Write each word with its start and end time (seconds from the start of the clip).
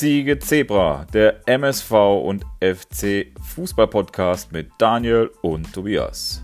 Ziege 0.00 0.38
Zebra, 0.38 1.04
der 1.12 1.46
MSV 1.46 1.92
und 2.24 2.46
FC 2.58 3.34
Fußball-Podcast 3.54 4.50
mit 4.50 4.70
Daniel 4.78 5.30
und 5.42 5.74
Tobias. 5.74 6.42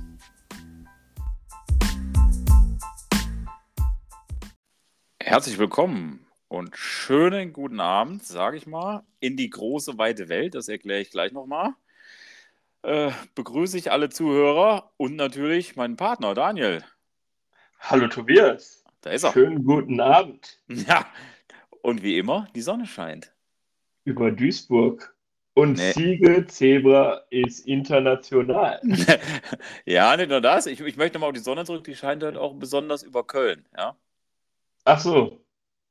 Herzlich 5.19 5.56
willkommen 5.56 6.27
und 6.49 6.77
schönen 6.77 7.54
guten 7.54 7.81
Abend, 7.81 8.27
sage 8.27 8.58
ich 8.58 8.67
mal, 8.67 9.04
in 9.21 9.38
die 9.38 9.49
große, 9.49 9.96
weite 9.96 10.28
Welt. 10.28 10.54
Das 10.54 10.68
erkläre 10.68 11.00
ich 11.00 11.10
gleich 11.10 11.32
nochmal. 11.32 11.73
Äh, 12.82 13.10
begrüße 13.35 13.78
ich 13.78 13.91
alle 13.91 14.10
Zuhörer 14.10 14.92
und 14.99 15.17
natürlich 15.17 15.77
meinen 15.77 15.96
Partner 15.96 16.34
Daniel. 16.34 16.84
Hallo 17.80 18.06
Tobias. 18.09 18.84
Da 19.00 19.12
ist 19.12 19.23
er. 19.23 19.32
Schönen 19.32 19.64
guten 19.64 19.98
Abend. 19.98 20.60
Ja, 20.68 21.06
und 21.80 22.02
wie 22.02 22.18
immer, 22.18 22.48
die 22.54 22.60
Sonne 22.60 22.84
scheint. 22.84 23.32
Über 24.06 24.30
Duisburg. 24.30 25.15
Und 25.55 25.78
Nee. 25.78 25.92
Ziege 25.95 26.47
Zebra 26.47 27.23
ist 27.30 27.66
international. 27.66 28.80
ja, 29.87 30.16
nicht 30.16 30.28
nur 30.30 30.41
das. 30.42 30.66
Ich, 30.66 30.80
ich 30.80 30.97
möchte 30.97 31.19
mal 31.19 31.28
auf 31.28 31.33
die 31.34 31.41
Sonne 31.41 31.64
zurück. 31.64 31.84
Die 31.84 31.97
scheint 31.97 32.23
halt 32.23 32.37
auch 32.37 32.55
besonders 32.55 33.02
über 33.02 33.27
Köln. 33.27 33.66
Ja, 33.77 33.97
Ach 34.84 35.00
so. 35.00 35.41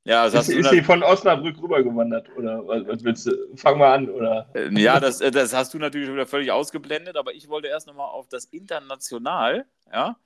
ja 0.06 0.30
das 0.30 0.50
Ist, 0.50 0.58
ist 0.58 0.70
sie 0.70 0.84
von 0.84 1.04
Osnabrück 1.04 1.62
rübergewandert? 1.62 2.30
Oder 2.38 2.66
was, 2.68 3.04
willst 3.04 3.28
du? 3.28 3.32
Fang 3.58 3.80
mal 3.80 3.94
an, 3.96 4.10
oder? 4.10 4.50
Äh, 4.56 4.70
Ja, 4.80 5.00
das, 5.00 5.22
äh, 5.22 5.32
das 5.32 5.54
hast 5.54 5.74
du 5.74 5.80
natürlich 5.80 6.12
wieder 6.12 6.28
völlig 6.28 6.52
ausgeblendet, 6.52 7.18
aber 7.18 7.34
ich 7.34 7.50
wollte 7.50 7.68
erst 7.68 7.88
nochmal 7.88 8.10
auf 8.10 8.28
das 8.30 8.46
International. 8.46 9.66
Ja, 9.92 10.18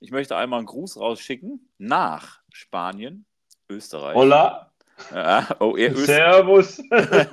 ich 0.00 0.10
möchte 0.10 0.36
einmal 0.36 0.58
einen 0.60 0.66
Gruß 0.66 0.98
rausschicken 0.98 1.68
nach 1.78 2.40
Spanien, 2.52 3.26
Österreich. 3.68 4.14
Hola. 4.16 4.72
Ja, 5.12 5.48
oh, 5.60 5.76
Öst 5.76 6.06
Servus. 6.06 6.78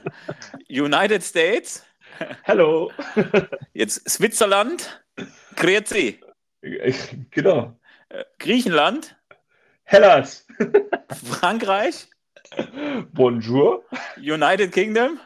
United 0.69 1.23
States, 1.23 1.83
Hallo. 2.45 2.91
jetzt 3.73 4.07
Switzerland, 4.09 5.03
Grezi, 5.55 6.19
genau. 7.31 7.75
Griechenland, 8.39 9.15
Hellas. 9.83 10.45
Frankreich, 11.31 12.07
Bonjour. 13.13 13.83
United 14.17 14.71
Kingdom. 14.71 15.19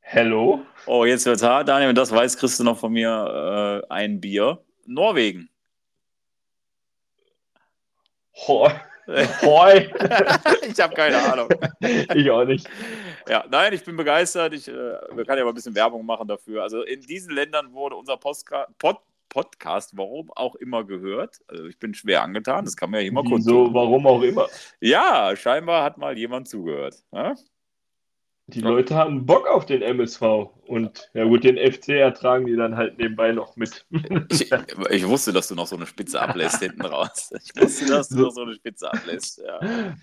Hello. 0.00 0.66
Oh, 0.86 1.04
jetzt 1.04 1.24
wird's 1.24 1.42
hart, 1.42 1.68
Daniel, 1.68 1.88
wenn 1.88 1.94
du 1.94 2.02
das 2.02 2.10
weißt, 2.12 2.38
kriegst 2.38 2.60
du 2.60 2.64
noch 2.64 2.78
von 2.78 2.92
mir 2.92 3.82
äh, 3.88 3.92
ein 3.92 4.20
Bier. 4.20 4.62
Norwegen. 4.84 5.48
Hoi. 8.46 8.72
Hoi. 9.06 9.90
ich 10.62 10.80
habe 10.80 10.94
keine 10.94 11.18
Ahnung. 11.18 11.48
ich 12.14 12.30
auch 12.30 12.44
nicht. 12.44 12.68
Ja, 13.28 13.44
nein, 13.50 13.72
ich 13.72 13.84
bin 13.84 13.96
begeistert. 13.96 14.54
Ich 14.54 14.68
äh, 14.68 14.72
wir 14.72 15.24
können 15.24 15.38
ja 15.38 15.44
mal 15.44 15.50
ein 15.50 15.54
bisschen 15.54 15.74
Werbung 15.74 16.06
machen 16.06 16.28
dafür. 16.28 16.62
Also 16.62 16.82
in 16.82 17.00
diesen 17.00 17.34
Ländern 17.34 17.72
wurde 17.72 17.96
unser 17.96 18.16
Postka 18.16 18.66
Pod 18.78 18.98
Podcast, 19.28 19.96
warum 19.96 20.30
auch 20.32 20.56
immer, 20.56 20.84
gehört. 20.84 21.40
Also 21.48 21.64
ich 21.64 21.78
bin 21.78 21.94
schwer 21.94 22.22
angetan. 22.22 22.66
Das 22.66 22.76
kann 22.76 22.90
man 22.90 23.02
ja 23.02 23.10
mal 23.10 23.24
kurz. 23.24 23.46
Wieso, 23.46 23.72
warum 23.72 24.06
auch 24.06 24.20
immer. 24.20 24.46
Ja, 24.78 25.34
scheinbar 25.34 25.84
hat 25.84 25.96
mal 25.96 26.18
jemand 26.18 26.48
zugehört. 26.48 27.02
Ja? 27.12 27.34
Die 28.46 28.60
Leute 28.60 28.94
haben 28.96 29.24
Bock 29.24 29.46
auf 29.46 29.66
den 29.66 29.82
MSV. 29.82 30.22
Und 30.66 31.10
ja 31.14 31.24
gut, 31.24 31.44
den 31.44 31.56
FC 31.56 31.90
ertragen 31.90 32.46
die 32.46 32.56
dann 32.56 32.76
halt 32.76 32.98
nebenbei 32.98 33.32
noch 33.32 33.56
mit. 33.56 33.86
Ich, 34.30 34.50
ich 34.90 35.06
wusste, 35.06 35.32
dass 35.32 35.48
du 35.48 35.54
noch 35.54 35.66
so 35.66 35.76
eine 35.76 35.86
Spitze 35.86 36.20
ablässt 36.20 36.58
hinten 36.60 36.82
raus. 36.82 37.30
Ich 37.32 37.60
wusste, 37.60 37.86
dass 37.86 38.08
du 38.08 38.20
noch 38.20 38.30
so 38.30 38.42
eine 38.42 38.54
Spitze 38.54 38.92
ablässt. 38.92 39.38
Ja. 39.38 39.94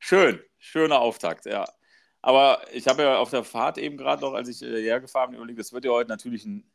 Schön, 0.00 0.40
schöner 0.58 1.00
Auftakt, 1.00 1.46
ja. 1.46 1.64
Aber 2.20 2.60
ich 2.72 2.88
habe 2.88 3.02
ja 3.02 3.18
auf 3.18 3.30
der 3.30 3.44
Fahrt 3.44 3.78
eben 3.78 3.96
gerade 3.96 4.22
noch, 4.22 4.34
als 4.34 4.48
ich 4.48 4.62
äh, 4.62 4.82
hergefahren 4.82 5.30
bin, 5.30 5.38
überlegt, 5.38 5.60
das 5.60 5.72
wird 5.72 5.84
ja 5.84 5.90
heute 5.92 6.08
natürlich 6.08 6.44
ein, 6.44 6.70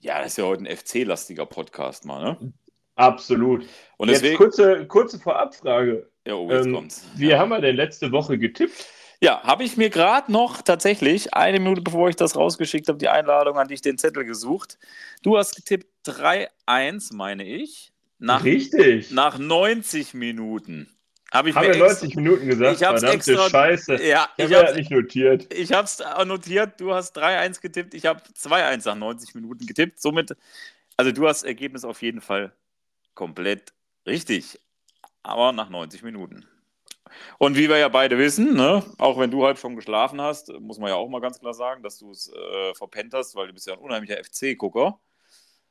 ja, 0.00 0.18
das 0.18 0.28
ist 0.28 0.38
ja 0.38 0.44
heute 0.44 0.64
ein 0.64 0.76
FC-lastiger 0.76 1.46
Podcast 1.46 2.04
mal, 2.04 2.22
ne? 2.22 2.52
Absolut. 2.94 3.66
Und 3.98 4.08
Jetzt 4.08 4.22
deswegen, 4.22 4.36
kurze, 4.38 4.86
kurze 4.86 5.18
Vorabfrage. 5.18 6.10
ja, 6.26 6.34
oh, 6.34 6.50
jetzt 6.50 6.66
Ähm, 6.66 6.74
kommt's. 6.74 7.06
Wie 7.14 7.28
ja. 7.28 7.38
haben 7.38 7.50
wir 7.50 7.60
denn 7.60 7.76
letzte 7.76 8.12
Woche 8.12 8.38
getippt? 8.38 8.86
Ja, 9.26 9.42
habe 9.42 9.64
ich 9.64 9.76
mir 9.76 9.90
gerade 9.90 10.30
noch 10.30 10.62
tatsächlich, 10.62 11.34
eine 11.34 11.58
Minute 11.58 11.82
bevor 11.82 12.08
ich 12.08 12.14
das 12.14 12.36
rausgeschickt 12.36 12.86
habe, 12.86 12.96
die 12.98 13.08
Einladung 13.08 13.58
an 13.58 13.66
dich, 13.66 13.80
den 13.82 13.98
Zettel 13.98 14.24
gesucht. 14.24 14.78
Du 15.24 15.36
hast 15.36 15.56
getippt 15.56 15.88
3-1, 16.06 17.12
meine 17.12 17.44
ich, 17.44 17.92
nach, 18.20 18.44
Richtig. 18.44 19.10
nach 19.10 19.36
90 19.36 20.14
Minuten. 20.14 20.88
Habe 21.32 21.50
ich 21.50 21.56
haben 21.56 21.66
mir 21.66 21.74
wir 21.74 21.86
extra, 21.86 22.04
90 22.06 22.14
Minuten 22.14 22.46
gesagt? 22.46 22.76
Ich 22.80 22.86
hab's 22.86 23.00
Verdammte 23.00 23.32
extra- 23.32 23.50
Scheiße. 23.50 24.04
Ja, 24.06 24.28
Ich 24.36 24.44
ich 24.44 24.54
habe 24.54 24.66
habe 24.68 24.76
nicht 24.76 24.90
notiert. 24.92 25.52
ich 25.52 25.72
hab's 25.72 26.00
notiert, 26.24 26.80
du 26.80 26.94
hast 26.94 27.18
3-1 27.18 27.60
getippt, 27.60 27.94
ich 27.94 28.06
habe 28.06 28.22
2-1 28.32 28.86
nach 28.86 28.94
90 28.94 29.34
Minuten 29.34 29.66
getippt. 29.66 30.00
Somit, 30.00 30.36
also 30.96 31.10
du 31.10 31.26
hast 31.26 31.42
das 31.42 31.48
Ergebnis 31.48 31.84
auf 31.84 32.00
jeden 32.00 32.20
Fall 32.20 32.52
komplett 33.14 33.72
richtig, 34.06 34.60
aber 35.24 35.50
nach 35.50 35.68
90 35.68 36.04
Minuten. 36.04 36.46
Und 37.38 37.56
wie 37.56 37.68
wir 37.68 37.78
ja 37.78 37.88
beide 37.88 38.18
wissen, 38.18 38.54
ne, 38.54 38.82
auch 38.98 39.18
wenn 39.18 39.30
du 39.30 39.44
halb 39.44 39.58
schon 39.58 39.76
geschlafen 39.76 40.20
hast, 40.20 40.52
muss 40.60 40.78
man 40.78 40.88
ja 40.90 40.94
auch 40.96 41.08
mal 41.08 41.20
ganz 41.20 41.38
klar 41.40 41.54
sagen, 41.54 41.82
dass 41.82 41.98
du 41.98 42.10
es 42.10 42.32
äh, 42.32 42.74
verpennt 42.74 43.14
hast, 43.14 43.34
weil 43.36 43.46
du 43.48 43.52
bist 43.52 43.66
ja 43.66 43.74
ein 43.74 43.78
unheimlicher 43.78 44.16
FC-Gucker. 44.22 44.98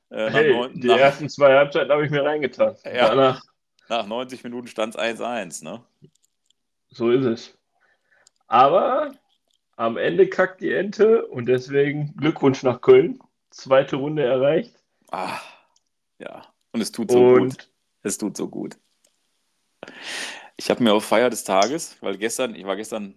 Äh, 0.09 0.29
Hey, 0.29 0.53
neun- 0.53 0.79
die 0.79 0.87
nach, 0.87 0.97
ersten 0.97 1.29
zwei 1.29 1.53
Halbzeiten 1.55 1.91
habe 1.91 2.05
ich 2.05 2.11
mir 2.11 2.23
reingetan. 2.23 2.75
Ja. 2.85 3.09
Danach, 3.09 3.41
nach 3.89 4.05
90 4.05 4.43
Minuten 4.43 4.67
stand 4.67 4.95
es 4.95 4.99
1-1. 5.01 5.63
Ne? 5.63 5.83
so 6.89 7.09
ist 7.11 7.25
es. 7.25 7.57
Aber 8.47 9.13
am 9.75 9.97
Ende 9.97 10.27
kackt 10.29 10.61
die 10.61 10.71
Ente 10.71 11.25
und 11.27 11.45
deswegen 11.47 12.15
Glückwunsch 12.15 12.63
nach 12.63 12.79
Köln. 12.81 13.19
Zweite 13.49 13.95
Runde 13.97 14.23
erreicht. 14.23 14.73
Ah, 15.11 15.39
ja. 16.19 16.45
Und 16.71 16.81
es 16.81 16.91
tut 16.91 17.11
so 17.11 17.19
gut. 17.19 17.41
Und 17.41 17.69
Es 18.03 18.17
tut 18.17 18.37
so 18.37 18.47
gut. 18.47 18.77
Ich 20.57 20.69
habe 20.69 20.83
mir 20.83 20.93
auf 20.93 21.03
Feier 21.03 21.29
des 21.29 21.43
Tages, 21.43 21.97
weil 22.01 22.17
gestern, 22.17 22.55
ich 22.55 22.65
war 22.65 22.75
gestern 22.75 23.15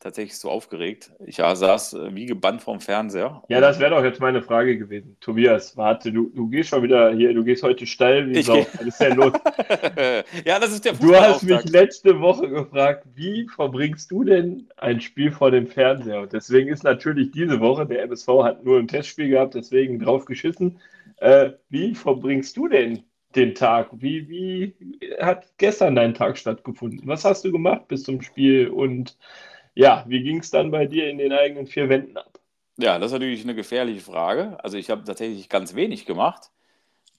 tatsächlich 0.00 0.38
so 0.38 0.50
aufgeregt. 0.50 1.10
Ich 1.26 1.38
ja, 1.38 1.54
saß 1.54 1.94
äh, 1.94 2.14
wie 2.14 2.26
gebannt 2.26 2.62
vorm 2.62 2.80
Fernseher. 2.80 3.42
ja, 3.48 3.60
das 3.60 3.78
wäre 3.78 3.90
doch 3.90 4.04
jetzt 4.04 4.20
meine 4.20 4.42
Frage 4.42 4.78
gewesen. 4.78 5.16
Tobias, 5.20 5.76
warte, 5.76 6.12
du, 6.12 6.30
du 6.34 6.48
gehst 6.48 6.70
schon 6.70 6.82
wieder 6.82 7.12
hier, 7.12 7.34
du 7.34 7.44
gehst 7.44 7.62
heute 7.62 7.86
steil 7.86 8.28
wie 8.28 8.38
Ich 8.38 8.46
Sau. 8.46 8.58
Was 8.58 8.80
ist 8.80 9.00
denn 9.00 9.16
los? 9.16 9.32
ja, 10.44 10.58
das 10.58 10.72
ist 10.72 10.84
der 10.84 10.92
Du 10.92 11.14
hast 11.14 11.42
mich 11.42 11.64
letzte 11.68 12.20
Woche 12.20 12.48
gefragt, 12.48 13.06
wie 13.14 13.46
verbringst 13.48 14.10
du 14.10 14.24
denn 14.24 14.68
ein 14.76 15.00
Spiel 15.00 15.30
vor 15.30 15.50
dem 15.50 15.66
Fernseher? 15.66 16.22
Und 16.22 16.32
deswegen 16.32 16.68
ist 16.68 16.84
natürlich 16.84 17.30
diese 17.32 17.60
Woche, 17.60 17.86
der 17.86 18.02
MSV 18.04 18.28
hat 18.44 18.64
nur 18.64 18.78
ein 18.78 18.88
Testspiel 18.88 19.30
gehabt, 19.30 19.54
deswegen 19.54 19.98
drauf 19.98 20.24
geschissen. 20.24 20.78
Äh, 21.16 21.50
wie 21.68 21.94
verbringst 21.94 22.56
du 22.56 22.68
denn 22.68 23.02
den 23.34 23.54
Tag? 23.54 23.88
Wie, 23.92 24.28
wie 24.28 24.74
hat 25.20 25.46
gestern 25.58 25.94
dein 25.94 26.14
Tag 26.14 26.38
stattgefunden? 26.38 27.06
Was 27.06 27.24
hast 27.24 27.44
du 27.44 27.52
gemacht 27.52 27.88
bis 27.88 28.02
zum 28.04 28.22
Spiel? 28.22 28.68
Und 28.68 29.16
ja, 29.74 30.04
wie 30.08 30.22
ging 30.22 30.38
es 30.38 30.50
dann 30.50 30.70
bei 30.70 30.86
dir 30.86 31.08
in 31.08 31.18
den 31.18 31.32
eigenen 31.32 31.66
vier 31.66 31.88
Wänden 31.88 32.16
ab? 32.16 32.38
Ja, 32.78 32.98
das 32.98 33.06
ist 33.06 33.12
natürlich 33.12 33.42
eine 33.42 33.54
gefährliche 33.54 34.00
Frage. 34.00 34.62
Also 34.62 34.76
ich 34.76 34.90
habe 34.90 35.04
tatsächlich 35.04 35.48
ganz 35.48 35.74
wenig 35.74 36.06
gemacht. 36.06 36.50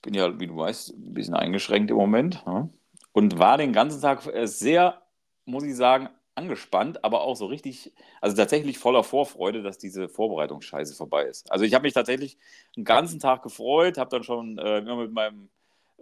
Bin 0.02 0.14
ja, 0.14 0.40
wie 0.40 0.46
du 0.46 0.56
weißt, 0.56 0.94
ein 0.94 1.14
bisschen 1.14 1.34
eingeschränkt 1.34 1.90
im 1.90 1.96
Moment. 1.96 2.42
Ja? 2.46 2.68
Und 3.12 3.38
war 3.38 3.58
den 3.58 3.72
ganzen 3.72 4.00
Tag 4.00 4.22
sehr, 4.44 5.02
muss 5.44 5.64
ich 5.64 5.76
sagen, 5.76 6.08
angespannt, 6.34 7.04
aber 7.04 7.22
auch 7.22 7.36
so 7.36 7.46
richtig, 7.46 7.92
also 8.20 8.36
tatsächlich 8.36 8.78
voller 8.78 9.04
Vorfreude, 9.04 9.62
dass 9.62 9.78
diese 9.78 10.08
Vorbereitungsscheiße 10.08 10.94
vorbei 10.94 11.24
ist. 11.24 11.50
Also 11.52 11.64
ich 11.64 11.74
habe 11.74 11.82
mich 11.82 11.92
tatsächlich 11.92 12.38
den 12.76 12.84
ganzen 12.84 13.20
Tag 13.20 13.42
gefreut, 13.42 13.98
habe 13.98 14.10
dann 14.10 14.22
schon 14.22 14.56
äh, 14.58 14.78
immer 14.78 14.96
mit 14.96 15.12
meinem 15.12 15.50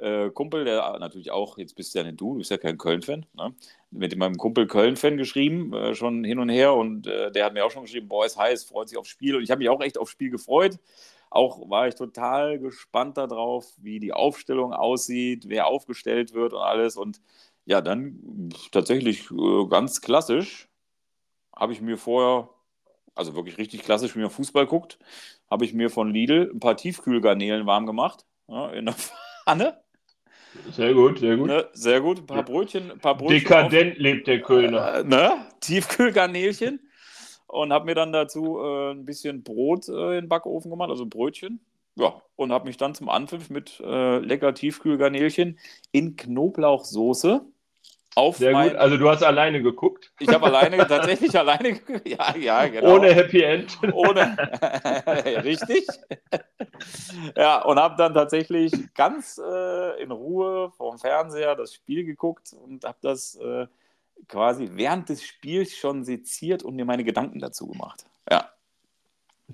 äh, 0.00 0.31
Kumpel, 0.31 0.64
der 0.64 0.99
natürlich 0.99 1.31
auch, 1.31 1.58
jetzt 1.58 1.75
bist 1.75 1.94
du 1.94 1.99
ja 1.99 2.05
nicht 2.05 2.20
du, 2.20 2.32
du 2.32 2.38
bist 2.38 2.50
ja 2.50 2.58
kein 2.58 2.78
Köln-Fan, 2.78 3.26
ne? 3.34 3.55
mit 3.90 4.17
meinem 4.17 4.37
Kumpel 4.37 4.67
Köln-Fan 4.67 5.17
geschrieben, 5.17 5.72
äh, 5.75 5.94
schon 5.94 6.25
hin 6.25 6.38
und 6.38 6.49
her 6.49 6.75
und 6.75 7.06
äh, 7.06 7.31
der 7.32 7.44
hat 7.44 7.55
mir 7.55 7.64
auch 7.64 7.70
schon 7.70 7.84
geschrieben, 7.84 8.08
boah, 8.08 8.26
ist 8.26 8.37
heiß, 8.37 8.64
freut 8.64 8.88
sich 8.88 8.99
aufs 8.99 9.11
Spiel 9.11 9.37
und 9.37 9.43
ich 9.43 9.50
habe 9.50 9.58
mich 9.58 9.69
auch 9.69 9.81
echt 9.81 9.99
aufs 9.99 10.12
Spiel 10.12 10.31
gefreut. 10.31 10.78
Auch 11.31 11.69
war 11.69 11.88
ich 11.88 11.94
total 11.94 12.58
gespannt 12.58 13.19
darauf, 13.19 13.67
wie 13.76 14.00
die 14.00 14.14
Aufstellung 14.14 14.72
aussieht, 14.72 15.44
wer 15.49 15.67
aufgestellt 15.67 16.32
wird 16.32 16.55
und 16.55 16.61
alles 16.61 16.96
und 16.96 17.20
ja, 17.67 17.82
dann 17.82 18.50
tatsächlich 18.72 19.31
äh, 19.31 19.67
ganz 19.69 20.00
klassisch 20.00 20.69
habe 21.55 21.72
ich 21.72 21.81
mir 21.81 21.99
vorher, 21.99 22.49
also 23.14 23.34
wirklich 23.34 23.58
richtig 23.58 23.82
klassisch, 23.82 24.17
wie 24.17 24.20
man 24.20 24.31
Fußball 24.31 24.67
guckt, 24.67 24.99
habe 25.50 25.64
ich 25.64 25.75
mir 25.75 25.90
von 25.90 26.11
Lidl 26.11 26.50
ein 26.55 26.61
paar 26.61 26.76
Tiefkühlgarnelen 26.76 27.67
warm 27.67 27.84
gemacht, 27.84 28.25
ja, 28.46 28.70
in 28.70 28.87
der 28.87 28.94
Pfanne. 29.44 29.82
Sehr 30.72 30.94
gut, 30.94 31.19
sehr 31.19 31.37
gut. 31.37 31.49
Ne, 31.49 31.69
sehr 31.72 32.00
gut, 32.00 32.19
ein 32.19 32.26
paar 32.26 32.43
Brötchen, 32.44 32.90
ein 32.90 32.99
paar 32.99 33.16
Brötchen 33.16 33.38
Dekadent 33.38 33.99
lebt 33.99 34.26
der 34.26 34.40
auf, 34.40 34.46
Kölner. 34.46 34.94
äh, 34.96 35.05
ne, 35.05 35.46
Tiefkühlgarnelchen 35.60 36.81
und 37.46 37.72
habe 37.72 37.87
mir 37.87 37.94
dann 37.94 38.12
dazu 38.12 38.58
äh, 38.60 38.90
ein 38.93 39.05
bisschen 39.05 39.43
Brot 39.43 39.88
äh, 39.88 39.93
in 40.19 40.25
den 40.25 40.28
Backofen 40.28 40.70
gemacht, 40.70 40.90
also 40.90 41.06
Brötchen. 41.06 41.60
Ja, 41.96 42.22
und 42.37 42.52
habe 42.52 42.69
mich 42.69 42.76
dann 42.76 42.94
zum 42.94 43.08
Anpfiff 43.08 43.50
mit 43.50 43.81
äh, 43.84 44.19
lecker 44.19 44.55
Tiefkühlgarnelchen 44.55 45.58
in 45.90 46.14
Knoblauchsoße 46.16 47.44
auf 48.19 48.37
Sehr 48.37 48.53
mein, 48.53 48.70
gut. 48.70 48.79
Also 48.79 48.97
du 48.97 49.09
hast 49.09 49.23
alleine 49.23 49.62
geguckt. 49.62 50.12
Ich 50.19 50.29
habe 50.29 50.47
alleine, 50.47 50.76
tatsächlich 50.87 51.38
alleine, 51.38 51.75
ge- 51.75 52.00
ja, 52.05 52.37
ja, 52.37 52.67
genau. 52.67 52.97
Ohne 52.97 53.15
Happy 53.15 53.43
End. 53.43 53.79
Ohne. 53.93 54.37
Richtig. 55.44 55.87
ja, 57.37 57.62
und 57.62 57.79
habe 57.79 57.97
dann 57.97 58.15
tatsächlich 58.15 58.73
ganz 58.94 59.38
äh, 59.38 60.03
in 60.03 60.11
Ruhe 60.11 60.70
vorm 60.76 60.99
Fernseher 60.99 61.55
das 61.55 61.75
Spiel 61.75 62.05
geguckt 62.05 62.53
und 62.53 62.85
habe 62.85 62.99
das 63.03 63.37
äh, 63.37 63.67
quasi 64.26 64.70
während 64.73 65.09
des 65.09 65.23
Spiels 65.23 65.76
schon 65.76 66.05
seziert 66.05 66.62
und 66.62 66.75
mir 66.75 66.85
meine 66.85 67.05
Gedanken 67.05 67.38
dazu 67.38 67.69
gemacht. 67.69 68.05
Ja. 68.31 68.50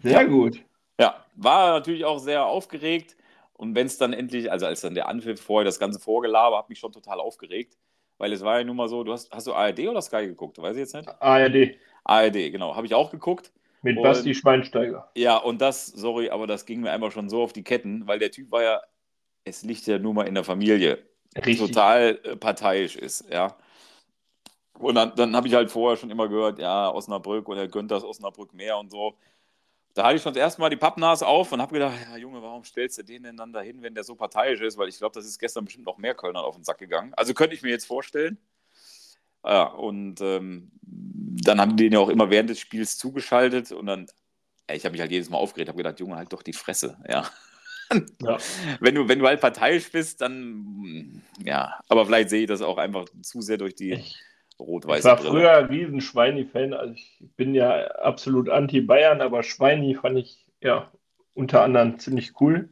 Sehr 0.03 0.23
Ja. 0.23 0.25
gut. 0.25 0.59
Ja, 0.99 1.25
war 1.35 1.73
natürlich 1.73 2.05
auch 2.05 2.19
sehr 2.19 2.45
aufgeregt. 2.47 3.17
Und 3.53 3.75
wenn 3.75 3.87
es 3.87 3.99
dann 3.99 4.13
endlich, 4.13 4.51
also 4.51 4.67
als 4.67 4.81
dann 4.81 4.95
der 4.95 5.09
Anpfiff 5.09 5.41
vorher, 5.41 5.65
das 5.65 5.79
ganze 5.79 6.01
Vorgelaber, 6.01 6.59
hat 6.59 6.69
mich 6.69 6.79
schon 6.79 6.93
total 6.93 7.21
aufgeregt. 7.21 7.77
Weil 8.25 8.33
es 8.33 8.41
war 8.41 8.57
ja 8.57 8.65
nun 8.65 8.77
mal 8.77 8.89
so, 8.89 9.05
du 9.05 9.13
hast, 9.13 9.31
hast 9.33 9.47
du 9.47 9.53
ARD 9.53 9.81
oder 9.87 10.01
Sky 10.01 10.27
geguckt? 10.27 10.57
Weiß 10.57 10.77
ich 10.77 10.81
jetzt 10.81 10.95
nicht. 10.95 11.07
ARD 11.21 11.77
ARD, 12.05 12.51
genau. 12.51 12.75
Habe 12.75 12.87
ich 12.87 12.95
auch 12.95 13.11
geguckt. 13.11 13.53
mit 13.83 13.99
Und- 13.99 14.03
Basti 14.03 14.35
Schweinsteiger. 14.35 15.11
Ja, 15.15 15.37
und 15.37 15.61
das, 15.61 15.89
sorry, 15.89 16.31
aber 16.31 16.47
das 16.47 16.65
ging 16.65 16.81
mir 16.81 16.91
einfach 16.91 17.13
schon 17.13 17.29
so 17.29 17.43
auf 17.43 17.53
die 17.53 17.63
Ketten, 17.63 18.07
weil 18.07 18.19
der 18.19 18.31
Typ 18.31 18.51
war 18.51 18.63
ja, 18.63 18.81
es 19.45 19.63
liegt 19.63 19.87
ja 19.87 19.99
nur 19.99 20.15
mal 20.15 20.27
in 20.27 20.33
der 20.33 20.43
Familie, 20.43 21.05
Richtig. 21.37 21.59
total 21.59 22.19
äh, 22.25 22.35
parteiisch 22.35 22.97
ist, 22.97 23.29
ja. 23.31 23.55
Und 24.79 24.95
dann, 24.95 25.13
dann 25.17 25.37
habe 25.37 25.47
ich 25.47 25.53
halt 25.53 25.71
vorher 25.71 25.99
schon 25.99 26.11
immer 26.11 26.27
gehört, 26.27 26.59
ja, 26.59 26.91
Osnabrück 26.95 27.47
oder 27.51 27.69
gönnt 27.69 27.91
das 27.91 28.05
Osnabrück 28.05 28.55
mehr 28.55 28.79
und 28.79 28.91
so. 28.91 29.19
Da 29.95 30.05
hatte 30.05 30.17
ich 30.17 30.23
schon 30.23 30.35
das 30.35 30.41
erste 30.41 30.61
Mal 30.61 30.71
die 30.71 30.77
Pappnase 30.77 31.25
auf 31.25 31.53
und 31.53 31.63
habe 31.63 31.73
gedacht, 31.73 31.95
ja 32.11 32.17
Junge, 32.17 32.43
warum 32.43 32.65
stellst 32.65 32.99
du 32.99 33.05
den 33.05 33.23
denn 33.23 33.37
dann 33.37 33.53
dahin, 33.53 33.81
wenn 33.81 33.95
der 33.95 34.03
so 34.03 34.17
parteiisch 34.17 34.61
ist? 34.61 34.77
Weil 34.77 34.89
ich 34.89 34.99
glaube, 34.99 35.15
das 35.15 35.25
ist 35.25 35.39
gestern 35.39 35.65
bestimmt 35.65 35.87
noch 35.87 35.99
mehr 35.99 36.15
Kölner 36.15 36.43
auf 36.43 36.57
den 36.57 36.65
Sack 36.65 36.79
gegangen. 36.79 37.15
Also 37.15 37.33
könnte 37.33 37.55
ich 37.55 37.63
mir 37.63 37.71
jetzt 37.71 37.87
vorstellen. 37.87 38.39
Ja, 39.45 39.65
und 39.65 40.21
ähm, 40.21 40.73
dann 40.83 41.61
haben 41.61 41.77
die 41.77 41.85
den 41.85 41.93
ja 41.93 41.99
auch 42.01 42.09
immer 42.09 42.31
während 42.31 42.51
des 42.51 42.59
Spiels 42.59 42.99
zugeschaltet 42.99 43.71
und 43.73 43.87
dann, 43.87 44.07
ey, 44.67 44.77
ich 44.77 44.85
habe 44.85 44.93
mich 44.93 45.01
halt 45.01 45.13
jedes 45.13 45.31
Mal 45.31 45.37
aufgeregt, 45.37 45.69
habe 45.69 45.77
gedacht, 45.77 46.01
Junge, 46.01 46.17
halt 46.17 46.33
doch 46.33 46.43
die 46.43 46.55
Fresse, 46.55 46.99
ja. 47.09 47.29
Ja. 48.23 48.39
Wenn 48.81 48.95
du, 48.95 49.09
wenn 49.09 49.19
du 49.19 49.27
halt 49.27 49.43
parteiisch 49.43 49.93
bist, 49.93 50.23
dann, 50.23 51.23
ja, 51.45 51.79
aber 51.89 52.07
vielleicht 52.07 52.31
sehe 52.31 52.41
ich 52.41 52.49
das 52.49 52.63
auch 52.63 52.79
einfach 52.79 53.05
zu 53.23 53.43
sehr 53.43 53.59
durch 53.59 53.75
die 53.75 53.93
Ich, 53.93 54.19
rot-weiße 54.59 54.99
ich 55.01 55.05
war 55.05 55.17
Brille. 55.17 55.31
früher 55.31 55.57
ein 55.57 55.67
riesen 55.67 56.01
Schweini-Fan. 56.01 56.73
Also 56.75 56.95
ich 56.95 57.19
bin 57.37 57.55
ja 57.55 57.87
absolut 58.03 58.49
anti-Bayern, 58.49 59.21
aber 59.21 59.43
Schweini 59.43 59.95
fand 59.95 60.19
ich 60.19 60.47
ja 60.61 60.91
unter 61.35 61.63
anderem 61.63 61.99
ziemlich 61.99 62.41
cool. 62.41 62.69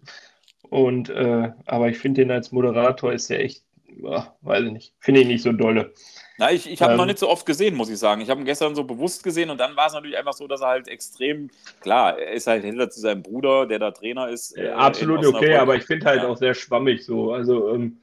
Und 0.71 1.11
äh, 1.11 1.53
aber 1.67 1.89
ich 1.89 1.99
finde 1.99 2.23
den 2.23 2.31
als 2.31 2.53
Moderator 2.53 3.13
ist 3.13 3.29
der 3.31 3.41
echt, 3.45 3.65
ja, 3.87 4.35
weiß 4.41 4.65
ich 4.65 4.73
nicht, 4.73 4.95
finde 5.01 5.21
ich 5.21 5.27
nicht 5.27 5.43
so 5.43 5.53
dolle. 5.53 5.93
Na, 6.39 6.51
ich 6.51 6.71
ich 6.71 6.81
habe 6.81 6.93
ihn 6.93 6.95
Ähm, 6.95 6.99
noch 6.99 7.07
nicht 7.07 7.19
so 7.19 7.29
oft 7.29 7.45
gesehen, 7.45 7.75
muss 7.75 7.91
ich 7.91 7.99
sagen. 7.99 8.23
Ich 8.23 8.31
habe 8.31 8.41
ihn 8.41 8.47
gestern 8.47 8.75
so 8.75 8.85
bewusst 8.85 9.23
gesehen 9.23 9.51
und 9.51 9.59
dann 9.59 9.77
war 9.77 9.89
es 9.89 9.93
natürlich 9.93 10.17
einfach 10.17 10.33
so, 10.33 10.47
dass 10.49 10.63
er 10.63 10.69
halt 10.69 10.89
extrem, 10.89 11.51
klar, 11.81 12.19
er 12.19 12.33
ist 12.33 12.47
halt 12.47 12.65
hinter 12.65 12.89
zu 12.89 13.01
seinem 13.01 13.23
Bruder, 13.23 13.67
der 13.67 13.79
da 13.79 13.91
Trainer 13.91 14.29
ist. 14.29 14.57
Äh, 14.57 14.71
absolut 14.71 15.25
okay, 15.27 15.57
aber 15.57 15.77
ich 15.77 15.85
finde 15.85 16.07
halt 16.07 16.23
Ja. 16.23 16.29
auch 16.29 16.37
sehr 16.39 16.55
schwammig 16.55 17.05
so. 17.05 17.33
Also 17.33 17.69
ähm, 17.75 18.01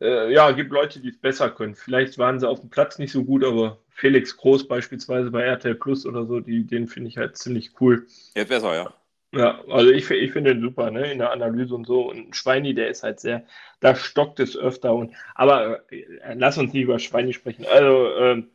äh, 0.00 0.32
ja, 0.32 0.50
gibt 0.52 0.72
Leute, 0.72 1.00
die 1.00 1.08
es 1.08 1.18
besser 1.18 1.50
können. 1.50 1.74
Vielleicht 1.74 2.18
waren 2.18 2.40
sie 2.40 2.48
auf 2.48 2.60
dem 2.60 2.70
Platz 2.70 2.98
nicht 2.98 3.12
so 3.12 3.24
gut, 3.24 3.44
aber 3.44 3.78
Felix 3.90 4.36
Groß 4.36 4.66
beispielsweise 4.66 5.30
bei 5.30 5.42
RTL 5.42 5.74
Plus 5.74 6.06
oder 6.06 6.26
so, 6.26 6.40
die, 6.40 6.64
den 6.64 6.88
finde 6.88 7.08
ich 7.08 7.18
halt 7.18 7.36
ziemlich 7.36 7.72
cool. 7.80 8.06
Jetzt 8.34 8.48
besser, 8.48 8.74
ja. 8.74 8.94
Ja, 9.32 9.62
also 9.68 9.90
ich, 9.90 10.10
ich 10.10 10.32
finde 10.32 10.54
den 10.54 10.62
super, 10.62 10.90
ne, 10.90 11.12
in 11.12 11.18
der 11.18 11.30
Analyse 11.30 11.74
und 11.74 11.86
so. 11.86 12.10
Und 12.10 12.34
Schweini, 12.34 12.74
der 12.74 12.88
ist 12.88 13.04
halt 13.04 13.20
sehr, 13.20 13.44
da 13.78 13.94
stockt 13.94 14.40
es 14.40 14.56
öfter. 14.56 14.92
Und, 14.94 15.14
aber 15.34 15.84
äh, 15.92 16.34
lass 16.34 16.58
uns 16.58 16.72
nicht 16.72 16.82
über 16.82 16.98
Schweini 16.98 17.32
sprechen. 17.32 17.64
Also 17.70 18.12
ähm, 18.16 18.50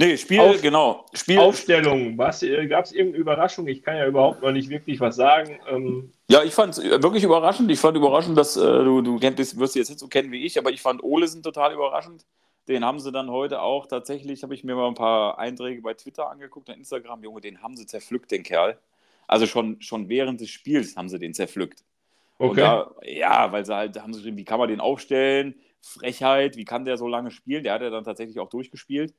Nee, 0.00 0.16
Spiel, 0.16 0.40
Auf- 0.40 0.62
genau. 0.62 1.04
Spiel, 1.12 1.38
Aufstellung, 1.38 2.16
was, 2.16 2.42
äh, 2.42 2.66
gab 2.66 2.86
es 2.86 2.92
irgendeine 2.92 3.20
Überraschung? 3.20 3.68
Ich 3.68 3.82
kann 3.82 3.98
ja 3.98 4.06
überhaupt 4.06 4.40
noch 4.40 4.50
nicht 4.50 4.70
wirklich 4.70 4.98
was 4.98 5.16
sagen. 5.16 5.60
Ähm, 5.68 6.10
Ja, 6.26 6.42
ich 6.42 6.54
fand 6.54 6.78
es 6.78 6.82
wirklich 6.82 7.22
überraschend. 7.22 7.70
Ich 7.70 7.78
fand 7.78 7.98
überraschend, 7.98 8.38
dass 8.38 8.56
äh, 8.56 8.60
du, 8.60 9.02
du 9.02 9.18
kennt, 9.18 9.38
wirst 9.38 9.76
jetzt 9.76 9.90
nicht 9.90 9.98
so 9.98 10.08
kennen 10.08 10.32
wie 10.32 10.46
ich, 10.46 10.56
aber 10.58 10.70
ich 10.70 10.80
fand 10.80 11.02
Olesen 11.02 11.42
total 11.42 11.74
überraschend. 11.74 12.24
Den 12.66 12.82
haben 12.82 12.98
sie 12.98 13.12
dann 13.12 13.30
heute 13.30 13.60
auch 13.60 13.86
tatsächlich, 13.86 14.42
habe 14.42 14.54
ich 14.54 14.64
mir 14.64 14.74
mal 14.74 14.88
ein 14.88 14.94
paar 14.94 15.38
Einträge 15.38 15.82
bei 15.82 15.92
Twitter 15.92 16.30
angeguckt 16.30 16.70
und 16.70 16.76
Instagram. 16.76 17.22
Junge, 17.22 17.42
den 17.42 17.60
haben 17.62 17.76
sie 17.76 17.84
zerpflückt, 17.84 18.30
den 18.30 18.42
Kerl. 18.42 18.78
Also 19.26 19.44
schon, 19.44 19.82
schon 19.82 20.08
während 20.08 20.40
des 20.40 20.48
Spiels 20.48 20.96
haben 20.96 21.10
sie 21.10 21.18
den 21.18 21.34
zerpflückt. 21.34 21.84
Okay. 22.38 22.60
da, 22.62 22.90
ja, 23.02 23.52
weil 23.52 23.66
sie 23.66 23.74
halt, 23.76 24.00
haben 24.00 24.14
sie 24.14 24.20
geschrieben, 24.20 24.38
wie 24.38 24.44
kann 24.44 24.58
man 24.58 24.70
den 24.70 24.80
aufstellen? 24.80 25.56
Frechheit, 25.82 26.56
wie 26.56 26.64
kann 26.64 26.86
der 26.86 26.96
so 26.96 27.06
lange 27.06 27.30
spielen? 27.30 27.64
Der 27.64 27.74
hat 27.74 27.82
ja 27.82 27.90
dann 27.90 28.04
tatsächlich 28.04 28.38
auch 28.38 28.48
durchgespielt. 28.48 29.12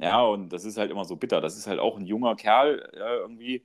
Ja, 0.00 0.22
und 0.22 0.52
das 0.52 0.64
ist 0.64 0.76
halt 0.76 0.90
immer 0.90 1.04
so 1.04 1.16
bitter. 1.16 1.40
Das 1.40 1.56
ist 1.56 1.66
halt 1.66 1.78
auch 1.78 1.96
ein 1.96 2.06
junger 2.06 2.34
Kerl, 2.36 2.90
ja, 2.96 3.14
irgendwie. 3.16 3.64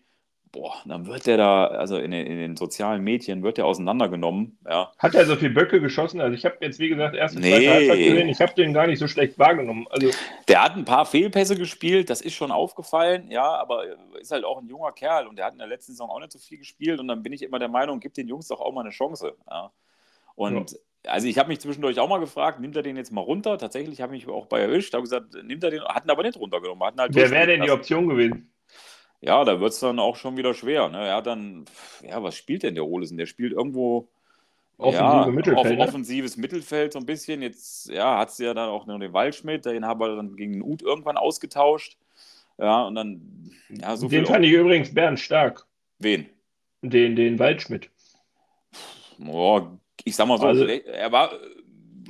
Boah, 0.51 0.73
dann 0.87 1.05
wird 1.05 1.27
der 1.27 1.37
da, 1.37 1.67
also 1.67 1.97
in 1.97 2.09
den, 2.09 2.25
in 2.25 2.37
den 2.39 2.57
sozialen 2.57 3.03
Medien 3.03 3.43
wird 3.43 3.59
der 3.59 3.67
auseinandergenommen. 3.67 4.57
Ja, 4.67 4.91
Hat 4.97 5.13
er 5.13 5.25
so 5.25 5.35
viele 5.35 5.51
Böcke 5.51 5.79
geschossen? 5.79 6.19
Also 6.21 6.33
ich 6.33 6.43
habe 6.43 6.57
jetzt, 6.61 6.79
wie 6.79 6.89
gesagt, 6.89 7.15
erste, 7.15 7.39
Nee. 7.39 7.51
zweite 7.51 7.69
Halbzeit 7.69 7.97
gesehen. 7.99 8.29
Ich 8.29 8.41
habe 8.41 8.53
den 8.55 8.73
gar 8.73 8.87
nicht 8.87 8.97
so 8.97 9.07
schlecht 9.07 9.37
wahrgenommen. 9.37 9.85
Also 9.91 10.09
der 10.47 10.63
hat 10.63 10.75
ein 10.75 10.85
paar 10.85 11.05
Fehlpässe 11.05 11.55
gespielt, 11.55 12.09
das 12.09 12.21
ist 12.21 12.33
schon 12.33 12.49
aufgefallen, 12.51 13.29
ja, 13.29 13.43
aber 13.43 13.83
ist 14.19 14.31
halt 14.31 14.43
auch 14.43 14.59
ein 14.59 14.67
junger 14.67 14.91
Kerl 14.91 15.27
und 15.27 15.35
der 15.35 15.45
hat 15.45 15.53
in 15.53 15.59
der 15.59 15.67
letzten 15.67 15.91
Saison 15.91 16.09
auch 16.09 16.19
nicht 16.19 16.31
so 16.31 16.39
viel 16.39 16.57
gespielt 16.57 16.99
und 16.99 17.07
dann 17.07 17.21
bin 17.21 17.31
ich 17.31 17.43
immer 17.43 17.59
der 17.59 17.69
Meinung, 17.69 17.99
gib 17.99 18.15
den 18.15 18.27
Jungs 18.27 18.47
doch 18.47 18.59
auch 18.59 18.71
mal 18.71 18.81
eine 18.81 18.89
Chance. 18.89 19.35
Ja. 19.47 19.71
Und 20.33 20.79
also 21.05 21.27
ich 21.27 21.37
habe 21.37 21.49
mich 21.49 21.59
zwischendurch 21.59 21.99
auch 21.99 22.09
mal 22.09 22.19
gefragt, 22.19 22.59
nimmt 22.59 22.75
er 22.75 22.83
den 22.83 22.97
jetzt 22.97 23.11
mal 23.11 23.21
runter? 23.21 23.57
Tatsächlich 23.57 24.01
habe 24.01 24.15
ich 24.15 24.25
mich 24.25 24.33
auch 24.33 24.47
bei 24.47 24.59
erwischt, 24.59 24.93
habe 24.93 25.03
gesagt, 25.03 25.33
nimmt 25.43 25.63
er 25.63 25.71
den, 25.71 25.83
hat 25.83 26.05
ihn 26.05 26.11
aber 26.11 26.23
nicht 26.23 26.37
runtergenommen. 26.37 26.83
Hat 26.83 26.95
ihn 26.95 26.99
halt 26.99 27.15
wer 27.15 27.31
wäre 27.31 27.47
denn 27.47 27.61
die 27.61 27.71
Option 27.71 28.09
gewesen? 28.09 28.51
Ja, 29.21 29.43
da 29.43 29.59
wird 29.59 29.73
es 29.73 29.79
dann 29.79 29.99
auch 29.99 30.15
schon 30.15 30.37
wieder 30.37 30.53
schwer. 30.53 30.89
Ne? 30.89 31.07
Er 31.07 31.17
hat 31.17 31.27
dann, 31.27 31.65
ja, 32.01 32.21
was 32.23 32.35
spielt 32.35 32.63
denn 32.63 32.75
der 32.75 32.85
Olesen? 32.85 33.17
Der 33.17 33.25
spielt 33.25 33.51
irgendwo 33.51 34.09
Offensive 34.77 35.03
ja, 35.03 35.25
Mittelfeld, 35.25 35.77
ne? 35.77 35.85
offensives 35.85 36.37
Mittelfeld 36.37 36.93
so 36.93 36.99
ein 36.99 37.05
bisschen. 37.05 37.41
Jetzt 37.41 37.89
ja, 37.89 38.17
hat 38.17 38.31
sie 38.31 38.45
ja 38.45 38.53
dann 38.53 38.69
auch 38.69 38.85
noch 38.85 38.97
den 38.97 39.11
Waldschmidt, 39.11 39.65
den 39.65 39.85
haben 39.85 39.99
wir 39.99 40.15
dann 40.15 40.37
gegen 40.37 40.53
den 40.53 40.63
Uth 40.63 40.81
irgendwann 40.81 41.17
ausgetauscht. 41.17 41.97
Ja, 42.57 42.83
und 42.83 42.95
dann, 42.95 43.51
ja, 43.69 43.97
so 43.97 44.07
den 44.07 44.25
fand 44.25 44.45
ich 44.45 44.51
übrigens 44.51 44.93
Bernd 44.93 45.19
stark. 45.19 45.65
Wen? 45.99 46.29
Den, 46.81 47.17
den 47.17 47.39
Waldschmidt. 47.39 47.89
Boah, 49.17 49.77
ich 50.05 50.15
sag 50.15 50.27
mal 50.27 50.37
so, 50.37 50.47
Also- 50.47 50.65
er 50.65 51.11
war 51.11 51.31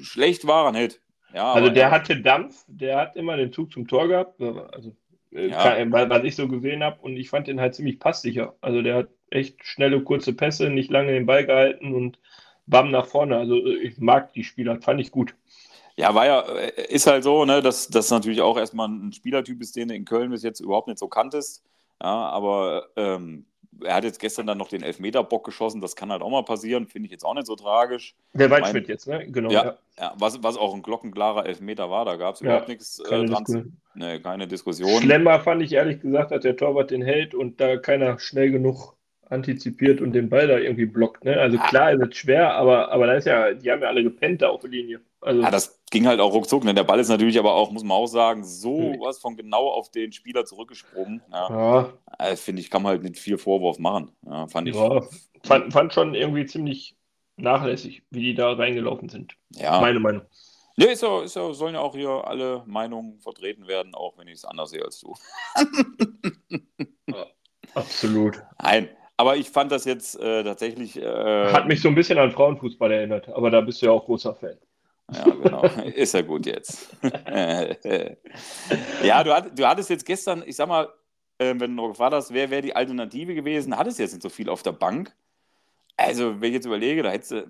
schlecht 0.02 0.48
war 0.48 0.66
er 0.68 0.72
nicht. 0.72 1.02
Ja, 1.34 1.54
Also 1.54 1.70
der 1.70 1.84
er- 1.86 1.92
hatte 1.92 2.22
Dampf, 2.22 2.64
der 2.68 2.98
hat 2.98 3.16
immer 3.16 3.38
den 3.38 3.52
Zug 3.54 3.72
zum 3.72 3.88
Tor 3.88 4.08
gehabt. 4.08 4.42
Also 4.42 4.96
äh, 5.32 5.48
Ja. 5.50 6.10
was 6.10 6.24
ich 6.24 6.36
so 6.36 6.48
gesehen 6.48 6.84
habe 6.84 7.00
und 7.02 7.16
ich 7.18 7.30
fand 7.30 7.48
den 7.48 7.60
halt 7.60 7.76
ziemlich 7.76 8.00
passsicher. 8.00 8.56
Also 8.62 8.82
der 8.82 8.96
hat 8.96 9.08
echt 9.30 9.64
schnelle, 9.64 10.02
kurze 10.02 10.34
Pässe, 10.34 10.70
nicht 10.70 10.90
lange 10.90 11.12
den 11.12 11.28
Ball 11.28 11.46
gehalten 11.46 11.94
und 11.94 12.18
bam 12.66 12.90
nach 12.90 13.06
vorne. 13.06 13.38
Also 13.38 13.56
äh, 13.58 13.76
ich 13.78 14.00
mag 14.00 14.34
die 14.34 14.44
Spieler, 14.44 14.82
fand 14.82 15.00
ich 15.02 15.12
gut. 15.12 15.36
Ja, 15.98 16.16
war 16.16 16.26
ja, 16.26 16.42
äh, 16.42 16.88
ist 16.94 17.06
halt 17.08 17.24
so, 17.24 17.46
ne, 17.46 17.62
dass 17.62 17.90
das 17.90 18.10
natürlich 18.10 18.42
auch 18.42 18.58
erstmal 18.58 18.88
ein 18.88 19.12
Spielertyp 19.14 19.62
ist, 19.62 19.76
den 19.76 19.90
du 19.90 19.94
in 19.96 20.06
Köln 20.06 20.32
bis 20.32 20.42
jetzt 20.44 20.62
überhaupt 20.62 20.88
nicht 20.88 20.98
so 21.00 21.08
kanntest. 21.10 21.64
Ja, 22.02 22.08
aber 22.30 22.88
ähm, 22.96 23.46
er 23.84 23.96
hat 23.96 24.04
jetzt 24.04 24.20
gestern 24.20 24.48
dann 24.48 24.58
noch 24.58 24.68
den 24.68 24.84
Elfmeter-Bock 24.84 25.46
geschossen, 25.46 25.82
das 25.82 25.96
kann 25.96 26.12
halt 26.12 26.22
auch 26.22 26.30
mal 26.30 26.44
passieren, 26.44 26.88
finde 26.88 27.08
ich 27.08 27.12
jetzt 27.12 27.24
auch 27.24 27.34
nicht 27.34 27.48
so 27.48 27.56
tragisch. 27.56 28.16
Der 28.34 28.50
Waldschmidt 28.50 28.88
jetzt, 28.88 29.08
ne? 29.08 29.26
Genau. 29.30 29.52
Ja. 29.52 29.78
Ja, 29.98 30.14
was, 30.18 30.42
was 30.42 30.56
auch 30.56 30.74
ein 30.74 30.82
glockenklarer 30.82 31.46
Elfmeter 31.46 31.90
war, 31.90 32.06
da 32.06 32.16
gab 32.16 32.36
es 32.36 32.42
Ja, 32.42 32.48
überhaupt 32.48 32.70
nichts 32.70 33.00
äh, 33.00 33.04
Keine 33.10 33.26
dran. 33.26 33.44
Diskussion. 33.44 33.78
Nee, 33.96 34.20
keine 34.20 34.48
Diskussion. 34.48 35.02
Schlemmer 35.02 35.42
fand 35.42 35.62
ich 35.62 35.74
ehrlich 35.74 36.00
gesagt, 36.00 36.32
dass 36.32 36.42
der 36.42 36.56
Torwart 36.56 36.92
den 36.92 37.02
hält 37.02 37.36
und 37.36 37.60
da 37.60 37.76
keiner 37.76 38.18
schnell 38.18 38.50
genug 38.52 38.96
antizipiert 39.30 40.02
und 40.02 40.14
den 40.14 40.30
Ball 40.30 40.48
da 40.48 40.58
irgendwie 40.58 40.86
blockt. 40.86 41.24
Ne? 41.24 41.40
Also 41.40 41.58
Ah. 41.60 41.68
klar 41.68 41.92
ist 41.94 42.02
es 42.02 42.18
schwer, 42.18 42.54
aber, 42.56 42.92
aber 42.92 43.06
da 43.08 43.14
ist 43.14 43.26
ja, 43.26 43.54
die 43.54 43.72
haben 43.72 43.82
ja 43.82 43.88
alle 43.88 44.04
gepennt 44.04 44.42
da 44.42 44.50
auf 44.50 44.62
der 44.62 44.72
Linie. 44.72 45.02
Also 45.22 45.42
Ja, 45.42 45.52
das 45.52 45.80
ging 45.92 46.08
halt 46.08 46.20
auch 46.20 46.34
ruckzuck. 46.34 46.64
Ne? 46.64 46.74
Der 46.74 46.84
Ball 46.84 47.00
ist 47.00 47.10
natürlich 47.10 47.38
aber 47.38 47.54
auch, 47.54 47.72
muss 47.72 47.84
man 47.84 47.96
auch 47.98 48.08
sagen, 48.08 48.44
so 48.44 48.78
Mhm. 48.94 49.00
was 49.02 49.20
von 49.20 49.38
genau 49.38 49.68
auf 49.70 49.92
den 49.92 50.12
Spieler 50.12 50.46
zurückgesprungen. 50.46 51.22
Ja. 51.32 51.50
ja, 51.50 51.94
Äh, 52.18 52.36
Finde 52.36 52.62
ich, 52.62 52.70
kann 52.72 52.82
man 52.82 52.92
halt 52.94 53.04
nicht 53.04 53.18
viel 53.20 53.38
Vorwurf 53.38 53.78
machen. 53.80 54.12
Ja, 54.26 54.48
fand 54.48 54.68
ich. 54.68 54.76
Ja. 54.76 55.02
fand, 55.46 55.72
fand 55.74 55.94
schon 55.94 56.16
irgendwie 56.16 56.46
ziemlich 56.46 56.96
nachlässig, 57.38 58.04
wie 58.10 58.22
die 58.22 58.34
da 58.36 58.52
reingelaufen 58.54 59.10
sind. 59.10 59.36
Ja, 59.52 59.80
Meine 59.80 60.00
Meinung. 60.00 60.24
ja 60.76 60.88
ist 60.88 61.04
ja, 61.04 61.22
ist 61.22 61.36
ja, 61.36 61.54
sollen 61.54 61.76
ja 61.76 61.82
auch 61.82 61.96
hier 61.96 62.10
alle 62.10 62.64
Meinungen 62.66 63.20
vertreten 63.20 63.68
werden, 63.68 63.94
auch 63.94 64.18
wenn 64.18 64.28
ich 64.28 64.36
es 64.36 64.46
anders 64.46 64.72
sehe 64.72 64.84
als 64.84 65.00
du. 65.00 65.14
Absolut. 67.76 68.42
Nein, 68.62 68.90
aber 69.20 69.36
ich 69.36 69.50
fand 69.50 69.70
das 69.70 69.84
jetzt 69.84 70.18
äh, 70.18 70.46
tatsächlich. 70.46 70.96
Äh, 70.96 71.52
Hat 71.52 71.68
mich 71.68 71.82
so 71.82 71.90
ein 71.90 71.96
bisschen 71.96 72.18
an 72.18 72.32
Frauenfußball 72.32 72.90
erinnert, 72.90 73.28
aber 73.28 73.52
da 73.52 73.60
bist 73.60 73.82
du 73.82 73.88
ja 73.88 73.92
auch 73.92 74.06
großer 74.06 74.34
Fan. 74.34 74.58
Ja, 75.12 75.26
genau. 75.26 75.62
Ist 75.94 76.14
ja 76.14 76.22
gut 76.22 76.46
jetzt. 76.46 76.96
ja, 79.04 79.24
du, 79.26 79.34
hat, 79.34 79.60
du 79.60 79.68
hattest 79.68 79.90
jetzt 79.90 80.06
gestern, 80.06 80.42
ich 80.46 80.56
sag 80.56 80.70
mal, 80.70 80.88
äh, 81.38 81.54
wenn 81.58 81.76
du 81.76 81.82
noch 81.82 81.90
gefragt 81.90 82.14
hast, 82.14 82.34
wer 82.34 82.50
wäre 82.50 82.62
die 82.62 82.74
Alternative 82.74 83.36
gewesen, 83.36 83.76
hattest 83.76 84.00
jetzt 84.00 84.14
nicht 84.14 84.24
so 84.24 84.30
viel 84.30 84.48
auf 84.48 84.64
der 84.64 84.72
Bank. 84.72 85.14
Also, 85.98 86.40
wenn 86.40 86.52
ich 86.52 86.54
jetzt 86.54 86.66
überlege, 86.66 87.04
da 87.04 87.12
hättest 87.12 87.32
du. 87.32 87.46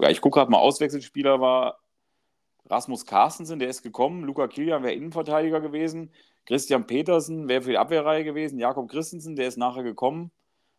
Ja, 0.00 0.10
ich 0.10 0.20
gucke 0.20 0.40
gerade 0.40 0.50
mal, 0.50 0.58
Auswechselspieler 0.58 1.40
war 1.40 1.78
Rasmus 2.68 3.06
Carstensen, 3.06 3.60
der 3.60 3.68
ist 3.68 3.84
gekommen. 3.84 4.24
Luca 4.24 4.48
Kilian 4.48 4.82
wäre 4.82 4.94
Innenverteidiger 4.94 5.60
gewesen. 5.60 6.10
Christian 6.46 6.86
Petersen 6.86 7.48
wäre 7.48 7.62
für 7.62 7.70
die 7.70 7.78
Abwehrreihe 7.78 8.24
gewesen. 8.24 8.58
Jakob 8.58 8.88
Christensen, 8.88 9.36
der 9.36 9.48
ist 9.48 9.58
nachher 9.58 9.82
gekommen. 9.82 10.30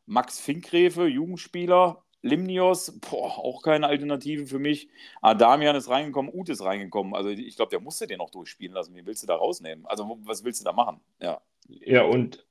Max 0.05 0.39
Finkgräfe, 0.39 1.05
Jugendspieler. 1.05 2.03
Limnios, 2.23 2.99
boah, 2.99 3.37
auch 3.37 3.61
keine 3.61 3.87
Alternative 3.87 4.47
für 4.47 4.59
mich. 4.59 4.89
Adamian 5.21 5.75
ist 5.75 5.89
reingekommen, 5.89 6.31
Ut 6.33 6.49
ist 6.49 6.63
reingekommen. 6.63 7.13
Also 7.13 7.29
ich 7.29 7.55
glaube, 7.55 7.69
der 7.69 7.79
musste 7.79 8.07
den 8.07 8.17
noch 8.17 8.31
durchspielen 8.31 8.73
lassen. 8.73 8.95
Wie 8.95 9.05
willst 9.05 9.23
du 9.23 9.27
da 9.27 9.35
rausnehmen? 9.35 9.85
Also 9.85 10.17
was 10.23 10.43
willst 10.43 10.61
du 10.61 10.65
da 10.65 10.73
machen? 10.73 10.99
Ja. 11.21 11.41
Ja, 11.67 12.03
und 12.03 12.45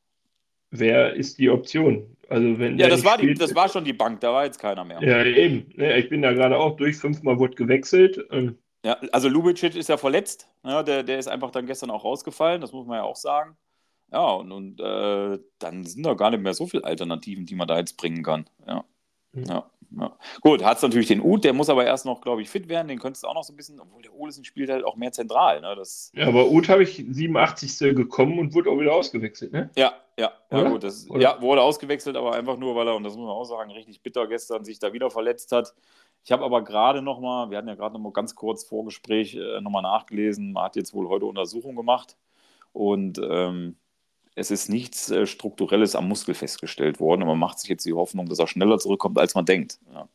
wer 0.71 1.15
ist 1.15 1.39
die 1.39 1.51
Option? 1.51 2.17
Also 2.29 2.59
wenn 2.59 2.79
ja, 2.79 2.89
das 2.89 3.05
war, 3.05 3.15
spielt, 3.15 3.37
die, 3.37 3.41
das 3.41 3.55
war 3.55 3.69
schon 3.69 3.85
die 3.85 3.93
Bank, 3.93 4.21
da 4.21 4.33
war 4.33 4.45
jetzt 4.45 4.59
keiner 4.59 4.85
mehr. 4.85 5.03
Ja, 5.03 5.25
eben. 5.25 5.73
Ich 5.77 6.09
bin 6.09 6.23
da 6.23 6.33
gerade 6.33 6.57
auch 6.59 6.77
durch, 6.77 6.97
fünfmal 6.97 7.39
wurde 7.39 7.57
gewechselt. 7.57 8.19
Ja, 8.87 8.97
also 9.11 9.29
Lubicic 9.29 9.75
ist 9.75 9.89
ja 9.89 9.97
verletzt. 9.97 10.49
Ja, 10.63 10.85
der, 10.85 11.03
der 11.03 11.19
ist 11.19 11.27
einfach 11.27 11.51
dann 11.51 11.67
gestern 11.67 11.91
auch 11.91 12.05
rausgefallen, 12.05 12.61
das 12.61 12.71
muss 12.71 12.87
man 12.87 12.99
ja 12.99 13.03
auch 13.03 13.17
sagen. 13.17 13.57
Ja, 14.13 14.29
und, 14.31 14.53
und 14.53 14.81
äh, 14.81 15.41
dann 15.59 15.85
sind 15.85 16.07
da 16.07 16.15
gar 16.15 16.31
nicht 16.31 16.41
mehr 16.41 16.55
so 16.55 16.69
viele 16.69 16.85
Alternativen, 16.85 17.47
die 17.47 17.57
man 17.57 17.67
da 17.67 17.79
jetzt 17.79 17.97
bringen 17.97 18.23
kann. 18.23 18.49
Ja. 18.65 18.85
Mhm. 19.33 19.45
ja. 19.47 19.71
Ja. 19.99 20.17
Gut, 20.41 20.65
hat 20.65 20.77
es 20.77 20.83
natürlich 20.83 21.09
den 21.09 21.23
Uth, 21.23 21.45
der 21.45 21.53
muss 21.53 21.69
aber 21.69 21.85
erst 21.85 22.07
noch, 22.07 22.21
glaube 22.21 22.43
ich, 22.43 22.51
fit 22.51 22.69
werden. 22.69 22.89
Den 22.89 22.99
könntest 22.99 23.25
du 23.25 23.29
auch 23.29 23.35
noch 23.35 23.45
so 23.45 23.53
ein 23.53 23.57
bisschen, 23.57 23.81
obwohl 23.81 24.03
der 24.03 24.15
Olesen 24.15 24.45
spielt 24.45 24.71
halt 24.71 24.85
auch 24.85 24.97
mehr 24.97 25.13
zentral. 25.13 25.61
Ne? 25.61 25.75
Das, 25.77 26.11
ja, 26.15 26.27
aber 26.27 26.51
Uth 26.51 26.69
habe 26.69 26.83
ich 26.83 27.05
87. 27.09 27.95
gekommen 27.95 28.39
und 28.39 28.55
wurde 28.55 28.71
auch 28.71 28.79
wieder 28.79 28.95
ausgewechselt, 28.95 29.53
ne? 29.53 29.71
Ja, 29.77 29.95
ja, 30.19 30.33
ja 30.51 30.69
gut. 30.69 30.83
Das, 30.83 31.07
ja, 31.19 31.41
wurde 31.41 31.63
ausgewechselt, 31.63 32.17
aber 32.17 32.35
einfach 32.35 32.57
nur, 32.57 32.75
weil 32.75 32.89
er, 32.89 32.97
und 32.97 33.05
das 33.05 33.17
muss 33.17 33.27
man 33.27 33.35
auch 33.35 33.45
sagen, 33.45 33.71
richtig 33.71 34.03
bitter 34.03 34.27
gestern 34.27 34.65
sich 34.65 34.79
da 34.79 34.93
wieder 34.93 35.11
verletzt 35.11 35.53
hat. 35.53 35.75
Ich 36.25 36.33
habe 36.33 36.45
aber 36.45 36.65
gerade 36.65 37.03
noch 37.03 37.21
mal, 37.21 37.51
wir 37.51 37.59
hatten 37.59 37.69
ja 37.69 37.75
gerade 37.75 37.95
noch 37.95 38.01
mal 38.01 38.13
ganz 38.13 38.35
kurz 38.35 38.65
Vorgespräch 38.65 39.35
äh, 39.35 39.61
noch 39.61 39.71
mal 39.71 39.83
nachgelesen, 39.83 40.53
man 40.53 40.65
hat 40.65 40.77
jetzt 40.77 40.95
wohl 40.95 41.09
heute 41.09 41.27
Untersuchung 41.27 41.77
gemacht 41.77 42.17
und 42.73 43.21
ähm, 43.23 43.77
es 44.37 44.51
ist 44.51 44.69
nichts 44.69 45.11
äh, 45.11 45.27
Strukturelles 45.27 45.97
am 45.97 46.07
Muskel 46.07 46.35
festgestellt 46.35 47.01
worden 47.01 47.23
und 47.23 47.29
man 47.29 47.39
macht 47.39 47.59
sich 47.59 47.71
jetzt 47.71 47.87
die 47.87 47.95
Hoffnung, 47.95 48.29
dass 48.29 48.39
er 48.39 48.47
schneller 48.47 48.79
zurückkommt, 48.79 49.19
als 49.19 49.35
man 49.35 49.47
denkt. 49.47 49.81
Ja. 49.93 50.09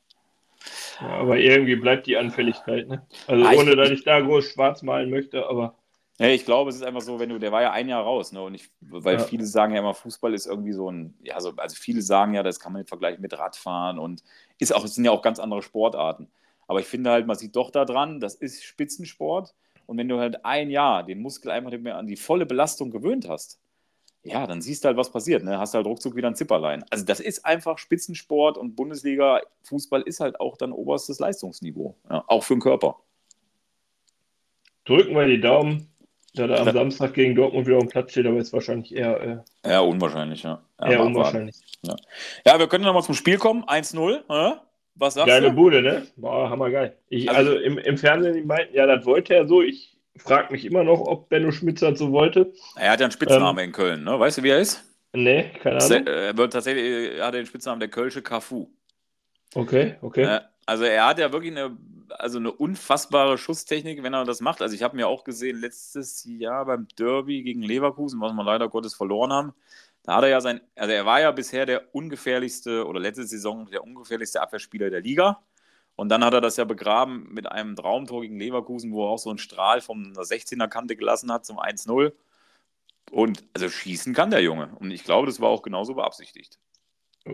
Ja, 1.02 1.08
aber 1.08 1.38
irgendwie 1.38 1.76
bleibt 1.76 2.06
die 2.06 2.16
Anfälligkeit, 2.16 2.88
ne? 2.88 3.06
Also 3.26 3.44
ah, 3.44 3.54
ohne, 3.58 3.76
dass 3.76 3.90
ich 3.90 4.04
da 4.04 4.20
groß 4.20 4.46
schwarz 4.46 4.84
malen 4.84 5.10
möchte, 5.10 5.48
aber. 5.48 5.76
Ja, 6.20 6.28
ich 6.28 6.46
glaube, 6.46 6.70
es 6.70 6.76
ist 6.76 6.84
einfach 6.84 7.02
so, 7.02 7.20
wenn 7.20 7.30
du, 7.30 7.40
der 7.40 7.52
war 7.52 7.64
ja 7.64 7.72
ein 7.72 7.90
Jahr 7.90 8.04
raus, 8.04 8.32
ne? 8.32 8.44
Und 8.44 8.54
ich, 8.54 8.70
weil 8.80 9.16
ja. 9.16 9.24
viele 9.24 9.46
sagen 9.46 9.74
ja 9.74 9.80
immer, 9.80 9.96
Fußball 9.96 10.36
ist 10.36 10.46
irgendwie 10.46 10.74
so 10.74 10.92
ein, 10.92 11.16
ja, 11.24 11.42
so, 11.42 11.54
also 11.58 11.76
viele 11.76 12.04
sagen 12.04 12.36
ja, 12.36 12.44
das 12.44 12.60
kann 12.60 12.74
man 12.74 12.82
nicht 12.82 12.90
vergleichen 12.90 13.22
mit 13.22 13.36
Radfahren 13.36 13.98
und 13.98 14.24
ist 14.60 14.76
auch, 14.76 14.86
es 14.86 14.94
sind 14.94 15.06
ja 15.06 15.10
auch 15.10 15.24
ganz 15.24 15.40
andere 15.40 15.64
Sportarten. 15.64 16.28
Aber 16.68 16.80
ich 16.80 16.86
finde 16.86 17.10
halt, 17.10 17.26
man 17.26 17.38
sieht 17.38 17.56
doch 17.56 17.72
daran, 17.72 18.20
das 18.20 18.36
ist 18.36 18.64
Spitzensport. 18.64 19.56
Und 19.88 19.98
wenn 19.98 20.08
du 20.08 20.20
halt 20.20 20.46
ein 20.46 20.70
Jahr 20.70 21.04
den 21.04 21.22
Muskel 21.22 21.50
einfach 21.50 21.72
nicht 21.72 21.84
mehr 21.84 21.98
an 21.98 22.06
die 22.06 22.16
volle 22.16 22.46
Belastung 22.46 22.92
gewöhnt 22.92 23.28
hast, 23.28 23.60
ja, 24.24 24.46
dann 24.46 24.62
siehst 24.62 24.84
du 24.84 24.88
halt, 24.88 24.98
was 24.98 25.12
passiert. 25.12 25.44
Ne? 25.44 25.58
Hast 25.58 25.74
halt 25.74 25.86
ruckzuck 25.86 26.16
wieder 26.16 26.28
ein 26.28 26.36
Zipperlein. 26.36 26.86
Also 26.90 27.06
das 27.06 27.20
ist 27.20 27.46
einfach 27.46 27.78
Spitzensport 27.78 28.58
und 28.58 28.76
Bundesliga, 28.76 29.42
Fußball 29.64 30.02
ist 30.04 30.20
halt 30.20 30.40
auch 30.40 30.58
dann 30.58 30.72
oberstes 30.72 31.20
Leistungsniveau. 31.20 31.96
Ja, 32.10 32.24
auch 32.28 32.44
für 32.44 32.54
den 32.54 32.62
Körper. 32.62 32.98
Drücken 34.86 35.16
wir 35.16 35.26
die 35.26 35.42
Daumen, 35.42 35.88
da 36.34 36.46
er 36.46 36.68
am. 36.68 36.72
Samstag 36.74 37.14
gegen 37.14 37.36
Dortmund 37.36 37.68
wieder 37.68 37.80
am 37.80 37.88
Platz 37.88 38.12
steht, 38.12 38.26
aber 38.28 38.38
ist 38.38 38.54
wahrscheinlich 38.54 38.96
eher. 38.96 39.44
Äh, 39.64 39.70
ja, 39.70 39.80
unwahrscheinlich, 39.80 40.44
ja. 40.44 40.62
ja 40.80 40.92
eher 40.92 41.04
unwahrscheinlich. 41.04 41.56
Ja. 41.82 41.96
ja, 42.46 42.60
wir 42.60 42.68
können 42.68 42.84
nochmal 42.84 43.04
zum 43.04 43.16
Spiel 43.16 43.38
kommen. 43.38 43.64
1-0. 43.64 44.60
Was 44.96 45.16
sagst 45.16 45.28
Geile 45.28 45.50
du? 45.50 45.56
Bude, 45.56 45.82
ne? 45.82 46.06
Boah, 46.16 46.50
hammergeil. 46.50 46.96
Ich, 47.10 47.30
also, 47.30 47.52
also 47.52 47.64
im, 47.64 47.78
im 47.78 47.98
Fernsehen, 47.98 48.36
die 48.36 48.44
meinten, 48.44 48.76
ja, 48.76 48.86
das 48.86 49.06
wollte 49.06 49.34
er 49.34 49.48
so. 49.48 49.62
Ich 49.62 49.98
frage 50.18 50.52
mich 50.52 50.66
immer 50.66 50.84
noch, 50.84 51.00
ob 51.02 51.30
Benno 51.30 51.52
Schmitz 51.52 51.80
das 51.80 52.00
so 52.00 52.12
wollte. 52.12 52.54
Er 52.76 52.92
hat 52.92 53.00
ja 53.00 53.06
einen 53.06 53.12
Spitznamen 53.12 53.60
ähm, 53.60 53.70
in 53.70 53.72
Köln, 53.72 54.04
ne? 54.04 54.20
Weißt 54.20 54.38
du, 54.38 54.44
wie 54.44 54.50
er 54.50 54.60
ist? 54.60 54.84
Nee, 55.14 55.52
keine 55.62 55.84
Ahnung. 55.84 56.08
Er 56.08 56.38
wird 56.38 56.54
tatsächlich, 56.54 57.18
er 57.18 57.26
hat 57.26 57.34
den 57.34 57.46
Spitznamen 57.46 57.80
der 57.80 57.90
Kölsche 57.90 58.22
Cafu. 58.22 58.68
Okay, 59.54 59.96
okay. 60.02 60.24
Äh, 60.24 60.42
also 60.66 60.84
er 60.84 61.06
hat 61.06 61.20
ja 61.20 61.32
wirklich 61.34 61.52
eine, 61.52 61.78
also 62.10 62.40
eine 62.40 62.52
unfassbare 62.52 63.38
Schusstechnik, 63.38 64.04
wenn 64.04 64.14
er 64.14 64.24
das 64.24 64.42
macht. 64.42 64.62
Also 64.62 64.76
ich 64.76 64.84
habe 64.84 64.96
mir 64.96 65.08
auch 65.08 65.24
gesehen, 65.24 65.60
letztes 65.60 66.24
Jahr 66.26 66.66
beim 66.66 66.88
Derby 66.98 67.44
gegen 67.44 67.62
Leverkusen, 67.62 68.22
was 68.22 68.34
wir 68.34 68.44
leider 68.44 68.70
Gottes 68.70 68.94
verloren 68.94 69.34
haben, 69.34 69.54
da 70.04 70.16
hat 70.16 70.24
er 70.24 70.30
ja 70.30 70.42
sein, 70.42 70.62
also 70.76 70.92
er 70.92 71.06
war 71.06 71.22
ja 71.22 71.32
bisher 71.32 71.66
der 71.66 71.94
ungefährlichste 71.94 72.88
oder 72.88 73.00
letzte 73.00 73.24
Saison 73.24 73.70
der 73.70 73.84
ungefährlichste 73.84 74.42
Abwehrspieler 74.42 74.90
der 74.90 75.02
Liga. 75.02 75.44
Und 75.96 76.10
dann 76.10 76.24
hat 76.24 76.34
er 76.34 76.42
das 76.42 76.58
ja 76.58 76.64
begraben 76.64 77.28
mit 77.32 77.52
einem 77.52 77.76
Traumtor 77.76 78.22
gegen 78.22 78.40
Leverkusen, 78.40 78.92
wo 78.92 79.06
er 79.06 79.10
auch 79.10 79.20
so 79.20 79.30
einen 79.30 79.40
Strahl 79.40 79.82
von 79.82 80.14
der 80.14 80.24
16er 80.24 80.68
Kante 80.68 80.96
gelassen 80.96 81.32
hat 81.32 81.46
zum 81.46 81.60
1-0. 81.60 82.14
Und 83.12 83.44
also 83.54 83.70
schießen 83.70 84.14
kann 84.14 84.32
der 84.32 84.42
Junge. 84.42 84.72
Und 84.80 84.92
ich 84.92 85.04
glaube, 85.04 85.28
das 85.28 85.42
war 85.42 85.50
auch 85.50 85.62
genauso 85.62 85.96
beabsichtigt. 85.96 86.58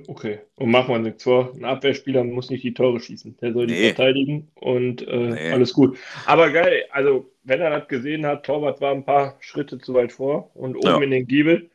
Okay. 0.07 0.39
Und 0.55 0.71
machen 0.71 0.93
wir 0.93 0.99
nichts 0.99 1.23
vor. 1.23 1.53
Ein 1.55 1.63
Abwehrspieler 1.63 2.23
muss 2.23 2.49
nicht 2.49 2.63
die 2.63 2.73
Tore 2.73 2.99
schießen. 2.99 3.37
Der 3.37 3.53
soll 3.53 3.67
die 3.67 3.73
nee. 3.73 3.93
verteidigen 3.93 4.51
und 4.55 5.07
äh, 5.07 5.29
nee. 5.29 5.51
alles 5.51 5.71
gut. 5.71 5.97
Aber 6.25 6.51
geil, 6.51 6.85
also 6.91 7.31
wenn 7.43 7.61
er 7.61 7.69
das 7.69 7.87
gesehen 7.87 8.25
hat, 8.25 8.45
Torwart 8.45 8.81
war 8.81 8.91
ein 8.91 9.05
paar 9.05 9.37
Schritte 9.39 9.79
zu 9.79 9.93
weit 9.93 10.11
vor 10.11 10.51
und 10.55 10.75
oben 10.75 10.87
ja. 10.87 11.01
in 11.01 11.11
den 11.11 11.27
Giebel. 11.27 11.69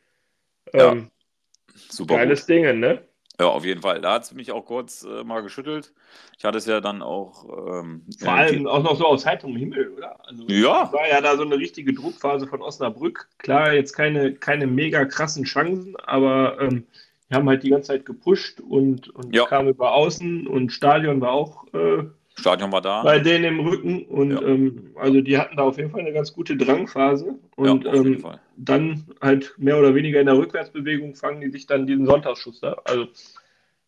Ähm, 0.73 1.09
ja. 1.09 1.75
Super. 1.89 2.17
Geiles 2.17 2.41
gut. 2.41 2.49
Ding, 2.49 2.79
ne? 2.79 3.01
Ja, 3.39 3.47
auf 3.47 3.65
jeden 3.65 3.81
Fall. 3.81 3.99
Da 3.99 4.13
hat 4.13 4.23
es 4.23 4.33
mich 4.33 4.51
auch 4.51 4.65
kurz 4.65 5.03
äh, 5.03 5.23
mal 5.23 5.41
geschüttelt. 5.41 5.91
Ich 6.37 6.45
hatte 6.45 6.59
es 6.59 6.67
ja 6.67 6.81
dann 6.81 7.01
auch. 7.01 7.45
Ähm, 7.67 8.03
Vor 8.19 8.33
allem 8.33 8.67
auch 8.67 8.83
noch 8.83 8.95
so 8.95 9.07
aus 9.07 9.25
heiterem 9.25 9.55
Himmel, 9.55 9.89
oder? 9.97 10.19
Also, 10.27 10.45
ja. 10.47 10.91
War 10.93 11.07
ja 11.09 11.19
da 11.19 11.35
so 11.35 11.43
eine 11.43 11.57
richtige 11.57 11.93
Druckphase 11.93 12.47
von 12.47 12.61
Osnabrück. 12.61 13.27
Klar, 13.39 13.73
jetzt 13.73 13.93
keine, 13.93 14.35
keine 14.35 14.67
mega 14.67 15.05
krassen 15.05 15.45
Chancen, 15.45 15.95
aber 15.95 16.61
ähm, 16.61 16.85
wir 17.27 17.37
haben 17.37 17.49
halt 17.49 17.63
die 17.63 17.69
ganze 17.69 17.87
Zeit 17.87 18.05
gepusht 18.05 18.59
und, 18.59 19.09
und 19.09 19.33
ja. 19.33 19.45
kam 19.45 19.67
über 19.67 19.93
außen 19.93 20.45
und 20.45 20.71
Stadion 20.71 21.19
war 21.19 21.31
auch. 21.31 21.65
Äh, 21.73 22.03
Stadion 22.35 22.71
war 22.71 22.81
da. 22.81 23.03
Bei 23.03 23.19
denen 23.19 23.45
im 23.45 23.59
Rücken. 23.59 24.05
Und 24.05 24.31
ja. 24.31 24.41
ähm, 24.41 24.91
also 24.95 25.21
die 25.21 25.37
hatten 25.37 25.55
da 25.55 25.63
auf 25.63 25.77
jeden 25.77 25.91
Fall 25.91 26.01
eine 26.01 26.13
ganz 26.13 26.33
gute 26.33 26.57
Drangphase. 26.57 27.37
Und 27.55 27.85
ja, 27.85 27.93
ähm, 27.93 28.23
dann 28.57 29.05
halt 29.21 29.53
mehr 29.57 29.77
oder 29.77 29.93
weniger 29.93 30.19
in 30.19 30.25
der 30.25 30.37
Rückwärtsbewegung 30.37 31.15
fangen 31.15 31.41
die 31.41 31.51
sich 31.51 31.67
dann 31.67 31.85
diesen 31.85 32.05
Sonntagsschuss 32.05 32.59
da. 32.59 32.81
Also 32.85 33.07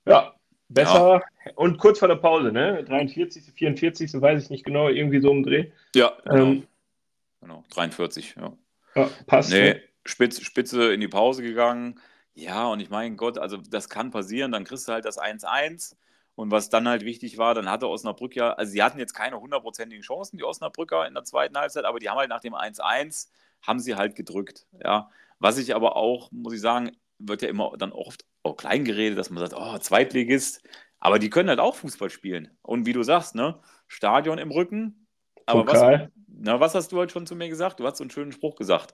ja, 0.05 0.35
besser. 0.69 1.21
Ja. 1.45 1.51
Und 1.55 1.77
kurz 1.77 1.99
vor 1.99 2.07
der 2.07 2.15
Pause, 2.15 2.51
ne? 2.51 2.83
43., 2.83 3.51
44., 3.53 4.13
weiß 4.13 4.43
ich 4.43 4.49
nicht 4.49 4.65
genau, 4.65 4.89
irgendwie 4.89 5.19
so 5.19 5.31
im 5.31 5.43
Dreh. 5.43 5.71
Ja, 5.95 6.13
genau. 6.23 6.43
Ähm, 6.43 6.67
genau. 7.41 7.63
43, 7.71 8.35
ja. 8.39 8.53
Ja, 8.95 9.09
passt. 9.25 9.51
Nee, 9.51 9.73
ne? 9.73 9.81
Spitze, 10.05 10.45
Spitze 10.45 10.93
in 10.93 11.01
die 11.01 11.07
Pause 11.07 11.41
gegangen. 11.41 11.99
Ja, 12.35 12.67
und 12.67 12.79
ich 12.79 12.89
meine 12.89 13.15
Gott, 13.15 13.37
also 13.37 13.57
das 13.57 13.89
kann 13.89 14.11
passieren, 14.11 14.51
dann 14.51 14.65
kriegst 14.65 14.87
du 14.87 14.91
halt 14.91 15.05
das 15.05 15.17
1-1 15.17 15.95
und 16.35 16.51
was 16.51 16.69
dann 16.69 16.87
halt 16.87 17.05
wichtig 17.05 17.37
war, 17.37 17.53
dann 17.55 17.69
hatte 17.69 17.87
Osnabrück 17.87 18.35
ja, 18.35 18.53
also 18.53 18.71
sie 18.71 18.83
hatten 18.83 18.99
jetzt 18.99 19.13
keine 19.13 19.39
hundertprozentigen 19.39 20.03
Chancen, 20.03 20.37
die 20.37 20.43
Osnabrücker 20.43 21.07
in 21.07 21.13
der 21.13 21.23
zweiten 21.23 21.57
Halbzeit, 21.57 21.85
aber 21.85 21.99
die 21.99 22.09
haben 22.09 22.17
halt 22.17 22.29
nach 22.29 22.41
dem 22.41 22.53
1-1, 22.53 23.29
haben 23.61 23.79
sie 23.79 23.95
halt 23.95 24.15
gedrückt. 24.15 24.67
Ja. 24.83 25.09
Was 25.39 25.57
ich 25.57 25.73
aber 25.73 25.95
auch, 25.95 26.31
muss 26.31 26.53
ich 26.53 26.61
sagen, 26.61 26.91
wird 27.19 27.41
ja 27.41 27.47
immer 27.47 27.73
dann 27.77 27.93
oft 27.93 28.25
auch 28.43 28.57
klein 28.57 28.83
geredet, 28.83 29.17
dass 29.17 29.29
man 29.29 29.39
sagt, 29.39 29.53
oh, 29.55 29.77
Zweitligist, 29.77 30.61
aber 30.99 31.19
die 31.19 31.29
können 31.29 31.49
halt 31.49 31.59
auch 31.59 31.75
Fußball 31.75 32.09
spielen. 32.09 32.49
Und 32.61 32.85
wie 32.85 32.93
du 32.93 33.03
sagst, 33.03 33.35
ne, 33.35 33.59
Stadion 33.87 34.37
im 34.37 34.51
Rücken. 34.51 35.07
Aber 35.45 35.65
was, 35.67 36.09
na, 36.27 36.59
was 36.59 36.75
hast 36.75 36.91
du 36.91 36.99
halt 36.99 37.11
schon 37.11 37.27
zu 37.27 37.35
mir 37.35 37.47
gesagt? 37.47 37.79
Du 37.79 37.85
hast 37.85 37.97
so 37.97 38.03
einen 38.03 38.11
schönen 38.11 38.31
Spruch 38.31 38.55
gesagt. 38.55 38.93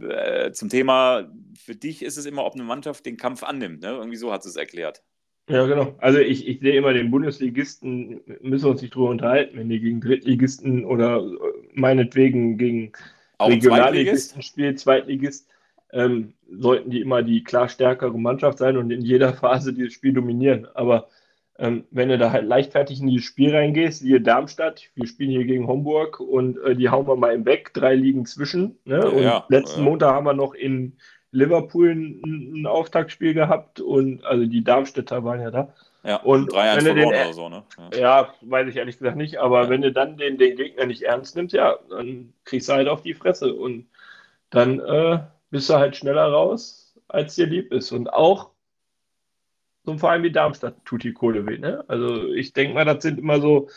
Äh, 0.00 0.52
zum 0.52 0.68
Thema, 0.68 1.30
für 1.56 1.74
dich 1.74 2.02
ist 2.02 2.16
es 2.16 2.26
immer, 2.26 2.44
ob 2.44 2.54
eine 2.54 2.64
Mannschaft 2.64 3.06
den 3.06 3.16
Kampf 3.16 3.42
annimmt. 3.42 3.82
Ne? 3.82 3.88
Irgendwie 3.88 4.16
so 4.16 4.32
hat 4.32 4.44
es 4.44 4.56
erklärt. 4.56 5.02
Ja, 5.48 5.66
genau. 5.66 5.94
Also 5.98 6.18
ich, 6.20 6.48
ich 6.48 6.60
sehe 6.60 6.76
immer 6.76 6.94
den 6.94 7.10
Bundesligisten, 7.10 8.22
müssen 8.40 8.64
wir 8.64 8.70
uns 8.70 8.82
nicht 8.82 8.94
drüber 8.94 9.10
unterhalten, 9.10 9.58
wenn 9.58 9.68
die 9.68 9.80
gegen 9.80 10.00
Drittligisten 10.00 10.84
oder 10.84 11.18
äh, 11.18 11.30
meinetwegen 11.74 12.56
gegen 12.56 12.92
Auch 13.36 13.50
Regionalligisten 13.50 14.40
spielt, 14.40 14.80
Zweitligist, 14.80 15.48
ähm, 15.92 16.32
sollten 16.50 16.90
die 16.90 17.00
immer 17.00 17.22
die 17.22 17.44
klar 17.44 17.68
stärkere 17.68 18.18
Mannschaft 18.18 18.58
sein 18.58 18.78
und 18.78 18.90
in 18.90 19.02
jeder 19.02 19.34
Phase 19.34 19.74
dieses 19.74 19.92
Spiel 19.92 20.14
dominieren. 20.14 20.66
Aber 20.74 21.08
ähm, 21.58 21.84
wenn 21.90 22.08
du 22.08 22.16
da 22.16 22.32
halt 22.32 22.46
leichtfertig 22.46 23.00
in 23.00 23.06
dieses 23.08 23.26
Spiel 23.26 23.54
reingehst, 23.54 24.02
wie 24.02 24.18
Darmstadt, 24.18 24.90
wir 24.94 25.06
spielen 25.06 25.30
hier 25.30 25.44
gegen 25.44 25.68
Homburg 25.68 26.20
und 26.20 26.58
äh, 26.58 26.74
die 26.74 26.88
hauen 26.88 27.06
wir 27.06 27.16
mal 27.16 27.34
im 27.34 27.44
Weg, 27.44 27.72
drei 27.74 27.94
Ligen 27.94 28.24
zwischen. 28.24 28.78
Ne? 28.84 29.08
Und 29.08 29.22
ja, 29.22 29.44
letzten 29.50 29.80
ja. 29.80 29.84
Montag 29.84 30.14
haben 30.14 30.26
wir 30.26 30.32
noch 30.32 30.54
in 30.54 30.94
Liverpool 31.34 31.90
ein, 31.90 32.60
ein 32.60 32.66
Auftaktspiel 32.66 33.34
gehabt 33.34 33.80
und 33.80 34.24
also 34.24 34.46
die 34.46 34.62
Darmstädter 34.62 35.24
waren 35.24 35.40
ja 35.40 35.50
da. 35.50 35.74
Ja, 36.04 36.16
und 36.16 36.52
wenn 36.52 36.84
du 36.84 36.94
den, 36.94 37.08
oder 37.08 37.32
so, 37.32 37.48
ne? 37.48 37.62
Ja. 37.92 37.98
ja. 37.98 38.34
weiß 38.42 38.68
ich 38.68 38.76
ehrlich 38.76 38.98
gesagt 38.98 39.16
nicht, 39.16 39.38
aber 39.38 39.64
ja. 39.64 39.70
wenn 39.70 39.82
du 39.82 39.90
dann 39.90 40.16
den, 40.16 40.36
den 40.36 40.56
Gegner 40.56 40.86
nicht 40.86 41.02
ernst 41.02 41.34
nimmst, 41.34 41.54
ja, 41.54 41.78
dann 41.90 42.32
kriegst 42.44 42.68
du 42.68 42.74
halt 42.74 42.88
auf 42.88 43.02
die 43.02 43.14
Fresse 43.14 43.54
und 43.54 43.86
dann 44.50 44.80
äh, 44.80 45.20
bist 45.50 45.70
du 45.70 45.74
halt 45.74 45.96
schneller 45.96 46.30
raus, 46.30 46.94
als 47.08 47.34
dir 47.34 47.46
lieb 47.46 47.72
ist. 47.72 47.90
Und 47.90 48.12
auch 48.12 48.50
so 49.84 49.92
ein 49.92 49.98
Verein 49.98 50.22
wie 50.22 50.30
Darmstadt 50.30 50.76
tut 50.84 51.02
die 51.04 51.12
Kohle 51.12 51.46
weh. 51.46 51.58
Ne? 51.58 51.84
Also 51.88 52.28
ich 52.32 52.52
denke 52.52 52.74
mal, 52.74 52.84
das 52.84 53.02
sind 53.02 53.18
immer 53.18 53.40
so 53.40 53.68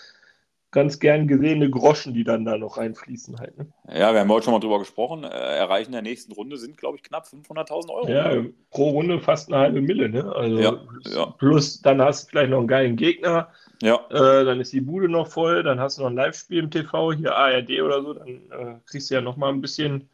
ganz 0.72 1.00
gern 1.00 1.28
gesehene 1.28 1.70
Groschen, 1.70 2.14
die 2.14 2.24
dann 2.24 2.44
da 2.46 2.58
noch 2.58 2.78
reinfließen 2.78 3.40
halt. 3.40 3.58
Ne? 3.58 3.68
Ja, 3.88 4.14
wir 4.14 4.20
haben 4.20 4.30
heute 4.32 4.46
schon 4.46 4.54
mal 4.54 4.60
drüber 4.60 4.80
gesprochen. 4.80 5.24
Äh, 5.24 5.28
erreichen 5.30 5.94
der 5.94 6.02
nächsten 6.02 6.34
Runde 6.34 6.58
sind, 6.58 6.78
glaube 6.78 6.98
ich, 6.98 7.04
knapp 7.04 7.26
500.000 7.26 7.90
Euro. 7.90 8.10
Ja, 8.10 8.34
ne? 8.36 8.54
pro 8.70 8.90
Runde 8.90 9.20
fast 9.20 9.48
eine 9.52 9.62
halbe 9.62 9.82
Mille. 9.82 10.10
Ne? 10.10 10.30
Also 10.36 10.60
Ja, 10.60 10.78
ja. 11.10 11.26
plus 11.38 11.82
dann 11.82 12.02
hast 12.02 12.26
du 12.26 12.30
vielleicht 12.32 12.52
noch 12.52 12.60
einen 12.60 12.68
geilen 12.68 12.96
Gegner, 12.98 13.50
Ja, 13.82 14.00
äh, 14.10 14.44
dann 14.46 14.60
ist 14.60 14.74
die 14.74 14.82
Bude 14.82 15.08
noch 15.08 15.28
voll, 15.28 15.64
dann 15.64 15.80
hast 15.80 15.98
du 15.98 16.02
noch 16.02 16.10
ein 16.10 16.16
Live-Spiel 16.16 16.60
im 16.60 16.72
TV, 16.72 17.14
hier 17.14 17.36
ARD 17.36 17.82
oder 17.82 18.02
so, 18.02 18.14
dann 18.14 18.28
äh, 18.28 18.76
kriegst 18.90 19.10
du 19.10 19.16
ja 19.16 19.22
noch 19.22 19.38
mal 19.38 19.50
ein 19.50 19.62
bisschen 19.62 20.10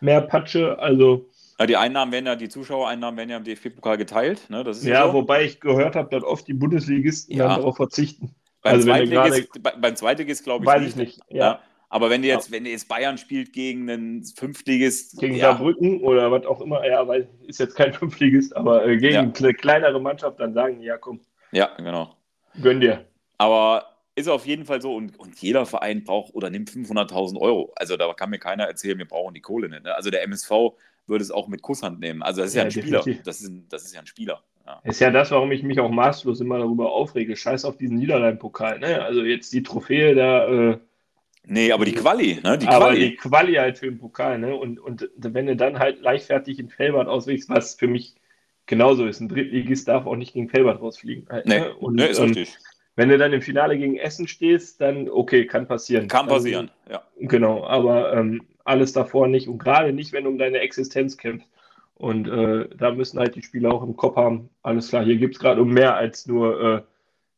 mehr 0.00 0.22
Patsche. 0.22 0.78
Also 0.78 1.26
die 1.68 1.76
Einnahmen 1.76 2.10
werden 2.10 2.24
ja, 2.24 2.36
die 2.36 2.48
Zuschauereinnahmen 2.48 3.18
werden 3.18 3.30
ja 3.30 3.36
im 3.36 3.44
DFB-Pokal 3.44 3.98
geteilt. 3.98 4.48
Ne? 4.48 4.64
Das 4.64 4.78
ist 4.78 4.86
ja, 4.86 5.06
so. 5.06 5.12
wobei 5.12 5.44
ich 5.44 5.60
gehört 5.60 5.94
habe, 5.94 6.08
dass 6.08 6.24
oft 6.24 6.48
die 6.48 6.54
Bundesligisten 6.54 7.36
Ja. 7.36 7.48
dann 7.48 7.58
darauf 7.58 7.76
verzichten. 7.76 8.34
Beim 8.62 8.74
also 8.74 8.86
du 8.88 8.92
Zweitligist, 8.92 9.62
bei, 9.62 9.72
beim 9.76 9.96
Zweitligist 9.96 10.44
glaube 10.44 10.64
ich 10.64 10.68
Weiß 10.70 10.82
nicht. 10.82 10.90
ich 10.90 10.96
nicht, 10.96 11.20
Ja. 11.30 11.36
ja. 11.36 11.60
Aber 11.92 12.08
wenn 12.08 12.22
du 12.22 12.28
jetzt, 12.28 12.52
wenn 12.52 12.62
du 12.62 12.70
jetzt 12.70 12.86
Bayern 12.88 13.18
spielt 13.18 13.52
gegen 13.52 13.90
einen 13.90 14.24
Fünftligist, 14.24 15.18
Gegen 15.18 15.34
ja, 15.34 15.46
Saarbrücken 15.52 16.00
oder 16.02 16.30
was 16.30 16.46
auch 16.46 16.60
immer, 16.60 16.86
ja, 16.86 17.06
weil 17.08 17.28
ist 17.46 17.58
jetzt 17.58 17.74
kein 17.74 17.92
Fünftligist, 17.94 18.54
aber 18.54 18.86
äh, 18.86 18.96
gegen 18.96 19.14
Ja. 19.14 19.20
eine 19.22 19.32
kle- 19.32 19.54
kleinere 19.54 20.00
Mannschaft, 20.00 20.38
dann 20.38 20.54
sagen 20.54 20.78
die, 20.80 20.86
ja 20.86 20.98
komm, 20.98 21.20
ja, 21.50 21.68
genau. 21.78 22.14
gönn 22.62 22.80
dir. 22.80 23.06
Aber 23.38 23.86
ist 24.14 24.28
auf 24.28 24.46
jeden 24.46 24.66
Fall 24.66 24.80
so 24.82 24.94
und, 24.94 25.18
und 25.18 25.40
jeder 25.40 25.66
Verein 25.66 26.04
braucht 26.04 26.34
oder 26.34 26.48
nimmt 26.50 26.70
500.000 26.70 27.40
Euro. 27.40 27.72
Also 27.76 27.96
da 27.96 28.12
kann 28.12 28.30
mir 28.30 28.38
keiner 28.38 28.64
erzählen, 28.64 28.98
wir 28.98 29.08
brauchen 29.08 29.34
die 29.34 29.40
Kohle 29.40 29.68
nicht. 29.68 29.82
Ne? 29.84 29.94
Also 29.94 30.10
der 30.10 30.22
MSV 30.24 30.50
würde 31.06 31.22
es 31.24 31.30
auch 31.32 31.48
mit 31.48 31.62
Kusshand 31.62 31.98
nehmen. 32.00 32.22
Also 32.22 32.42
das 32.42 32.50
ist 32.50 32.54
ja, 32.56 32.62
Ja, 32.62 32.66
ein 32.66 32.70
Spieler. 32.70 33.02
Das 33.24 33.40
ist, 33.40 33.48
ein, 33.48 33.66
das 33.68 33.84
ist 33.84 33.94
ja 33.94 34.00
ein 34.00 34.06
Spieler. 34.06 34.44
Ja. 34.70 34.80
Ist 34.90 35.00
ja 35.00 35.10
das, 35.10 35.30
warum 35.32 35.50
ich 35.50 35.62
mich 35.62 35.80
auch 35.80 35.90
maßlos 35.90 36.40
immer 36.40 36.58
darüber 36.58 36.92
aufrege. 36.92 37.36
Scheiß 37.36 37.64
auf 37.64 37.76
diesen 37.76 37.98
Niederrhein-Pokal, 37.98 38.78
ne? 38.78 39.02
Also 39.02 39.22
jetzt 39.22 39.52
die 39.52 39.62
Trophäe 39.62 40.14
da, 40.14 40.46
äh, 40.48 40.78
Nee, 41.46 41.72
aber 41.72 41.84
die 41.84 41.94
Quali, 41.94 42.38
ne? 42.44 42.58
Die 42.58 42.68
aber 42.68 42.90
Quali. 42.90 43.10
die 43.10 43.16
Quali 43.16 43.54
halt 43.54 43.78
für 43.78 43.86
den 43.86 43.98
Pokal, 43.98 44.38
ne? 44.38 44.54
Und, 44.54 44.78
und 44.78 45.08
wenn 45.16 45.46
du 45.46 45.56
dann 45.56 45.78
halt 45.78 46.00
leichtfertig 46.00 46.58
in 46.58 46.68
Felbert 46.68 47.08
auswächst, 47.08 47.48
was 47.48 47.74
für 47.74 47.88
mich 47.88 48.14
genauso 48.66 49.06
ist, 49.06 49.20
ein 49.20 49.28
Drittligist 49.28 49.88
darf 49.88 50.06
auch 50.06 50.16
nicht 50.16 50.34
gegen 50.34 50.48
Felbert 50.48 50.80
rausfliegen. 50.80 51.26
Halt, 51.28 51.46
nee, 51.46 51.60
ne? 51.60 51.74
Und 51.74 51.96
nee, 51.96 52.06
ist 52.06 52.18
ähm, 52.18 52.26
richtig. 52.26 52.56
wenn 52.94 53.08
du 53.08 53.18
dann 53.18 53.32
im 53.32 53.42
Finale 53.42 53.76
gegen 53.76 53.96
Essen 53.96 54.28
stehst, 54.28 54.80
dann 54.80 55.08
okay, 55.08 55.46
kann 55.46 55.66
passieren. 55.66 56.06
Kann 56.06 56.28
Also, 56.28 56.36
passieren. 56.36 56.70
Ja. 56.88 57.02
Genau, 57.18 57.64
aber 57.64 58.12
ähm, 58.12 58.42
alles 58.64 58.92
davor 58.92 59.26
nicht 59.26 59.48
und 59.48 59.58
gerade 59.58 59.92
nicht, 59.92 60.12
wenn 60.12 60.24
du 60.24 60.30
um 60.30 60.38
deine 60.38 60.58
Existenz 60.58 61.16
kämpfst. 61.16 61.48
Und 62.00 62.28
äh, 62.28 62.66
da 62.78 62.92
müssen 62.92 63.18
halt 63.18 63.34
die 63.34 63.42
Spieler 63.42 63.74
auch 63.74 63.82
im 63.82 63.94
Kopf 63.94 64.16
haben, 64.16 64.48
alles 64.62 64.88
klar, 64.88 65.04
hier 65.04 65.16
gibt 65.16 65.34
es 65.34 65.38
gerade 65.38 65.60
um 65.60 65.68
mehr 65.68 65.96
als 65.96 66.26
nur 66.26 66.58
äh, 66.58 66.82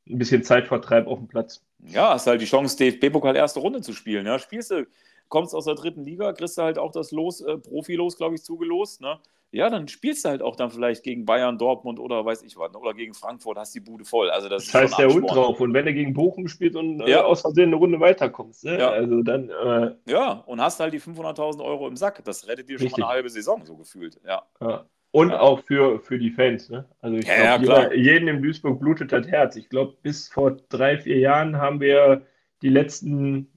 ein 0.08 0.18
bisschen 0.18 0.44
Zeitvertreib 0.44 1.08
auf 1.08 1.18
dem 1.18 1.26
Platz. 1.26 1.64
ja, 1.84 2.10
hast 2.10 2.28
halt 2.28 2.40
die 2.40 2.46
Chance, 2.46 2.76
DFB-Pokal 2.76 3.34
erste 3.34 3.58
Runde 3.58 3.80
zu 3.80 3.92
spielen. 3.92 4.24
Ja? 4.24 4.38
Spielst 4.38 4.70
du, 4.70 4.86
kommst 5.32 5.54
aus 5.54 5.64
der 5.64 5.74
dritten 5.76 6.04
Liga, 6.04 6.34
kriegst 6.34 6.58
du 6.58 6.62
halt 6.62 6.78
auch 6.78 6.92
das 6.92 7.10
Los, 7.10 7.40
äh, 7.40 7.56
Profilos, 7.56 8.18
glaube 8.18 8.34
ich, 8.34 8.42
zugelost. 8.44 9.00
Ne? 9.00 9.18
Ja, 9.50 9.70
dann 9.70 9.88
spielst 9.88 10.26
du 10.26 10.28
halt 10.28 10.42
auch 10.42 10.56
dann 10.56 10.70
vielleicht 10.70 11.02
gegen 11.04 11.24
Bayern, 11.24 11.56
Dortmund 11.56 11.98
oder 11.98 12.22
weiß 12.22 12.42
ich 12.42 12.58
was. 12.58 12.70
ne? 12.70 12.78
Oder 12.78 12.92
gegen 12.92 13.14
Frankfurt, 13.14 13.56
hast 13.56 13.74
die 13.74 13.80
Bude 13.80 14.04
voll. 14.04 14.28
Also 14.30 14.50
das, 14.50 14.66
Das 14.66 14.74
heißt 14.74 14.92
ist 14.92 14.98
der 14.98 15.08
schon 15.10 15.22
Hund 15.22 15.30
drauf. 15.30 15.58
Und 15.60 15.72
wenn 15.72 15.86
du 15.86 15.94
gegen 15.94 16.12
Bochum 16.12 16.48
spielst 16.48 16.76
und 16.76 17.00
äh, 17.00 17.10
Ja. 17.10 17.24
aus 17.24 17.40
Versehen 17.40 17.68
eine 17.68 17.76
Runde 17.76 17.98
weiterkommst, 17.98 18.64
ne? 18.64 18.78
Ja. 18.78 18.90
also 18.90 19.22
dann, 19.22 19.48
äh, 19.48 19.94
Ja, 20.06 20.42
und 20.46 20.60
hast 20.60 20.80
halt 20.80 20.92
die 20.92 21.00
500.000 21.00 21.62
Euro 21.64 21.88
im 21.88 21.96
Sack. 21.96 22.22
Das 22.24 22.46
rettet 22.46 22.68
dir 22.68 22.76
schon 22.78 22.84
Richtig. 22.88 23.00
mal 23.00 23.06
eine 23.08 23.14
halbe 23.14 23.30
Saison, 23.30 23.64
so 23.64 23.74
gefühlt. 23.76 24.20
Ja. 24.26 24.42
ja. 24.60 24.84
Und 25.12 25.30
Ja. 25.30 25.40
auch 25.40 25.60
für, 25.60 25.98
für 26.00 26.18
die 26.18 26.30
Fans. 26.30 26.68
Ne? 26.68 26.84
Also 27.00 27.16
ich 27.16 27.26
Ja, 27.26 27.56
glaube, 27.56 27.96
ja, 27.96 28.12
jeden 28.12 28.28
in 28.28 28.42
Duisburg 28.42 28.80
blutet 28.80 29.12
das 29.12 29.26
Herz. 29.28 29.56
Ich 29.56 29.70
glaube, 29.70 29.96
bis 30.02 30.28
vor 30.28 30.56
drei, 30.68 30.98
vier 30.98 31.18
Jahren 31.18 31.56
haben 31.56 31.80
wir 31.80 32.22
die 32.62 32.70
letzten 32.70 33.51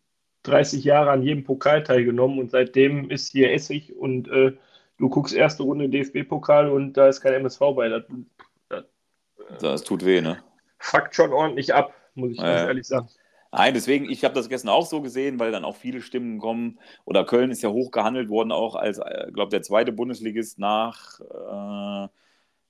30 0.48 0.84
Jahre 0.84 1.12
an 1.12 1.24
jedem 1.24 1.44
Pokal 1.44 1.84
teilgenommen 1.84 2.40
und 2.40 2.52
seitdem 2.52 3.10
ist 3.10 3.32
hier 3.32 3.52
Essig 3.54 3.96
und 3.96 4.28
äh, 4.30 4.54
du 4.98 5.10
guckst 5.10 5.36
erste 5.36 5.64
Runde 5.64 5.90
DFB-Pokal 5.90 6.70
und 6.70 6.94
da 6.94 7.08
ist 7.08 7.22
kein 7.22 7.34
MSV 7.34 7.60
bei. 7.76 7.90
Das, 7.90 8.04
das 8.70 9.60
Das 9.60 9.84
tut 9.84 10.06
weh, 10.06 10.22
ne? 10.22 10.38
fuckt 10.86 11.16
schon 11.16 11.34
ordentlich 11.34 11.74
ab, 11.74 11.94
muss 12.14 12.32
ich 12.32 12.38
ganz 12.38 12.62
ja. 12.62 12.68
ehrlich 12.68 12.88
sagen. 12.88 13.10
Nein, 13.52 13.74
deswegen, 13.74 14.10
ich 14.10 14.24
habe 14.26 14.34
das 14.34 14.50
gestern 14.50 14.70
auch 14.70 14.86
so 14.86 15.02
gesehen, 15.02 15.40
weil 15.40 15.52
dann 15.52 15.64
auch 15.64 15.78
viele 15.78 16.02
Stimmen 16.02 16.40
kommen. 16.40 16.78
Oder 17.06 17.26
Köln 17.26 17.52
ist 17.52 17.62
ja 17.62 17.70
hoch 17.70 17.92
gehandelt 17.92 18.30
worden, 18.30 18.52
auch 18.52 18.76
als, 18.76 19.00
glaube 19.34 19.50
der 19.50 19.62
zweite 19.62 19.94
Bundesligist 19.94 20.60
nach, 20.60 21.20
äh, 21.22 22.10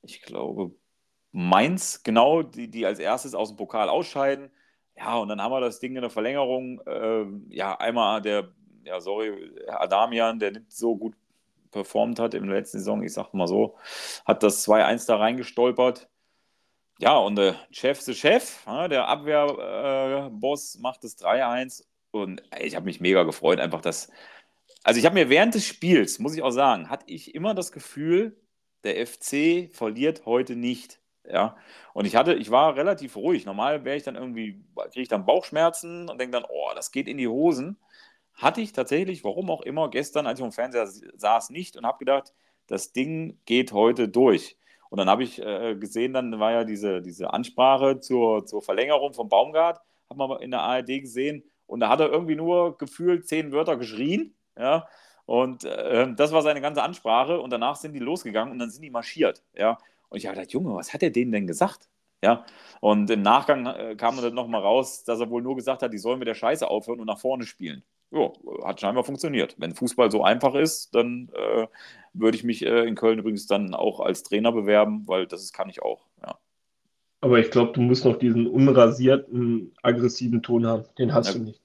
ich 0.04 0.22
glaube, 0.22 0.76
Mainz, 1.32 2.04
genau, 2.04 2.44
die, 2.44 2.70
die 2.70 2.86
als 2.86 3.00
erstes 3.00 3.34
aus 3.34 3.50
dem 3.50 3.58
Pokal 3.58 3.90
ausscheiden. 3.90 4.52
Ja, 4.98 5.18
und 5.18 5.28
dann 5.28 5.42
haben 5.42 5.52
wir 5.52 5.60
das 5.60 5.80
Ding 5.80 5.96
in 5.96 6.02
der 6.02 6.10
Verlängerung. 6.10 6.82
Äh, 6.88 7.26
ja, 7.50 7.78
einmal 7.78 8.22
der, 8.22 8.50
ja, 8.84 9.00
sorry, 9.02 9.52
Adamian, 9.68 10.40
der 10.40 10.52
nicht 10.52 10.72
so 10.72 10.96
gut 10.96 11.16
performt 11.72 12.20
hat 12.20 12.34
in 12.34 12.46
der 12.48 12.56
letzten 12.56 12.80
Saison, 12.80 13.04
ich 13.04 13.14
sag 13.14 13.34
mal 13.34 13.48
so, 13.48 13.76
hat 14.26 14.44
das 14.44 14.66
2-1 14.66 15.08
da 15.08 15.18
reingestolpert. 15.18 16.08
Ja, 17.00 17.18
und 17.18 17.36
der 17.36 17.56
Chef 17.72 18.00
ist 18.00 18.08
der 18.08 18.14
Chef, 18.14 18.66
ja, 18.66 18.88
der 18.88 19.08
Abwehrboss 19.10 20.80
macht 20.80 21.04
das 21.04 21.18
3-1 21.18 21.84
und 22.12 22.42
ich 22.58 22.76
habe 22.78 22.86
mich 22.86 23.02
mega 23.02 23.24
gefreut, 23.24 23.60
einfach 23.60 23.82
das. 23.82 24.10
Also 24.84 25.00
ich 25.00 25.06
habe 25.06 25.16
mir 25.16 25.30
während 25.30 25.54
des 25.56 25.66
Spiels, 25.66 26.20
muss 26.20 26.36
ich 26.36 26.42
auch 26.42 26.52
sagen, 26.52 26.90
hatte 26.90 27.06
ich 27.08 27.36
immer 27.36 27.54
das 27.54 27.74
Gefühl, 27.74 28.40
der 28.86 29.06
FC 29.06 29.70
verliert 29.74 30.26
heute 30.26 30.56
nicht. 30.56 31.02
Ja, 31.30 31.58
und 31.94 32.06
ich 32.06 32.16
hatte, 32.16 32.34
ich 32.34 32.52
war 32.52 32.76
relativ 32.76 33.16
ruhig. 33.16 33.46
Normal 33.46 33.84
wäre 33.84 33.98
ich 33.98 34.04
dann 34.04 34.16
irgendwie, 34.16 34.64
kriege 34.76 35.02
ich 35.02 35.08
dann 35.08 35.26
Bauchschmerzen 35.26 36.10
und 36.10 36.20
denke 36.20 36.34
dann, 36.34 36.46
oh, 36.50 36.72
das 36.76 36.92
geht 36.92 37.08
in 37.08 37.18
die 37.18 37.28
Hosen. 37.28 37.78
Hatte 38.34 38.62
ich 38.62 38.74
tatsächlich, 38.74 39.24
warum 39.24 39.50
auch 39.50 39.62
immer, 39.62 39.90
gestern, 39.90 40.28
als 40.28 40.40
ich 40.40 40.46
am 40.46 40.52
Fernseher 40.52 40.88
saß, 40.88 41.50
nicht 41.50 41.78
und 41.78 41.86
habe 41.86 42.00
gedacht, 42.00 42.34
das 42.68 42.92
Ding 42.92 43.40
geht 43.46 43.72
heute 43.72 44.10
durch. 44.10 44.58
Und 44.90 45.00
dann 45.00 45.10
habe 45.10 45.24
ich 45.24 45.42
äh, 45.42 45.76
gesehen, 45.76 46.14
dann 46.14 46.40
war 46.40 46.52
ja 46.52 46.64
diese, 46.64 47.02
diese 47.02 47.34
Ansprache 47.34 48.00
zur, 48.00 48.46
zur 48.46 48.62
Verlängerung 48.62 49.14
vom 49.14 49.30
Baumgart, 49.30 49.80
hat 50.10 50.18
man 50.18 50.40
in 50.42 50.52
der 50.52 50.62
ARD 50.62 50.88
gesehen. 51.02 51.44
Und 51.68 51.80
da 51.80 51.90
hat 51.90 52.00
er 52.00 52.12
irgendwie 52.12 52.36
nur 52.36 52.78
gefühlt 52.78 53.28
zehn 53.28 53.52
Wörter 53.52 53.78
geschrien. 53.78 54.36
Ja. 54.58 54.88
Und 55.26 55.64
äh, 55.64 56.14
das 56.16 56.32
war 56.32 56.42
seine 56.44 56.62
ganze 56.62 56.84
Ansprache. 56.84 57.40
Und 57.40 57.50
danach 57.50 57.76
sind 57.76 57.94
die 57.94 58.00
losgegangen 58.00 58.52
und 58.52 58.60
dann 58.60 58.70
sind 58.70 58.84
die 58.84 58.92
marschiert. 58.92 59.44
Ja. 59.54 59.78
Und 60.16 60.20
ich 60.20 60.28
habe 60.28 60.38
gedacht, 60.38 60.54
Junge, 60.54 60.74
was 60.76 60.94
hat 60.94 61.04
er 61.04 61.10
denen 61.10 61.34
denn 61.34 61.46
gesagt? 61.46 61.90
Ja. 62.24 62.46
Und 62.80 63.10
im 63.10 63.22
Nachgang 63.22 63.66
äh, 63.66 63.96
kam 63.98 64.16
dann 64.16 64.34
nochmal 64.34 64.62
raus, 64.62 65.04
dass 65.04 65.20
er 65.20 65.30
wohl 65.30 65.42
nur 65.42 65.58
gesagt 65.58 65.82
hat, 65.82 65.92
die 65.92 65.98
sollen 65.98 66.20
mit 66.20 66.28
der 66.30 66.36
Scheiße 66.36 66.66
aufhören 66.70 67.02
und 67.02 67.08
nach 67.08 67.20
vorne 67.20 67.44
spielen. 67.46 67.84
Ja, 68.12 68.32
hat 68.64 68.80
scheinbar 68.80 69.04
funktioniert. 69.04 69.56
Wenn 69.58 69.76
Fußball 69.76 70.10
so 70.10 70.24
einfach 70.24 70.56
ist, 70.56 70.96
dann 70.96 71.30
äh, 71.34 71.68
würde 72.14 72.38
ich 72.38 72.46
mich 72.46 72.66
äh, 72.66 72.86
in 72.88 72.96
Köln 72.96 73.20
übrigens 73.20 73.46
dann 73.46 73.74
auch 73.76 74.00
als 74.00 74.24
Trainer 74.24 74.54
bewerben, 74.54 75.04
weil 75.06 75.28
das 75.28 75.52
kann 75.52 75.68
ich 75.68 75.82
auch. 75.82 76.06
Ja. 76.26 76.38
Aber 77.20 77.40
ich 77.40 77.52
glaube, 77.52 77.74
du 77.74 77.82
musst 77.82 78.06
noch 78.06 78.18
diesen 78.18 78.48
unrasierten, 78.48 79.76
aggressiven 79.82 80.42
Ton 80.42 80.66
haben. 80.66 80.86
Den 80.98 81.14
hast 81.14 81.28
Ja. 81.28 81.34
du 81.34 81.40
nicht. 81.40 81.60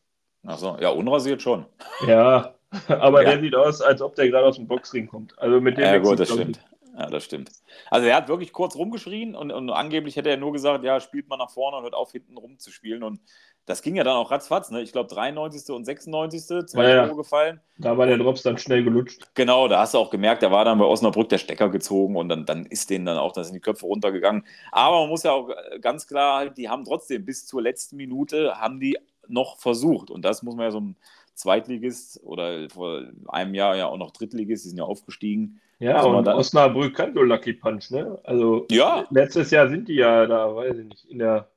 Achso, 0.45 0.77
ja, 0.81 0.89
unrasiert 0.89 1.41
schon. 1.41 1.67
Ja, 2.09 2.57
aber 2.89 3.23
Ja. 3.23 3.31
der 3.31 3.41
sieht 3.43 3.55
aus, 3.55 3.81
als 3.81 4.03
ob 4.03 4.17
der 4.17 4.29
gerade 4.29 4.47
aus 4.47 4.57
dem 4.57 4.67
Boxring 4.67 5.07
kommt. 5.07 5.39
Also 5.39 5.61
mit 5.61 5.77
dem 5.77 5.85
Ja, 5.85 5.99
gut, 5.99 6.19
das 6.19 6.31
stimmt. 6.33 6.61
Ja, 6.97 7.07
das 7.07 7.25
stimmt. 7.25 7.53
Also 7.91 8.07
er 8.07 8.17
hat 8.17 8.29
wirklich 8.29 8.53
kurz 8.53 8.77
rumgeschrien 8.77 9.35
und, 9.35 9.51
und 9.53 9.71
angeblich 9.71 10.17
hätte 10.17 10.31
er 10.31 10.37
nur 10.37 10.53
gesagt, 10.53 10.85
ja, 10.85 11.01
spielt 11.01 11.29
mal 11.29 11.37
nach 11.37 11.51
vorne 11.51 11.77
und 11.79 11.85
hört 11.85 11.95
auf, 11.95 12.13
hinten 12.13 12.37
rumzuspielen. 12.37 13.03
Und 13.03 13.21
das 13.67 13.83
ging 13.83 13.95
ja 13.95 14.05
dann 14.05 14.17
auch 14.17 14.31
ratzfatz, 14.31 14.71
ne? 14.71 14.83
Ich 14.83 14.93
glaube 14.93 15.09
93. 15.09 15.75
und 15.75 15.85
96. 15.85 16.67
zwei 16.67 16.89
Ja. 16.89 17.07
Tore 17.07 17.17
gefallen. 17.17 17.61
Da 17.79 17.97
war 17.97 18.07
der 18.07 18.19
Drops 18.19 18.43
dann 18.43 18.59
schnell 18.59 18.83
gelutscht. 18.83 19.31
Genau, 19.35 19.69
da 19.69 19.81
hast 19.81 19.95
du 19.95 19.99
auch 19.99 20.11
gemerkt, 20.11 20.43
da 20.43 20.51
war 20.51 20.65
dann 20.65 20.79
bei 20.79 20.85
Osnabrück 20.85 21.29
der 21.29 21.39
Stecker 21.39 21.69
gezogen 21.69 22.17
und 22.17 22.29
dann, 22.29 22.45
dann 22.45 22.67
ist 22.67 22.91
denen 22.91 23.07
dann 23.07 23.19
auch, 23.19 23.33
da 23.33 23.45
sind 23.45 23.55
die 23.55 23.61
Köpfe 23.61 23.87
runtergegangen. 23.87 24.45
Aber 24.73 25.01
man 25.01 25.09
muss 25.09 25.23
ja 25.23 25.33
auch 25.33 25.51
ganz 25.81 26.07
klar, 26.07 26.51
die 26.51 26.69
haben 26.69 26.85
trotzdem 26.85 27.25
bis 27.25 27.47
zur 27.47 27.63
letzten 27.63 27.97
Minute 27.97 28.61
haben 28.61 28.81
die 28.81 28.99
noch 29.29 29.59
versucht. 29.59 30.11
Und 30.11 30.25
das 30.25 30.43
muss 30.43 30.57
man 30.57 30.65
ja 30.65 30.71
so 30.73 30.79
einem 30.79 30.97
Zweitligist 31.41 32.21
oder 32.23 32.69
vor 32.71 33.03
einem 33.29 33.55
Jahr 33.55 33.77
ja 33.77 33.87
auch 33.87 33.97
noch 33.97 34.11
Drittligist, 34.13 34.65
die 34.65 34.69
sind 34.71 34.79
ja 34.79 34.85
aufgestiegen. 34.85 35.61
Ja, 35.79 35.97
Also 35.97 36.11
und 36.11 36.29
Osnabrück 36.29 36.95
kann 36.95 37.15
so 37.15 37.23
Lucky 37.23 37.55
Punch, 37.55 37.91
ne? 37.91 38.19
Also 38.25 38.67
Ja. 38.71 39.07
letztes 39.11 39.51
Jahr 39.51 39.69
sind 39.69 39.89
die 39.89 39.95
ja 39.95 40.27
da, 40.27 40.55
weiß 40.55 40.77
ich 40.79 40.87
nicht, 40.87 41.05
in 41.07 41.19
der 41.19 41.49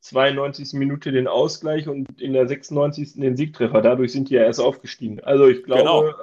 92. 0.00 0.74
Minute 0.74 1.12
den 1.12 1.28
Ausgleich 1.28 1.88
und 1.88 2.20
in 2.20 2.32
der 2.34 2.46
96. 2.46 3.14
den 3.20 3.36
Siegtreffer. 3.36 3.80
Dadurch 3.80 4.12
sind 4.12 4.28
die 4.28 4.34
ja 4.34 4.42
erst 4.42 4.60
aufgestiegen. 4.60 5.20
Also 5.24 5.46
ich 5.46 5.62
glaube, 5.62 6.14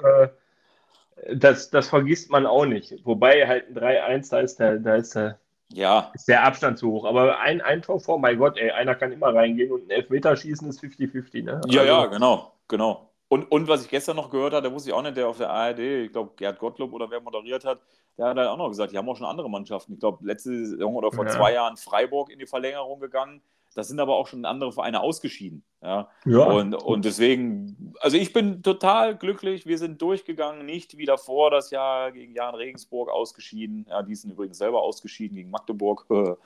äh, 1.25 1.35
das, 1.35 1.69
das 1.69 1.89
vergisst 1.89 2.29
man 2.29 2.45
auch 2.45 2.65
nicht. 2.65 2.93
Wobei 3.05 3.47
halt 3.47 3.69
ein 3.69 3.75
3-1, 3.75 4.29
da 4.29 4.39
ist 4.39 4.59
der, 4.59 4.77
da 4.77 4.95
ist 4.95 5.15
der, 5.15 5.39
Ja, 5.73 6.11
ist 6.13 6.27
der 6.27 6.43
Abstand 6.43 6.77
zu 6.77 6.91
hoch. 6.91 7.05
Aber 7.05 7.39
ein, 7.39 7.61
ein 7.61 7.81
Tor 7.81 7.99
vor, 7.99 8.19
mein 8.19 8.37
Gott, 8.37 8.57
ey, 8.57 8.71
einer 8.71 8.95
kann 8.95 9.11
immer 9.11 9.33
reingehen 9.33 9.71
und 9.71 9.87
ein 9.87 9.91
Elfmeterschießen 9.91 10.67
ist 10.69 10.81
50-50, 10.83 11.43
ne? 11.43 11.61
ja, 11.67 11.81
Also, 11.81 11.93
ja, 11.93 12.05
genau, 12.07 12.50
genau. 12.71 13.13
Und, 13.27 13.49
und 13.51 13.67
was 13.67 13.83
ich 13.83 13.89
gestern 13.89 14.17
noch 14.17 14.29
gehört 14.29 14.53
habe, 14.53 14.63
der 14.63 14.73
wusste 14.73 14.89
ich 14.89 14.93
auch 14.93 15.01
nicht, 15.01 15.15
der 15.15 15.27
auf 15.29 15.37
der 15.37 15.49
ARD, 15.51 15.79
ich 15.79 16.11
glaube 16.11 16.33
Gerd 16.35 16.59
Gottlob 16.59 16.91
oder 16.91 17.09
wer 17.09 17.21
moderiert 17.21 17.63
hat, 17.63 17.79
der 18.17 18.25
hat 18.27 18.37
halt 18.37 18.49
auch 18.49 18.57
noch 18.57 18.67
gesagt, 18.69 18.91
die 18.91 18.97
haben 18.97 19.07
auch 19.07 19.15
schon 19.15 19.27
andere 19.27 19.49
Mannschaften. 19.49 19.93
Ich 19.93 19.99
glaube, 19.99 20.25
letzte 20.25 20.65
Saison 20.65 20.95
oder 20.95 21.11
vor 21.11 21.25
Ja. 21.25 21.31
zwei 21.31 21.53
Jahren 21.53 21.77
Freiburg 21.77 22.29
in 22.29 22.39
die 22.39 22.45
Verlängerung 22.47 22.99
gegangen. 22.99 23.41
Da 23.73 23.83
sind 23.83 23.99
aber 23.99 24.15
auch 24.15 24.27
schon 24.27 24.43
andere 24.45 24.71
Vereine 24.71 25.01
ausgeschieden. 25.01 25.63
Ja. 25.81 26.09
Ja. 26.25 26.43
Und, 26.43 26.75
und 26.75 27.05
deswegen, 27.05 27.93
also 28.01 28.17
ich 28.17 28.33
bin 28.33 28.61
total 28.63 29.15
glücklich. 29.15 29.65
Wir 29.65 29.77
sind 29.77 30.01
durchgegangen, 30.01 30.65
nicht 30.65 30.97
wie 30.97 31.05
davor 31.05 31.51
das 31.51 31.71
Jahr 31.71 32.11
gegen 32.11 32.33
Jan 32.33 32.53
Regensburg 32.53 33.09
ausgeschieden. 33.09 33.85
Ja, 33.89 34.03
die 34.03 34.15
sind 34.15 34.31
übrigens 34.31 34.57
selber 34.57 34.81
ausgeschieden 34.81 35.37
gegen 35.37 35.49
Magdeburg. 35.49 36.05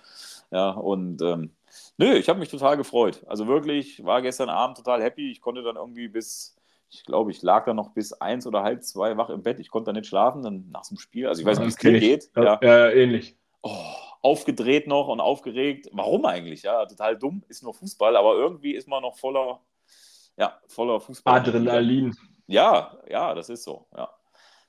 ja, 0.52 0.70
und 0.72 1.22
ähm, 1.22 1.52
nö, 1.98 2.14
ich 2.14 2.30
habe 2.30 2.40
mich 2.40 2.50
total 2.50 2.78
gefreut. 2.78 3.24
Also 3.26 3.48
wirklich, 3.48 4.04
war 4.06 4.22
gestern 4.22 4.50
Abend 4.50 4.78
total 4.78 5.02
happy. 5.02 5.32
Ich 5.32 5.42
konnte 5.42 5.64
dann 5.64 5.78
irgendwie 5.78 6.08
bis, 6.08 6.56
ich 6.92 7.06
glaube, 7.06 7.32
ich 7.32 7.42
lag 7.42 7.66
dann 7.66 7.76
noch 7.76 7.90
bis 7.90 8.14
eins 8.14 8.46
oder 8.46 8.62
halb 8.62 8.84
zwei 8.84 9.18
wach 9.18 9.32
im 9.32 9.42
Bett. 9.42 9.60
Ich 9.60 9.72
konnte 9.72 9.92
da 9.92 9.94
nicht 9.94 10.08
schlafen, 10.08 10.44
dann 10.44 10.70
nach 10.72 10.88
dem 10.88 10.98
Spiel. 10.98 11.28
Also 11.28 11.42
ich 11.42 11.48
weiß 11.48 11.58
nicht, 11.58 11.68
wie 11.68 11.88
es 11.88 11.94
dir 11.94 12.00
geht. 12.00 12.30
Ja, 12.36 12.60
ja, 12.62 12.90
ähnlich. 12.92 13.36
Oh, 13.64 13.72
aufgedreht 14.26 14.88
noch 14.88 15.08
und 15.08 15.20
aufgeregt. 15.22 15.88
Warum 15.94 16.26
eigentlich? 16.26 16.64
Ja, 16.64 16.86
total 16.86 17.16
dumm, 17.18 17.44
ist 17.48 17.62
nur 17.64 17.74
Fußball, 17.76 18.16
aber 18.18 18.34
irgendwie 18.34 18.74
ist 18.74 18.88
man 18.88 19.04
noch 19.04 19.16
voller, 19.18 19.60
ja, 20.38 20.60
voller 20.68 21.00
Fußball. 21.00 21.40
Adrenalin. 21.40 22.16
Ja, 22.48 22.98
ja, 23.08 23.34
das 23.36 23.50
ist 23.50 23.64
so, 23.64 23.86
ja. 23.96 24.10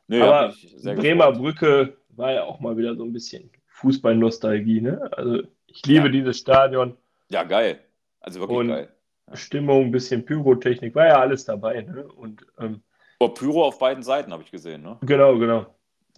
Nö, 0.09 0.23
Aber 0.23 0.55
Bremer 0.83 1.33
gefreut. 1.33 1.38
Brücke 1.38 1.97
war 2.11 2.33
ja 2.33 2.45
auch 2.45 2.61
mal 2.61 2.77
wieder 2.77 2.95
so 2.95 3.03
ein 3.05 3.12
bisschen 3.12 3.51
Fußballnostalgie, 3.69 4.81
ne? 4.83 5.11
Also 5.12 5.42
ich 5.66 5.85
liebe 5.87 6.07
Ja. 6.07 6.12
dieses 6.12 6.38
Stadion, 6.38 6.97
Ja, 7.29 7.42
geil. 7.42 7.81
Also 8.21 8.38
wirklich 8.40 8.59
Und- 8.59 8.69
geil. 8.69 8.88
Stimmung, 9.33 9.87
ein 9.87 9.90
bisschen 9.90 10.25
Pyrotechnik, 10.25 10.95
war 10.95 11.07
ja 11.09 11.19
alles 11.19 11.45
dabei, 11.45 11.81
ne? 11.83 12.07
Und 12.07 12.47
ähm, 12.61 12.83
Oh, 13.19 13.29
Pyro 13.29 13.64
auf 13.64 13.79
beiden 13.81 14.03
Seiten 14.05 14.33
habe 14.33 14.42
ich 14.45 14.51
gesehen, 14.53 14.83
ne? 14.83 14.99
genau, 15.01 15.37
genau. 15.38 15.66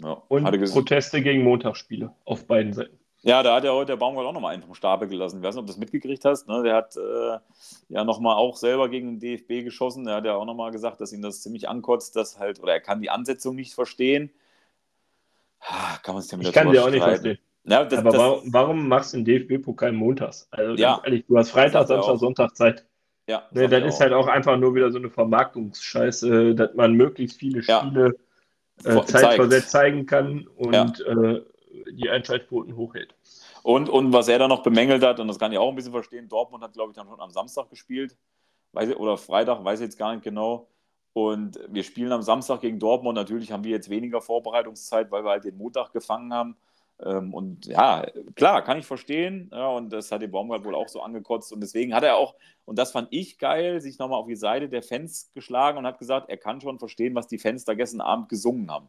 Ja, 0.01 0.23
Und. 0.29 0.45
Proteste 0.73 1.23
gegen 1.23 1.43
Montagsspiele 1.45 2.13
auf 2.27 2.47
beiden 2.47 2.73
Seiten. 2.75 2.98
Ja, 3.23 3.43
da 3.43 3.57
hat 3.57 3.65
ja 3.65 3.73
heute 3.73 3.93
der 3.93 3.97
Baumgart 3.97 4.27
auch 4.27 4.33
nochmal 4.33 4.55
einen 4.55 4.63
vom 4.63 4.75
Stapel 4.75 5.09
gelassen. 5.09 5.39
Ich 5.39 5.43
weiß 5.43 5.55
nicht, 5.55 5.61
ob 5.61 5.67
du 5.67 5.73
das 5.73 5.79
mitgekriegt 5.81 6.25
hast. 6.25 6.47
Ne? 6.49 6.63
Der 6.63 6.75
hat 6.77 6.97
äh, 6.97 7.39
ja 7.89 8.05
nochmal 8.05 8.37
auch 8.37 8.57
selber 8.57 8.89
gegen 8.89 9.19
den 9.19 9.21
DFB 9.21 9.65
geschossen. 9.65 10.05
Der 10.05 10.15
hat 10.17 10.25
ja 10.25 10.35
auch 10.37 10.45
nochmal 10.45 10.71
gesagt, 10.71 11.01
dass 11.01 11.13
ihn 11.13 11.21
das 11.23 11.43
ziemlich 11.43 11.69
ankotzt, 11.69 12.15
dass 12.15 12.39
halt, 12.39 12.61
oder 12.63 12.75
er 12.75 12.81
kann 12.81 13.01
die 13.01 13.11
Ansetzung 13.11 13.57
nicht 13.57 13.75
verstehen. 13.75 14.31
Ah, 15.61 15.97
Kann 16.03 16.15
man 16.15 16.25
ja 16.25 16.39
wieder 16.39 16.49
Ich 16.49 16.55
kann 16.55 16.71
sie 16.71 16.79
auch 16.79 16.91
nicht 16.91 17.03
verstehen. 17.03 17.39
Ja, 17.65 17.85
das, 17.85 17.99
Aber 17.99 18.11
das, 18.11 18.19
warum, 18.21 18.53
warum 18.53 18.89
machst 18.89 19.13
du 19.13 19.17
den 19.19 19.25
DFB-Pokal 19.25 19.93
montags? 19.93 20.47
Also 20.53 20.75
Ja. 20.81 21.01
ehrlich, 21.05 21.27
du 21.27 21.37
hast 21.37 21.51
Freitag, 21.51 21.89
Samstag, 21.89 22.13
auch. 22.15 22.19
Sonntag 22.19 22.57
Zeit. 22.57 22.87
ja, 23.27 23.43
Ne, 23.51 23.69
das 23.69 23.73
er 23.81 23.87
ist 23.87 23.95
auch. 23.97 24.01
halt 24.01 24.13
auch 24.15 24.27
einfach 24.29 24.57
nur 24.57 24.75
wieder 24.75 24.91
so 24.93 24.99
eine 24.99 25.11
Vermarktungsscheiße, 25.11 26.55
dass 26.55 26.73
man 26.75 26.93
möglichst 26.93 27.39
viele 27.39 27.63
Ja. 27.63 27.81
Spiele 27.81 28.15
äh, 28.85 28.93
Vor- 28.93 29.07
zeitversetzt 29.07 29.71
zeigen 29.71 30.07
kann 30.07 30.47
und 30.57 30.73
Ja. 30.73 30.85
äh, 31.07 31.43
die 31.91 32.11
Einschaltquoten 32.11 32.77
hochhält. 32.77 33.15
Und, 33.63 33.89
und 33.89 34.13
was 34.13 34.29
er 34.29 34.39
dann 34.39 34.49
noch 34.49 34.63
bemängelt 34.63 35.03
hat, 35.03 35.21
und 35.21 35.29
das 35.29 35.39
kann 35.39 35.53
ich 35.53 35.59
auch 35.59 35.69
ein 35.69 35.75
bisschen 35.75 35.93
verstehen, 35.93 36.29
Dortmund 36.29 36.63
hat, 36.63 36.73
glaube 36.73 36.91
ich, 36.91 36.97
dann 36.97 37.09
schon 37.09 37.21
am 37.21 37.31
Samstag 37.31 37.69
gespielt. 37.71 38.17
Weiß, 38.73 38.95
oder 38.97 39.17
Freitag, 39.17 39.65
weiß 39.65 39.81
ich 39.81 39.87
jetzt 39.87 39.99
gar 39.99 40.13
nicht 40.13 40.25
genau. 40.25 40.69
Und 41.13 41.59
wir 41.69 41.83
spielen 41.83 42.13
am 42.13 42.23
Samstag 42.23 42.61
gegen 42.61 42.79
Dortmund. 42.79 43.17
Natürlich 43.17 43.51
haben 43.51 43.65
wir 43.65 43.73
jetzt 43.73 43.91
weniger 43.91 44.21
Vorbereitungszeit, 44.21 45.11
weil 45.11 45.25
wir 45.25 45.31
halt 45.31 45.45
den 45.45 45.57
Montag 45.57 45.93
gefangen 45.93 46.33
haben. 46.33 46.57
Ähm, 47.01 47.33
Und 47.35 47.67
ja, 47.67 48.07
klar, 48.35 48.63
kann 48.63 48.79
ich 48.79 48.87
verstehen. 48.87 49.51
Ja, 49.53 49.69
und 49.69 49.91
das 49.91 50.13
hat 50.13 50.23
den 50.23 50.31
Baumgart 50.31 50.65
wohl 50.65 50.75
auch 50.75 50.89
so 50.89 51.01
angekotzt. 51.01 51.53
Und 51.53 51.61
deswegen 51.61 51.95
hat 51.95 52.05
er 52.05 52.17
auch, 52.17 52.35
und 52.65 52.79
das 52.79 52.93
fand 52.93 53.09
ich 53.11 53.39
geil, 53.39 53.81
sich 53.81 53.99
nochmal 53.99 54.21
auf 54.21 54.27
die 54.27 54.37
Seite 54.37 54.69
der 54.69 54.83
Fans 54.83 55.31
geschlagen 55.35 55.79
und 55.79 55.87
hat 55.87 55.99
gesagt, 55.99 56.29
er 56.29 56.37
kann 56.37 56.61
schon 56.61 56.79
verstehen, 56.79 57.15
was 57.15 57.27
die 57.27 57.39
Fans 57.39 57.65
da 57.65 57.75
gestern 57.75 58.01
Abend 58.01 58.29
gesungen 58.29 58.71
haben. 58.71 58.89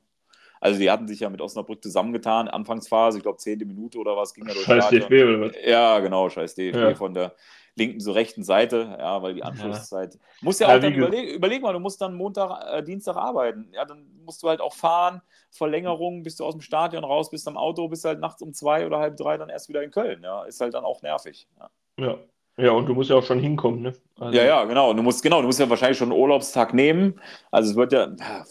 Also 0.60 0.80
die 0.80 0.90
hatten 0.92 1.08
sich 1.08 1.22
ja 1.22 1.30
mit 1.30 1.42
Osnabrück 1.42 1.82
zusammengetan, 1.82 2.48
Anfangsphase, 2.48 3.18
ich 3.18 3.24
glaube 3.24 3.38
zehnte 3.38 3.66
Minute 3.66 3.98
oder 3.98 4.16
was, 4.18 4.34
ging 4.34 4.46
ja 4.48 4.54
durch 4.54 4.66
Scheiß. 4.66 4.90
DFB 4.90 5.12
oder 5.24 5.42
was? 5.42 5.52
Ja, 5.66 6.00
genau, 6.00 6.30
scheiß 6.30 6.56
DFB 6.56 6.76
Ja. 6.78 6.96
von 6.96 7.14
der 7.14 7.34
linken 7.76 8.02
zur 8.02 8.14
rechten 8.16 8.44
Seite, 8.44 8.98
ja, 9.00 9.22
weil 9.24 9.36
die 9.36 9.44
Anschlusszeit. 9.44 10.20
Muss 10.42 10.60
ja 10.60 10.68
Ja, 10.68 10.74
auch 10.74 10.78
wie 10.80 10.82
dann 10.88 10.94
überleg, 10.96 11.30
überleg 11.36 11.62
mal, 11.62 11.72
du 11.72 11.80
musst 11.80 12.02
dann 12.02 12.14
Montag, 12.14 12.62
äh, 12.74 12.84
Dienstag 12.84 13.16
arbeiten. 13.16 13.70
Ja, 13.74 13.86
dann 13.86 14.06
musst 14.26 14.44
du 14.44 14.50
halt 14.50 14.60
auch 14.60 14.74
fahren, 14.74 15.22
Verlängerung, 15.50 16.24
bist 16.24 16.40
du 16.42 16.46
aus 16.46 16.54
dem 16.56 16.62
Stadion 16.62 17.06
raus, 17.06 17.30
bist 17.30 17.48
am 17.48 17.56
Auto, 17.56 17.88
bist 17.88 18.04
halt 18.04 18.20
nachts 18.20 18.42
um 18.42 18.54
zwei 18.54 18.86
oder 18.86 19.00
halb 19.00 19.16
drei 19.16 19.38
dann 19.38 19.48
erst 19.50 19.70
wieder 19.70 19.82
in 19.82 19.92
Köln. 19.92 20.22
Ja, 20.24 20.44
ist 20.44 20.60
halt 20.60 20.74
dann 20.74 20.84
auch 20.84 21.02
nervig. 21.02 21.48
Ja, 21.58 21.70
Ja. 22.06 22.18
ja, 22.58 22.72
und 22.72 22.86
du 22.88 22.94
musst 22.94 23.10
ja 23.10 23.16
auch 23.16 23.24
schon 23.24 23.40
hinkommen, 23.40 23.82
ne? 23.82 23.94
Also, 24.20 24.38
ja, 24.38 24.44
ja 24.44 24.66
genau. 24.66 24.94
Du 24.94 25.02
musst, 25.02 25.24
genau, 25.24 25.40
du 25.40 25.48
musst 25.48 25.60
ja 25.60 25.70
wahrscheinlich 25.70 25.98
schon 25.98 26.12
einen 26.12 26.20
Urlaubstag 26.20 26.74
nehmen. 26.74 27.22
Also 27.50 27.72
es 27.72 27.76
wird 27.78 27.94
ja, 27.94 28.08
ja, 28.08 28.44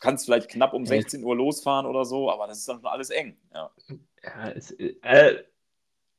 kannst 0.00 0.24
vielleicht 0.24 0.48
knapp 0.50 0.72
um 0.72 0.86
16 0.86 1.22
Uhr 1.22 1.36
losfahren 1.36 1.86
oder 1.86 2.04
so, 2.04 2.30
aber 2.30 2.46
das 2.46 2.58
ist 2.58 2.68
dann 2.68 2.78
schon 2.80 2.86
alles 2.86 3.10
eng. 3.10 3.36
Ja. 3.54 3.70
Ja, 4.22 4.50
es, 4.50 4.72
äh, 4.72 5.44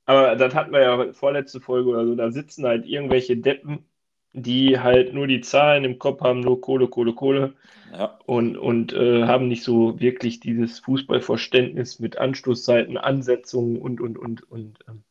aber 0.06 0.36
das 0.36 0.56
hatten 0.56 0.72
wir 0.72 0.82
ja 0.82 1.14
vorletzte 1.14 1.60
Folge 1.62 1.90
oder 1.90 2.06
so, 2.06 2.16
da 2.16 2.32
sitzen 2.32 2.66
halt 2.66 2.86
irgendwelche 2.86 3.38
Deppen, 3.38 3.86
die 4.34 4.80
halt 4.80 5.14
nur 5.14 5.28
die 5.28 5.42
Zahlen 5.42 5.84
im 5.84 6.00
Kopf 6.00 6.22
haben, 6.22 6.40
nur 6.40 6.62
Kohle, 6.62 6.88
Kohle, 6.88 7.14
Kohle 7.14 7.54
Ja. 7.92 8.18
und, 8.26 8.58
und 8.58 8.94
äh, 8.94 9.24
haben 9.24 9.48
nicht 9.48 9.64
so 9.64 10.00
wirklich 10.00 10.40
dieses 10.40 10.80
Fußballverständnis 10.80 12.00
mit 12.00 12.18
Anstoßzeiten, 12.18 12.98
Ansetzungen 12.98 13.78
und, 13.78 14.02
und, 14.02 14.18
und, 14.18 14.50
und 14.50 14.80
ähm, 14.88 15.04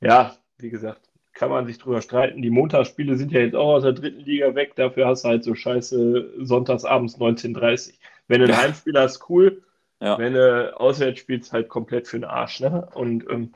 ja, 0.00 0.36
wie 0.58 0.70
gesagt, 0.70 1.08
kann 1.34 1.50
man 1.50 1.66
sich 1.66 1.78
drüber 1.78 2.00
streiten. 2.00 2.42
Die 2.42 2.50
Montagsspiele 2.50 3.16
sind 3.16 3.32
ja 3.32 3.40
jetzt 3.40 3.56
auch 3.56 3.74
aus 3.74 3.82
der 3.82 3.92
dritten 3.92 4.20
Liga 4.20 4.54
weg, 4.54 4.74
dafür 4.76 5.06
hast 5.08 5.24
du 5.24 5.28
halt 5.28 5.44
so 5.44 5.54
scheiße 5.54 6.32
sonntagsabends 6.38 7.18
19.30 7.18 7.94
Wenn 8.28 8.40
du 8.40 8.46
ein 8.46 8.50
Ja. 8.50 8.62
Heimspiel 8.62 8.98
hast, 8.98 9.28
cool. 9.28 9.62
Ja. 10.00 10.18
Wenn 10.18 10.34
du 10.34 10.78
auswärts 10.78 11.20
spielst, 11.20 11.52
halt 11.52 11.68
komplett 11.68 12.08
für 12.08 12.18
den 12.18 12.24
Arsch. 12.24 12.60
Ne? 12.60 12.88
Und 12.94 13.28
ähm, 13.30 13.52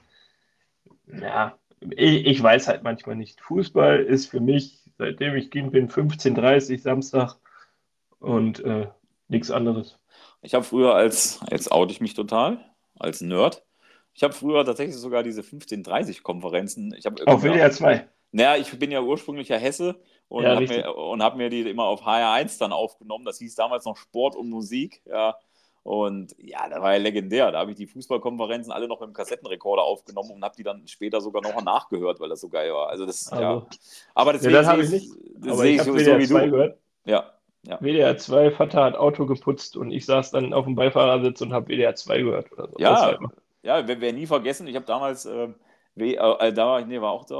ja, 1.06 1.56
ich, 1.80 2.26
ich 2.26 2.42
weiß 2.42 2.68
halt 2.68 2.82
manchmal 2.82 3.16
nicht. 3.16 3.40
Fußball 3.40 4.00
ist 4.00 4.26
für 4.26 4.40
mich, 4.40 4.80
seitdem 4.98 5.36
ich 5.36 5.50
Kind 5.50 5.72
bin, 5.72 5.88
15.30 5.88 6.80
Samstag 6.80 7.36
und 8.18 8.60
äh, 8.64 8.88
nichts 9.28 9.50
anderes. 9.50 9.98
Ich 10.42 10.54
habe 10.54 10.64
früher 10.64 10.94
als, 10.94 11.40
jetzt 11.50 11.70
oute 11.70 11.92
ich 11.92 12.00
mich 12.00 12.14
total, 12.14 12.58
als 12.98 13.20
Nerd, 13.20 13.64
ich 14.18 14.24
habe 14.24 14.34
früher 14.34 14.64
tatsächlich 14.64 14.96
sogar 14.96 15.22
diese 15.22 15.42
1530-Konferenzen. 15.42 16.92
Ich 16.98 17.06
habe 17.06 17.24
Auf 17.28 17.44
WDR 17.44 17.70
2. 17.70 18.08
Naja, 18.32 18.56
ich 18.56 18.76
bin 18.76 18.90
ja 18.90 19.00
ursprünglicher 19.00 19.56
Hesse 19.56 19.94
und 20.26 20.42
Ja, 20.42 20.56
habe 20.56 20.66
mir, 20.66 20.92
und 20.96 21.22
hab 21.22 21.36
mir 21.36 21.50
die 21.50 21.60
immer 21.60 21.84
auf 21.84 22.02
HR1 22.02 22.58
dann 22.58 22.72
aufgenommen. 22.72 23.24
Das 23.24 23.38
hieß 23.38 23.54
damals 23.54 23.84
noch 23.84 23.96
Sport 23.96 24.34
und 24.34 24.50
Musik. 24.50 25.02
Ja. 25.06 25.36
Und 25.84 26.34
ja, 26.36 26.68
das 26.68 26.80
war 26.80 26.94
ja 26.94 26.98
legendär. 26.98 27.52
Da 27.52 27.60
habe 27.60 27.70
ich 27.70 27.76
die 27.76 27.86
Fußballkonferenzen 27.86 28.72
alle 28.72 28.88
noch 28.88 28.98
mit 28.98 29.08
dem 29.08 29.12
Kassettenrekorder 29.12 29.84
aufgenommen 29.84 30.32
und 30.32 30.42
habe 30.42 30.56
die 30.56 30.64
dann 30.64 30.88
später 30.88 31.20
sogar 31.20 31.40
noch 31.40 31.62
nachgehört, 31.62 32.18
weil 32.18 32.28
das 32.28 32.40
so 32.40 32.48
geil 32.48 32.72
war. 32.72 32.88
Also 32.88 33.06
das, 33.06 33.30
ja. 33.30 33.36
Also, 33.36 33.68
Aber 34.16 34.32
deswegen 34.32 34.52
das 34.54 34.66
hab 34.66 34.82
sehe 34.82 34.98
ich 34.98 35.04
ich, 35.04 35.10
das 35.36 35.52
aber 35.52 35.62
sehe 35.62 35.70
ich 35.70 35.74
ich 35.76 35.80
habe 35.86 35.90
so, 35.92 35.96
WDR 35.96 36.18
wie 36.18 36.26
2 36.26 36.44
du. 36.46 36.50
gehört. 36.50 36.78
Ja, 37.04 37.32
WDR 37.80 38.18
2, 38.18 38.50
Vater 38.50 38.82
hat 38.82 38.96
Auto 38.96 39.26
geputzt 39.26 39.76
und 39.76 39.92
ich 39.92 40.06
saß 40.06 40.32
dann 40.32 40.52
auf 40.52 40.64
dem 40.64 40.74
Beifahrersitz 40.74 41.40
und 41.40 41.52
habe 41.52 41.68
WDR 41.68 41.94
2 41.94 42.18
gehört. 42.22 42.50
Oder 42.50 42.68
so. 42.68 42.74
Ja, 42.78 43.12
Das 43.12 43.47
Ja, 43.62 43.86
wir 43.86 44.00
werden 44.00 44.16
nie 44.16 44.26
vergessen, 44.26 44.66
ich 44.68 44.76
habe 44.76 44.86
damals, 44.86 45.26
äh, 45.26 45.48
W- 45.96 46.14
äh, 46.14 46.52
da 46.52 46.66
war 46.66 46.78
ich, 46.80 46.86
nee, 46.86 47.00
war 47.00 47.10
auch 47.10 47.24
da, 47.24 47.34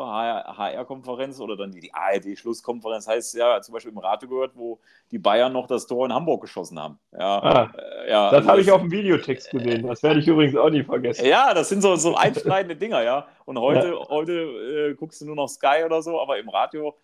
HR-Konferenz 0.56 1.38
oder 1.40 1.56
dann 1.56 1.70
die, 1.70 1.78
die 1.80 1.94
ARD-Schlusskonferenz, 1.94 3.06
heißt 3.06 3.34
ja 3.36 3.60
zum 3.60 3.72
Beispiel 3.74 3.92
im 3.92 3.98
Radio 3.98 4.28
gehört, 4.28 4.52
wo 4.56 4.80
die 5.12 5.18
Bayern 5.18 5.52
noch 5.52 5.68
das 5.68 5.86
Tor 5.86 6.04
in 6.06 6.12
Hamburg 6.12 6.40
geschossen 6.42 6.78
haben. 6.80 6.98
Ja, 7.12 7.38
Ah, 7.38 7.72
äh, 8.04 8.10
ja, 8.10 8.30
das 8.32 8.46
habe 8.48 8.60
ich 8.60 8.70
auf 8.72 8.80
dem 8.80 8.90
Videotext 8.90 9.50
gesehen. 9.50 9.86
Das 9.86 10.02
werde 10.02 10.18
ich 10.18 10.26
übrigens 10.26 10.56
auch 10.56 10.70
nie 10.70 10.82
vergessen. 10.82 11.24
Ja, 11.24 11.54
das 11.54 11.68
sind 11.68 11.82
so, 11.82 11.94
so 11.94 12.16
einschneidende 12.16 12.74
Dinger, 12.74 13.02
ja. 13.02 13.28
Und 13.44 13.58
heute, 13.60 13.96
heute 14.08 14.32
äh, 14.32 14.94
guckst 14.94 15.20
du 15.20 15.26
nur 15.26 15.36
noch 15.36 15.48
Sky 15.48 15.84
oder 15.86 16.02
so, 16.02 16.20
aber 16.20 16.38
im 16.38 16.48
Radio, 16.48 16.96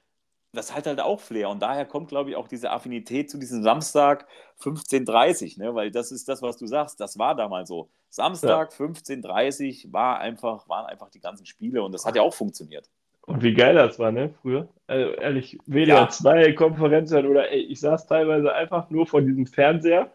das 0.54 0.74
hat 0.74 0.86
halt 0.86 1.00
auch 1.00 1.20
Flair. 1.20 1.48
Und 1.50 1.60
daher 1.60 1.84
kommt, 1.84 2.08
glaube 2.08 2.30
ich, 2.30 2.36
auch 2.36 2.48
diese 2.48 2.70
Affinität 2.70 3.30
zu 3.30 3.38
diesem 3.38 3.62
Samstag 3.62 4.26
15.30 4.60 5.58
ne? 5.58 5.74
Weil 5.74 5.90
das 5.90 6.12
ist 6.12 6.28
das, 6.28 6.42
was 6.42 6.56
du 6.56 6.66
sagst. 6.66 7.00
Das 7.00 7.18
war 7.18 7.34
damals 7.34 7.68
so. 7.68 7.88
Samstag 8.10 8.72
15.30 8.72 9.92
war 9.92 10.20
einfach, 10.20 10.68
waren 10.68 10.86
einfach 10.86 11.10
die 11.10 11.20
ganzen 11.20 11.46
Spiele 11.46 11.82
und 11.82 11.92
das 11.92 12.06
hat 12.06 12.14
ja 12.14 12.22
auch 12.22 12.34
funktioniert. 12.34 12.88
Und 13.26 13.42
wie 13.42 13.54
geil 13.54 13.74
das 13.74 13.98
war, 13.98 14.12
ne, 14.12 14.34
früher. 14.42 14.68
Also 14.86 15.12
ehrlich, 15.14 15.58
WDR 15.66 16.02
Ja. 16.02 16.08
2 16.08 16.52
Konferenzen 16.52 17.26
oder 17.26 17.50
ey, 17.50 17.60
ich 17.60 17.80
saß 17.80 18.06
teilweise 18.06 18.52
einfach 18.52 18.90
nur 18.90 19.06
vor 19.06 19.22
diesem 19.22 19.46
Fernseher, 19.46 20.10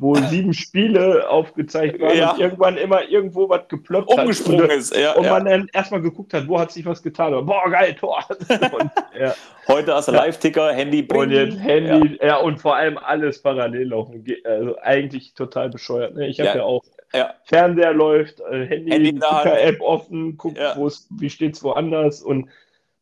wo 0.00 0.14
sieben 0.14 0.54
Spiele 0.54 1.28
aufgezeigt 1.28 2.00
waren 2.00 2.16
Ja. 2.16 2.30
und 2.30 2.40
irgendwann 2.40 2.76
immer 2.76 3.08
irgendwo 3.08 3.48
was 3.48 3.66
geploppt 3.66 4.10
hat. 4.12 4.18
Umgesprungen 4.20 4.62
Und, 4.62 4.70
ist. 4.70 4.96
Ja, 4.96 5.12
und 5.14 5.24
ja. 5.24 5.30
man 5.32 5.44
dann 5.44 5.68
erstmal 5.72 6.00
geguckt 6.00 6.32
hat, 6.34 6.46
wo 6.46 6.58
hat 6.60 6.70
sich 6.70 6.86
was 6.86 7.02
getan. 7.02 7.34
Und, 7.34 7.46
boah, 7.46 7.68
geil, 7.68 7.94
Tor. 7.94 8.24
und, 8.48 8.90
ja. 9.18 9.34
Heute 9.66 9.94
hast 9.94 10.06
du. 10.06 10.12
Live-Ticker, 10.12 10.72
Handy, 10.72 11.00
und 11.00 11.08
bling. 11.08 11.30
jetzt 11.30 11.58
Handy, 11.58 12.18
ja. 12.22 12.36
und 12.36 12.60
vor 12.60 12.76
allem 12.76 12.96
alles 12.96 13.42
parallel 13.42 13.88
laufen. 13.88 14.24
Also 14.44 14.76
eigentlich 14.82 15.34
total 15.34 15.68
bescheuert. 15.70 16.14
Ne? 16.14 16.28
Ich 16.28 16.38
habe 16.40 16.58
Ja. 16.58 16.64
auch. 16.64 16.82
Fernseher 17.44 17.92
läuft, 17.94 18.40
äh, 18.40 18.66
Handy, 18.66 18.90
Handy. 18.92 19.12
Ticker-App 19.14 19.80
offen, 19.80 20.36
guckt, 20.36 20.58
wie 21.18 21.30
steht's 21.30 21.64
woanders 21.64 22.22
und 22.22 22.50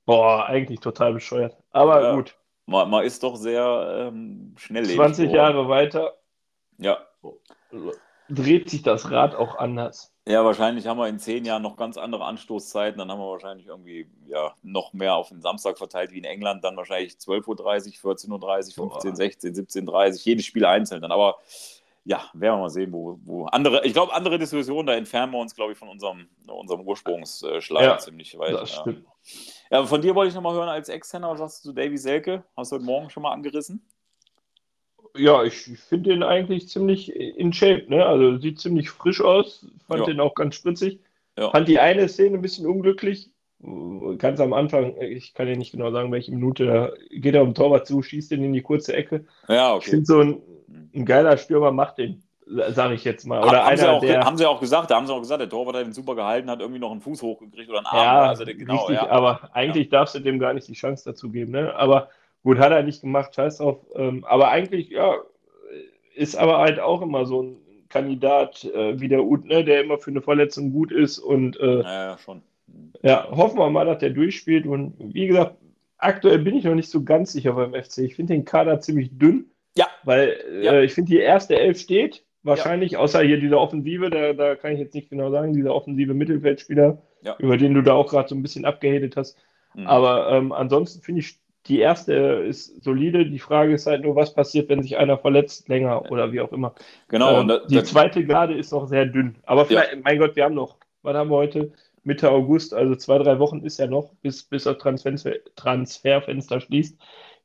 boah, 0.06 0.46
eigentlich 0.46 0.80
total 0.80 1.12
bescheuert. 1.12 1.56
Aber 1.72 2.14
gut, 2.14 2.36
Man, 2.66 2.88
man 2.88 3.04
ist 3.04 3.22
doch 3.22 3.34
sehr 3.36 4.08
ähm, 4.12 4.54
schnelllebig. 4.56 4.96
20 4.96 5.24
geworden. 5.24 5.36
Jahre 5.36 5.68
weiter 5.68 6.14
Ja, 6.78 6.98
dreht 8.28 8.70
sich 8.70 8.82
das 8.82 9.10
Rad 9.10 9.34
auch 9.34 9.56
anders. 9.56 10.12
Ja, 10.26 10.44
wahrscheinlich 10.44 10.86
haben 10.86 10.98
wir 10.98 11.06
in 11.06 11.20
zehn 11.20 11.44
Jahren 11.44 11.62
noch 11.62 11.76
ganz 11.76 11.96
andere 11.96 12.24
Anstoßzeiten. 12.24 12.98
Dann 12.98 13.10
haben 13.10 13.20
wir 13.20 13.30
wahrscheinlich 13.30 13.66
irgendwie 13.66 14.10
ja, 14.26 14.54
noch 14.62 14.92
mehr 14.92 15.14
auf 15.14 15.28
den 15.28 15.40
Samstag 15.40 15.78
verteilt 15.78 16.10
wie 16.10 16.18
in 16.18 16.24
England. 16.24 16.64
Dann 16.64 16.76
wahrscheinlich 16.76 17.12
12.30 17.14 18.04
Uhr, 18.04 18.14
14.30 18.14 18.78
Uhr, 18.78 18.90
15, 18.90 19.10
Boah. 19.10 19.16
16, 19.16 19.54
17.30 19.54 20.12
Uhr. 20.12 20.20
Jedes 20.24 20.44
Spiel 20.44 20.64
einzeln 20.64 21.02
dann. 21.02 21.12
Aber 21.12 21.36
ja, 22.04 22.18
werden 22.34 22.54
wir 22.54 22.62
mal 22.62 22.70
sehen, 22.70 22.92
wo, 22.92 23.18
wo 23.24 23.46
andere, 23.46 23.84
ich 23.84 23.92
glaube, 23.92 24.14
andere 24.14 24.38
Diskussionen, 24.38 24.86
da 24.86 24.94
entfernen 24.94 25.32
wir 25.32 25.40
uns, 25.40 25.54
glaube 25.54 25.72
ich, 25.72 25.78
von 25.78 25.88
unserem, 25.88 26.28
unserem 26.46 26.82
Ursprungsschlag 26.82 27.82
ja, 27.82 27.98
ziemlich 27.98 28.38
weit. 28.38 28.54
Das 28.54 28.70
stimmt. 28.70 29.04
Ja. 29.70 29.80
ja, 29.80 29.86
von 29.86 30.00
dir 30.00 30.14
wollte 30.14 30.28
ich 30.28 30.34
nochmal 30.34 30.54
hören 30.54 30.68
als 30.68 30.88
Externer, 30.88 31.30
was 31.30 31.38
sagst 31.38 31.64
du 31.64 31.70
zu 31.70 31.74
Davy 31.74 31.98
Selke? 31.98 32.44
Hast 32.56 32.70
du 32.70 32.76
heute 32.76 32.84
Morgen 32.84 33.10
schon 33.10 33.24
mal 33.24 33.32
angerissen? 33.32 33.84
Ja, 35.16 35.44
ich 35.44 35.54
finde 35.56 36.10
den 36.10 36.22
eigentlich 36.22 36.68
ziemlich 36.68 37.14
in 37.14 37.52
Shape, 37.52 37.84
ne? 37.88 38.04
Also 38.04 38.38
sieht 38.38 38.60
ziemlich 38.60 38.90
frisch 38.90 39.20
aus, 39.20 39.66
fand 39.86 40.00
ja. 40.00 40.06
den 40.06 40.20
auch 40.20 40.34
ganz 40.34 40.54
spritzig. 40.56 41.00
Ja. 41.38 41.50
Fand 41.50 41.68
die 41.68 41.78
eine 41.78 42.08
Szene 42.08 42.36
ein 42.36 42.42
bisschen 42.42 42.66
unglücklich. 42.66 43.30
Ganz 44.18 44.38
am 44.40 44.52
Anfang, 44.52 45.00
ich 45.00 45.34
kann 45.34 45.48
ja 45.48 45.56
nicht 45.56 45.72
genau 45.72 45.90
sagen, 45.90 46.12
welche 46.12 46.30
Minute, 46.30 46.66
da 46.66 46.90
geht 47.10 47.34
er 47.34 47.42
um 47.42 47.54
Torwart 47.54 47.86
zu, 47.86 48.02
schießt 48.02 48.30
den 48.30 48.44
in 48.44 48.52
die 48.52 48.62
kurze 48.62 48.94
Ecke. 48.94 49.24
Ja, 49.48 49.74
okay. 49.74 49.84
Ich 49.84 49.90
finde 49.90 50.06
so 50.06 50.20
ein, 50.20 50.42
ein 50.94 51.04
geiler 51.06 51.36
Stürmer 51.38 51.72
macht 51.72 51.98
den, 51.98 52.22
sage 52.46 52.94
ich 52.94 53.04
jetzt 53.04 53.26
mal. 53.26 53.42
Oder 53.42 53.64
haben, 53.64 53.68
einer, 53.68 53.76
sie 53.78 53.88
auch, 53.88 54.00
der, 54.00 54.24
haben 54.24 54.36
sie 54.36 54.46
auch 54.46 54.60
gesagt, 54.60 54.90
da 54.90 54.96
haben 54.96 55.06
sie 55.06 55.12
auch 55.12 55.20
gesagt, 55.20 55.40
der 55.40 55.48
Torwart 55.48 55.76
hat 55.76 55.86
ihn 55.86 55.92
super 55.92 56.14
gehalten, 56.14 56.50
hat 56.50 56.60
irgendwie 56.60 56.78
noch 56.78 56.92
einen 56.92 57.00
Fuß 57.00 57.22
hochgekriegt 57.22 57.68
oder 57.70 57.78
einen 57.78 57.86
Arm. 57.86 57.96
Ja, 57.96 58.22
also 58.28 58.44
der, 58.44 58.54
genau, 58.54 58.74
richtig, 58.74 58.96
ja. 58.96 59.08
aber 59.08 59.50
eigentlich 59.52 59.86
ja. 59.86 59.98
darfst 59.98 60.14
du 60.14 60.20
dem 60.20 60.38
gar 60.38 60.52
nicht 60.52 60.68
die 60.68 60.74
Chance 60.74 61.04
dazu 61.06 61.30
geben. 61.30 61.52
Ne? 61.52 61.74
Aber 61.74 62.10
gut, 62.46 62.60
hat 62.60 62.70
er 62.70 62.84
nicht 62.84 63.00
gemacht, 63.00 63.34
scheiß 63.34 63.58
drauf. 63.58 63.84
Ähm, 63.96 64.24
aber 64.24 64.50
eigentlich, 64.50 64.90
ja, 64.90 65.16
ist 66.14 66.36
aber 66.36 66.58
halt 66.58 66.78
auch 66.78 67.02
immer 67.02 67.26
so 67.26 67.42
ein 67.42 67.56
Kandidat 67.88 68.62
äh, 68.64 69.00
wie 69.00 69.08
der 69.08 69.24
Ut, 69.24 69.44
ne, 69.46 69.64
der 69.64 69.80
immer 69.80 69.98
für 69.98 70.12
eine 70.12 70.22
Verletzung 70.22 70.70
gut 70.70 70.92
ist 70.92 71.18
und 71.18 71.58
äh, 71.58 71.80
ja, 71.80 72.16
schon. 72.18 72.42
Ja, 73.02 73.28
hoffen 73.32 73.58
wir 73.58 73.68
mal, 73.68 73.84
dass 73.84 73.98
der 73.98 74.10
durchspielt 74.10 74.64
und 74.64 74.94
wie 74.98 75.26
gesagt, 75.26 75.56
aktuell 75.98 76.38
bin 76.38 76.56
ich 76.56 76.62
noch 76.62 76.76
nicht 76.76 76.88
so 76.88 77.02
ganz 77.02 77.32
sicher 77.32 77.52
beim 77.54 77.74
FC. 77.74 77.98
Ich 77.98 78.14
finde 78.14 78.34
den 78.34 78.44
Kader 78.44 78.78
ziemlich 78.78 79.18
dünn. 79.18 79.46
Ja. 79.76 79.88
Weil 80.04 80.38
ja. 80.62 80.74
Äh, 80.74 80.84
ich 80.84 80.94
finde, 80.94 81.10
die 81.10 81.18
erste 81.18 81.58
Elf 81.58 81.80
steht 81.80 82.22
wahrscheinlich, 82.44 82.92
ja. 82.92 83.00
außer 83.00 83.22
hier 83.22 83.40
dieser 83.40 83.60
Offensive, 83.60 84.08
da, 84.08 84.34
da 84.34 84.54
kann 84.54 84.72
ich 84.72 84.78
jetzt 84.78 84.94
nicht 84.94 85.10
genau 85.10 85.32
sagen, 85.32 85.52
dieser 85.52 85.74
offensive 85.74 86.14
Mittelfeldspieler, 86.14 87.02
ja. 87.22 87.34
über 87.40 87.56
den 87.56 87.74
du 87.74 87.82
da 87.82 87.94
auch 87.94 88.08
gerade 88.08 88.28
so 88.28 88.36
ein 88.36 88.42
bisschen 88.42 88.64
abgehatet 88.64 89.16
hast. 89.16 89.36
Mhm. 89.74 89.88
Aber 89.88 90.30
ähm, 90.30 90.52
ansonsten 90.52 91.02
finde 91.02 91.22
ich, 91.22 91.40
die 91.68 91.80
erste 91.80 92.12
ist 92.12 92.82
solide. 92.82 93.26
Die 93.26 93.38
Frage 93.38 93.74
ist 93.74 93.86
halt 93.86 94.02
nur, 94.02 94.16
was 94.16 94.34
passiert, 94.34 94.68
wenn 94.68 94.82
sich 94.82 94.96
einer 94.96 95.18
verletzt 95.18 95.68
länger 95.68 96.10
oder 96.10 96.32
wie 96.32 96.40
auch 96.40 96.52
immer. 96.52 96.74
Genau. 97.08 97.40
Ähm, 97.40 97.48
da, 97.48 97.58
die 97.58 97.82
zweite 97.82 98.24
Garde 98.24 98.54
ist 98.54 98.72
noch 98.72 98.86
sehr 98.86 99.06
dünn. 99.06 99.36
Aber 99.44 99.64
vielleicht, 99.64 100.02
mein 100.04 100.18
Gott, 100.18 100.36
wir 100.36 100.44
haben 100.44 100.54
noch, 100.54 100.76
was 101.02 101.16
haben 101.16 101.30
wir 101.30 101.36
heute? 101.36 101.72
Mitte 102.04 102.30
August, 102.30 102.72
also 102.72 102.94
zwei, 102.94 103.18
drei 103.18 103.38
Wochen 103.40 103.60
ist 103.62 103.78
ja 103.78 103.88
noch, 103.88 104.12
bis, 104.22 104.44
bis 104.44 104.62
das 104.64 104.78
Transfer, 104.78 105.34
Transferfenster 105.56 106.60
schließt. 106.60 106.96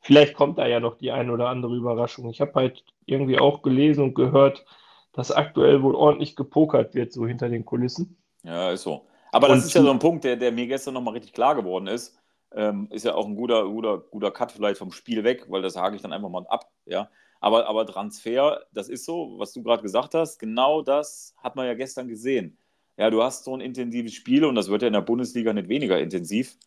Vielleicht 0.02 0.36
kommt 0.36 0.60
da 0.60 0.68
ja 0.68 0.80
noch 0.80 0.98
die 0.98 1.12
eine 1.12 1.32
oder 1.32 1.50
andere 1.50 1.76
Überraschung. 1.76 2.30
Ich 2.30 2.42
habe 2.42 2.54
halt 2.54 2.84
irgendwie 3.06 3.40
auch 3.40 3.64
gelesen 3.64 4.04
und 4.04 4.14
gehört, 4.14 4.66
dass 5.14 5.32
aktuell 5.32 5.82
wohl 5.82 5.96
ordentlich 5.96 6.36
gepokert 6.36 6.94
wird, 6.94 7.12
so 7.12 7.26
hinter 7.26 7.50
den 7.50 7.66
Kulissen. 7.66 8.18
Ja, 8.44 8.72
ist 8.72 8.84
so. 8.84 9.06
Aber 9.32 9.48
das 9.48 9.66
ist 9.66 9.74
ja 9.74 9.82
so 9.82 9.92
ein 9.92 10.00
Punkt, 10.00 10.24
der, 10.26 10.36
der 10.36 10.52
mir 10.52 10.68
gestern 10.68 10.94
nochmal 10.94 11.14
richtig 11.14 11.34
klar 11.34 11.56
geworden 11.56 11.88
ist. 11.88 12.21
Ähm, 12.54 12.88
ist 12.92 13.06
ja 13.06 13.16
auch 13.16 13.26
ein 13.26 13.36
guter, 13.36 13.66
guter, 13.66 14.00
guter 14.00 14.32
Cut 14.32 14.52
vielleicht 14.52 14.78
vom 14.78 14.92
Spiel 14.92 15.24
weg, 15.24 15.46
weil 15.50 15.62
das 15.62 15.76
hake 15.76 15.96
ich 15.96 16.02
dann 16.02 16.14
einfach 16.14 16.30
mal 16.30 16.46
ab. 16.48 16.70
Ja. 16.86 17.10
Aber, 17.40 17.68
aber 17.68 17.86
Transfer, 17.86 18.66
das 18.72 18.88
ist 18.90 19.06
so, 19.06 19.36
was 19.38 19.52
du 19.54 19.64
gerade 19.64 19.82
gesagt 19.82 20.14
hast, 20.14 20.38
genau 20.38 20.82
das 20.82 21.34
hat 21.38 21.56
man 21.56 21.66
ja 21.66 21.74
gestern 21.74 22.08
gesehen. 22.08 22.58
Ja, 22.98 23.10
du 23.10 23.24
hast 23.24 23.46
so 23.46 23.56
ein 23.56 23.62
intensives 23.62 24.14
Spiel 24.14 24.46
und 24.46 24.56
das 24.56 24.70
wird 24.70 24.84
ja 24.84 24.88
in 24.88 24.94
der 24.94 25.02
Bundesliga 25.02 25.54
nicht 25.54 25.70
weniger 25.70 26.00
intensiv. 26.00 26.58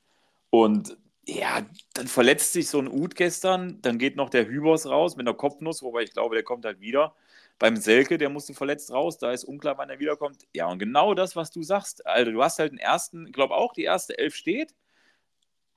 Und 0.51 0.97
ja, 1.27 1.63
dann 1.95 2.07
verletzt 2.09 2.53
sich 2.53 2.69
so 2.69 2.79
ein 2.79 2.89
Ut 2.89 3.15
gestern, 3.15 3.81
dann 3.83 3.99
geht 3.99 4.17
noch 4.17 4.31
der 4.31 4.47
Hübers 4.47 4.87
raus 4.87 5.17
mit 5.17 5.27
einer 5.27 5.37
Kopfnuss, 5.37 5.83
wobei 5.83 6.03
ich 6.03 6.13
glaube, 6.13 6.35
der 6.35 6.45
kommt 6.45 6.65
halt 6.65 6.81
wieder. 6.81 7.15
Beim 7.59 7.77
Selke, 7.77 8.19
der 8.19 8.31
musste 8.31 8.53
verletzt 8.53 8.91
raus, 8.91 9.19
da 9.19 9.31
ist 9.33 9.45
unklar, 9.45 9.79
wann 9.79 9.91
er 9.91 10.01
wiederkommt. 10.01 10.47
Ja, 10.53 10.69
und 10.69 10.79
genau 10.79 11.15
das, 11.15 11.37
was 11.37 11.51
du 11.51 11.63
sagst, 11.63 12.05
Alter, 12.07 12.33
du 12.33 12.43
hast 12.43 12.59
halt 12.59 12.73
den 12.73 12.79
ersten, 12.79 13.27
ich 13.27 13.33
glaube 13.33 13.55
auch, 13.55 13.73
die 13.73 13.85
erste 13.85 14.19
Elf 14.19 14.35
steht, 14.35 14.75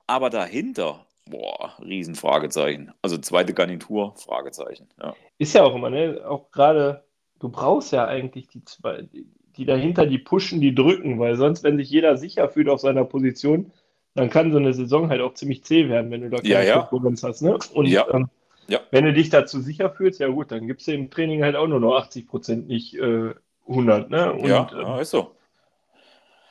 aber 0.08 0.30
dahinter, 0.30 1.06
boah, 1.26 1.74
Riesenfragezeichen. 1.80 2.92
Also 3.02 3.18
zweite 3.18 3.54
Garnitur, 3.54 4.14
Fragezeichen. 4.16 4.88
Ja. 5.00 5.14
Ist 5.38 5.54
ja 5.54 5.62
auch 5.62 5.74
immer, 5.74 5.90
ne? 5.90 6.22
Auch 6.26 6.50
gerade, 6.50 7.04
du 7.38 7.48
brauchst 7.48 7.92
ja 7.92 8.06
eigentlich 8.06 8.48
die 8.48 8.64
zwei, 8.64 9.08
die 9.56 9.64
dahinter, 9.64 10.06
die 10.06 10.18
pushen, 10.18 10.60
die 10.60 10.74
drücken, 10.74 11.18
weil 11.18 11.36
sonst, 11.36 11.62
wenn 11.62 11.76
sich 11.76 11.90
jeder 11.90 12.16
sicher 12.16 12.48
fühlt 12.48 12.68
auf 12.68 12.80
seiner 12.80 13.04
Position, 13.04 13.72
dann 14.14 14.30
kann 14.30 14.50
so 14.50 14.58
eine 14.58 14.72
Saison 14.72 15.10
halt 15.10 15.20
auch 15.20 15.34
ziemlich 15.34 15.64
zäh 15.64 15.88
werden, 15.88 16.10
wenn 16.10 16.22
du 16.22 16.30
da 16.30 16.38
keine 16.38 16.48
ja, 16.48 16.62
ja. 16.62 16.78
Konkurrenz 16.80 17.22
hast. 17.22 17.42
Ne? 17.42 17.58
Und 17.74 17.86
ja. 17.86 18.06
Ähm, 18.12 18.28
ja. 18.68 18.80
wenn 18.90 19.04
du 19.04 19.12
dich 19.12 19.30
dazu 19.30 19.60
sicher 19.60 19.90
fühlst, 19.90 20.20
ja 20.20 20.28
gut, 20.28 20.50
dann 20.52 20.66
gibst 20.66 20.86
du 20.86 20.92
im 20.92 21.10
Training 21.10 21.42
halt 21.42 21.56
auch 21.56 21.66
nur 21.66 21.80
noch 21.80 21.96
80 21.96 22.26
Prozent, 22.26 22.68
nicht 22.68 22.94
äh, 22.94 23.34
100. 23.68 24.10
Ne? 24.10 24.32
Und, 24.32 24.46
ja, 24.46 24.68
ähm, 24.72 24.80
ja, 24.80 25.00
ist 25.00 25.10
so. 25.10 25.34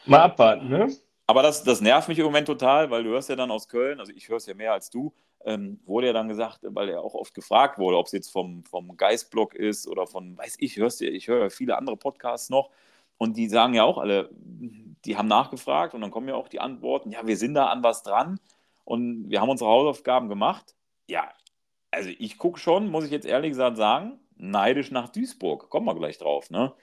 Mal 0.06 0.22
abwarten, 0.22 0.70
ne? 0.70 0.88
Aber 1.28 1.44
das, 1.44 1.64
das 1.64 1.82
nervt 1.82 2.08
mich 2.08 2.20
im 2.20 2.26
Moment 2.26 2.48
total, 2.48 2.90
weil 2.90 3.04
du 3.04 3.10
hörst 3.10 3.30
ja 3.30 3.36
dann 3.36 3.52
aus 3.52 3.68
Köln, 3.68 4.00
also 4.00 4.14
ich 4.16 4.30
höre 4.30 4.38
es 4.38 4.46
ja 4.46 4.54
mehr 4.54 4.72
als 4.72 4.90
du, 4.90 5.14
ähm, 5.44 5.80
wurde 5.86 6.08
ja 6.08 6.14
dann 6.14 6.30
gesagt, 6.30 6.60
weil 6.64 6.88
er 6.90 7.02
auch 7.02 7.16
oft 7.16 7.34
gefragt 7.34 7.78
wurde, 7.78 7.98
ob 7.98 8.06
es 8.06 8.14
jetzt 8.14 8.32
vom, 8.32 8.64
vom 8.64 8.96
Geistblock 8.96 9.54
ist 9.54 9.88
oder 9.88 10.08
von, 10.08 10.38
weiß 10.38 10.56
ich, 10.60 10.78
hörst 10.78 11.02
ja, 11.02 11.10
ich 11.10 11.28
höre 11.28 11.44
ja 11.44 11.50
viele 11.50 11.78
andere 11.78 11.98
Podcasts 11.98 12.50
noch 12.50 12.72
und 13.18 13.36
die 13.36 13.50
sagen 13.50 13.74
ja 13.74 13.84
auch 13.84 13.98
alle, 13.98 14.30
die 14.32 15.18
haben 15.18 15.28
nachgefragt 15.28 15.94
und 15.94 16.02
dann 16.02 16.12
kommen 16.12 16.30
ja 16.30 16.36
auch 16.36 16.48
die 16.48 16.62
Antworten, 16.62 17.12
ja, 17.12 17.28
wir 17.28 17.38
sind 17.38 17.56
da 17.56 17.68
an 17.68 17.84
was 17.84 18.04
dran 18.04 18.40
und 18.86 19.30
wir 19.30 19.42
haben 19.42 19.50
unsere 19.50 19.70
Hausaufgaben 19.70 20.30
gemacht. 20.30 20.76
Ja, 21.10 21.30
also 21.92 22.10
ich 22.20 22.38
gucke 22.38 22.60
schon, 22.60 22.90
muss 22.90 23.06
ich 23.06 23.12
jetzt 23.12 23.26
ehrlich 23.26 23.52
gesagt 23.52 23.76
sagen, 23.78 24.20
neidisch 24.38 24.92
nach 24.92 25.10
Duisburg. 25.10 25.70
Kommen 25.70 25.86
wir 25.88 25.96
gleich 25.96 26.18
drauf, 26.18 26.50
ne? 26.52 26.74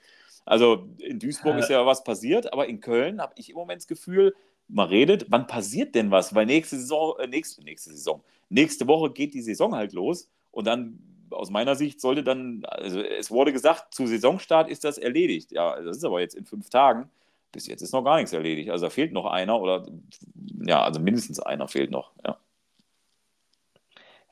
Also 0.45 0.87
in 0.99 1.19
Duisburg 1.19 1.55
äh. 1.55 1.59
ist 1.59 1.69
ja 1.69 1.85
was 1.85 2.03
passiert, 2.03 2.53
aber 2.53 2.67
in 2.67 2.79
Köln 2.79 3.19
habe 3.19 3.33
ich 3.37 3.49
im 3.49 3.55
Moment 3.55 3.81
das 3.81 3.87
Gefühl, 3.87 4.35
man 4.67 4.87
redet, 4.87 5.25
wann 5.29 5.47
passiert 5.47 5.95
denn 5.95 6.11
was? 6.11 6.33
Weil 6.33 6.45
nächste 6.45 6.77
Saison, 6.77 7.15
äh, 7.19 7.27
nächste, 7.27 7.63
nächste 7.63 7.91
Saison, 7.91 8.23
nächste 8.49 8.87
Woche 8.87 9.11
geht 9.11 9.33
die 9.33 9.41
Saison 9.41 9.75
halt 9.75 9.93
los 9.93 10.29
und 10.51 10.67
dann 10.67 10.99
aus 11.31 11.49
meiner 11.49 11.75
Sicht 11.75 11.99
sollte 11.99 12.23
dann, 12.23 12.63
also 12.65 13.01
es 13.01 13.31
wurde 13.31 13.51
gesagt, 13.51 13.93
zu 13.93 14.07
Saisonstart 14.07 14.69
ist 14.69 14.83
das 14.83 14.97
erledigt. 14.97 15.51
Ja, 15.51 15.81
das 15.81 15.97
ist 15.97 16.05
aber 16.05 16.21
jetzt 16.21 16.35
in 16.35 16.45
fünf 16.45 16.69
Tagen. 16.69 17.09
Bis 17.51 17.67
jetzt 17.67 17.81
ist 17.81 17.93
noch 17.93 18.03
gar 18.03 18.17
nichts 18.17 18.33
erledigt. 18.33 18.69
Also 18.69 18.85
da 18.85 18.89
fehlt 18.89 19.11
noch 19.11 19.25
einer 19.25 19.59
oder 19.59 19.85
ja, 20.65 20.83
also 20.83 20.99
mindestens 20.99 21.39
einer 21.39 21.67
fehlt 21.67 21.91
noch. 21.91 22.11
Ja. 22.25 22.37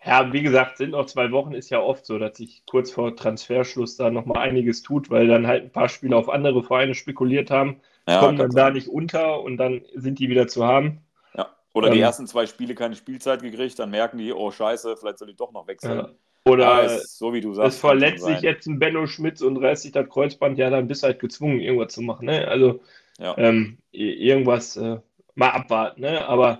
Ja, 0.05 0.33
wie 0.33 0.41
gesagt, 0.41 0.77
sind 0.77 0.91
noch 0.91 1.05
zwei 1.05 1.31
Wochen, 1.31 1.53
ist 1.53 1.69
ja 1.69 1.79
oft 1.79 2.05
so, 2.05 2.19
dass 2.19 2.37
sich 2.37 2.63
kurz 2.65 2.91
vor 2.91 3.15
Transferschluss 3.15 3.95
da 3.95 4.11
nochmal 4.11 4.39
einiges 4.49 4.81
tut, 4.81 5.09
weil 5.09 5.27
dann 5.27 5.47
halt 5.47 5.63
ein 5.63 5.71
paar 5.71 5.87
Spieler 5.87 6.17
auf 6.17 6.29
andere 6.29 6.61
Vereine 6.61 6.93
spekuliert 6.93 7.49
haben, 7.49 7.79
ja, 8.07 8.19
kommen 8.19 8.37
dann 8.37 8.51
da 8.51 8.69
nicht 8.69 8.89
unter 8.89 9.41
und 9.41 9.57
dann 9.57 9.81
sind 9.95 10.19
die 10.19 10.29
wieder 10.29 10.47
zu 10.47 10.65
haben. 10.65 10.99
Ja, 11.37 11.55
oder 11.73 11.87
ähm, 11.87 11.93
die 11.93 12.01
ersten 12.01 12.27
zwei 12.27 12.45
Spiele 12.47 12.75
keine 12.75 12.95
Spielzeit 12.95 13.41
gekriegt, 13.41 13.79
dann 13.79 13.91
merken 13.91 14.17
die, 14.17 14.33
oh 14.33 14.51
Scheiße, 14.51 14.97
vielleicht 14.97 15.19
soll 15.19 15.29
ich 15.29 15.37
doch 15.37 15.53
noch 15.53 15.67
wechseln. 15.67 15.99
Ja. 15.99 16.09
Oder 16.45 16.83
ja, 16.83 16.99
so 16.99 17.33
wie 17.33 17.39
du 17.39 17.53
sagst. 17.53 17.75
Es 17.75 17.79
verletzt 17.79 18.25
sich 18.25 18.41
jetzt 18.41 18.67
ein 18.67 18.77
Benno 18.77 19.07
Schmitz 19.07 19.41
und 19.41 19.55
reißt 19.55 19.83
sich 19.83 19.93
das 19.93 20.09
Kreuzband, 20.09 20.57
ja, 20.57 20.69
dann 20.69 20.87
bist 20.87 21.03
du 21.03 21.07
halt 21.07 21.19
gezwungen, 21.19 21.61
irgendwas 21.61 21.93
zu 21.93 22.01
machen. 22.01 22.25
Ne? 22.25 22.45
Also 22.45 22.81
ja. 23.17 23.37
ähm, 23.37 23.77
irgendwas 23.91 24.75
äh, 24.75 24.99
mal 25.35 25.51
abwarten, 25.51 26.01
ne? 26.01 26.27
aber 26.27 26.59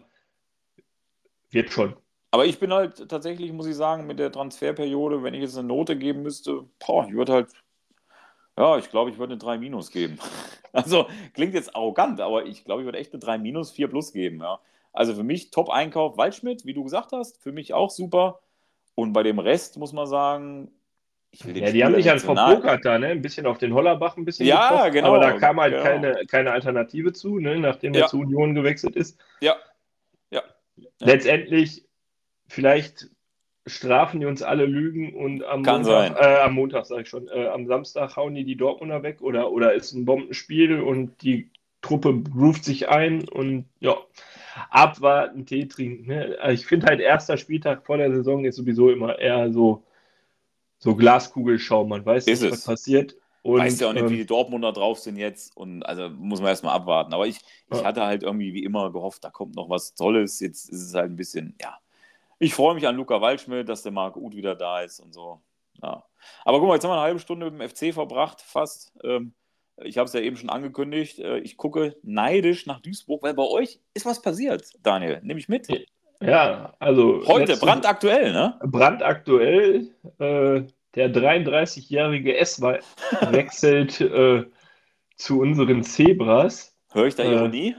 wird 1.52 1.72
schon. 1.72 1.96
Aber 2.34 2.48
ich 2.48 2.58
bin 2.58 2.74
halt 2.74 3.10
tatsächlich, 3.10 3.54
muss 3.54 3.68
ich 3.68 3.76
sagen, 3.76 4.08
mit 4.08 4.18
der 4.18 4.32
Transferperiode, 4.32 5.22
wenn 5.22 5.36
ich 5.36 5.42
jetzt 5.42 5.56
eine 5.56 5.68
Note 5.68 5.96
geben 5.96 6.24
müsste, 6.24 6.64
boah, 6.84 7.06
ich 7.08 7.14
würde 7.14 7.32
halt, 7.32 7.50
ja, 8.58 8.76
ich 8.80 8.90
glaube, 8.90 9.12
ich 9.12 9.20
würde 9.20 9.34
eine 9.34 9.40
3 9.40 9.58
minus 9.60 9.92
geben. 9.92 10.18
Also 10.76 11.06
klingt 11.36 11.54
jetzt 11.54 11.76
arrogant, 11.76 12.20
aber 12.20 12.48
ich 12.48 12.66
glaube, 12.66 12.82
ich 12.82 12.86
würde 12.86 12.98
echt 12.98 13.14
eine 13.14 13.20
3 13.20 13.38
minus, 13.38 13.70
4 13.70 13.90
plus 13.90 14.12
geben, 14.12 14.42
ja. 14.42 14.60
Also 14.92 15.14
für 15.14 15.22
mich 15.22 15.52
Top-Einkauf 15.52 16.18
Waldschmidt, 16.18 16.66
wie 16.66 16.74
du 16.74 16.84
gesagt 16.84 17.12
hast, 17.12 17.40
für 17.44 17.52
mich 17.52 17.76
auch 17.76 17.92
super. 17.92 18.40
Und 18.96 19.14
bei 19.14 19.22
dem 19.22 19.38
Rest 19.38 19.78
muss 19.78 19.94
man 19.94 20.08
sagen, 20.08 20.72
ich 21.30 21.46
will 21.46 21.54
den 21.54 21.66
Ja, 21.66 21.72
die 21.72 21.86
haben 21.86 21.94
sich 21.94 22.10
halt 22.10 22.22
verpokert 22.22 22.84
da, 22.84 22.98
ne? 22.98 23.10
Ein 23.10 23.22
bisschen 23.22 23.46
auf 23.46 23.60
den 23.60 23.72
Hollerbach 23.76 24.18
ein 24.18 24.26
bisschen 24.26 24.48
Ja, 24.48 24.72
gekocht, 24.78 24.94
genau. 24.94 25.08
Aber 25.10 25.20
da 25.20 25.34
kam 25.34 25.62
halt 25.62 25.74
genau. 25.74 25.84
keine, 25.84 26.26
keine 26.26 26.52
Alternative 26.52 27.14
zu, 27.14 27.38
ne? 27.38 27.60
nachdem 27.60 27.94
er 27.94 28.08
zu 28.08 28.22
Union 28.22 28.56
gewechselt 28.56 28.96
ist. 28.96 29.20
Ja. 29.42 29.56
ja. 30.32 30.42
Letztendlich, 30.98 31.86
vielleicht 32.48 33.10
strafen 33.66 34.20
die 34.20 34.26
uns 34.26 34.42
alle 34.42 34.66
Lügen 34.66 35.16
und 35.16 35.44
am 35.46 35.64
Kann 35.64 35.84
Montag, 35.84 36.20
äh, 36.20 36.42
am 36.42 36.54
Montag 36.54 36.86
sage 36.86 37.04
ich 37.04 37.10
schon, 37.10 37.30
äh, 37.30 37.48
am 37.48 37.66
Samstag 37.66 38.18
hauen 38.18 38.36
die 38.36 38.44
die 38.44 38.58
Dortmunder 38.58 39.04
weg 39.04 39.22
oder, 39.22 39.52
oder 39.52 39.74
ist 39.74 39.94
ein 39.94 40.06
Bombenspiel 40.06 40.82
und 40.82 41.22
die 41.22 41.50
Truppe 41.82 42.24
ruft 42.36 42.66
sich 42.66 42.90
ein 42.90 43.28
und 43.28 43.66
ja, 43.80 43.96
abwarten, 44.70 45.46
Tee 45.46 45.68
trinken. 45.68 46.08
Ne? 46.08 46.38
Also 46.42 46.54
ich 46.54 46.66
finde 46.66 46.88
halt, 46.88 47.00
erster 47.00 47.38
Spieltag 47.38 47.86
vor 47.86 47.98
der 47.98 48.12
Saison 48.12 48.46
ist 48.46 48.56
sowieso 48.56 48.90
immer 48.90 49.20
eher 49.20 49.52
so, 49.52 49.84
so 50.80 50.96
Glaskugelschau. 50.96 51.86
Man 51.86 52.06
weiß 52.06 52.26
nicht, 52.26 52.42
was 52.52 52.66
passiert. 52.66 53.16
Und, 53.44 53.60
weißt 53.60 53.82
ja 53.82 53.90
auch 53.90 53.94
nicht, 53.94 54.04
ähm, 54.04 54.10
wie 54.10 54.18
die 54.18 54.26
Dortmunder 54.26 54.72
drauf 54.72 55.00
sind 55.00 55.18
jetzt. 55.18 55.56
Und 55.58 55.84
also 55.84 56.10
muss 56.10 56.40
man 56.40 56.50
erstmal 56.50 56.76
abwarten. 56.76 57.14
Aber 57.14 57.28
ich, 57.28 57.38
ich 57.70 57.78
ja. 57.78 57.84
hatte 57.84 58.06
halt 58.06 58.24
irgendwie 58.24 58.54
wie 58.54 58.64
immer 58.64 58.92
gehofft, 58.92 59.24
da 59.24 59.30
kommt 59.30 59.56
noch 59.56 59.70
was 59.70 59.96
Tolles. 59.96 60.40
Jetzt 60.40 60.70
ist 60.70 60.82
es 60.82 60.94
halt 60.94 61.12
ein 61.12 61.18
bisschen, 61.18 61.56
ja. 61.62 61.78
Ich 62.44 62.54
freue 62.54 62.76
mich 62.76 62.86
an 62.86 62.98
Luca 62.98 63.22
Waldschmidt, 63.22 63.70
dass 63.70 63.84
der 63.84 63.94
Marc 63.94 64.18
Uth 64.18 64.36
wieder 64.36 64.54
da 64.54 64.82
ist 64.82 65.00
und 65.00 65.14
so. 65.14 65.42
Ja. 65.82 66.04
Aber 66.44 66.60
guck 66.60 66.68
mal, 66.68 66.74
jetzt 66.74 66.84
haben 66.84 66.92
wir 66.92 66.96
eine 66.96 67.04
halbe 67.04 67.22
Stunde 67.22 67.50
mit 67.50 67.62
dem 67.62 67.70
FC 67.70 67.94
verbracht, 67.94 68.42
fast. 68.42 68.92
Ähm, 69.02 69.34
ich 69.78 69.98
habe 69.98 70.08
es 70.08 70.14
ja 70.14 70.20
eben 70.20 70.36
schon 70.36 70.50
angekündigt. 70.50 71.20
Äh, 71.20 71.38
ich 71.38 71.56
gucke 71.56 71.96
neidisch 72.04 72.66
nach 72.66 72.82
Duisburg, 72.82 73.24
weil 73.24 73.34
bei 73.34 73.44
euch 73.44 73.80
ist 73.94 74.06
was 74.06 74.22
passiert, 74.22 74.66
Daniel. 74.84 75.22
Nehme 75.24 75.40
ich 75.40 75.48
mit. 75.48 75.70
Ja, 76.20 76.74
also. 76.80 77.26
Heute, 77.28 77.56
brandaktuell, 77.56 78.34
ne? 78.34 78.60
Brandaktuell. 78.62 79.96
Äh, 80.20 80.64
der 80.96 81.14
33-jährige 81.14 82.36
S 82.36 82.62
wechselt 82.62 84.02
äh, 84.02 84.44
zu 85.16 85.40
unseren 85.40 85.82
Zebras. 85.84 86.78
Höre 86.92 87.08
ich 87.08 87.16
da 87.16 87.24
äh, 87.24 87.32
Ironie? 87.32 87.78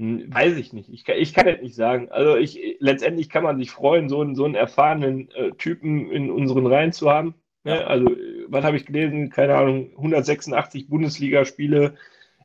Weiß 0.00 0.56
ich 0.56 0.72
nicht. 0.72 0.88
Ich 0.90 1.04
kann, 1.04 1.16
ich 1.18 1.34
kann 1.34 1.46
das 1.46 1.60
nicht 1.60 1.74
sagen. 1.74 2.08
Also 2.10 2.36
ich, 2.36 2.76
letztendlich 2.78 3.28
kann 3.28 3.42
man 3.42 3.58
sich 3.58 3.72
freuen, 3.72 4.08
so 4.08 4.20
einen, 4.20 4.36
so 4.36 4.44
einen 4.44 4.54
erfahrenen 4.54 5.28
äh, 5.32 5.50
Typen 5.52 6.12
in 6.12 6.30
unseren 6.30 6.66
Reihen 6.66 6.92
zu 6.92 7.10
haben. 7.10 7.34
Ne? 7.64 7.80
Ja. 7.80 7.86
Also, 7.88 8.08
was 8.46 8.64
habe 8.64 8.76
ich 8.76 8.86
gelesen? 8.86 9.30
Keine 9.30 9.56
Ahnung, 9.56 9.90
186 9.96 10.88
Bundesligaspiele, 10.88 11.96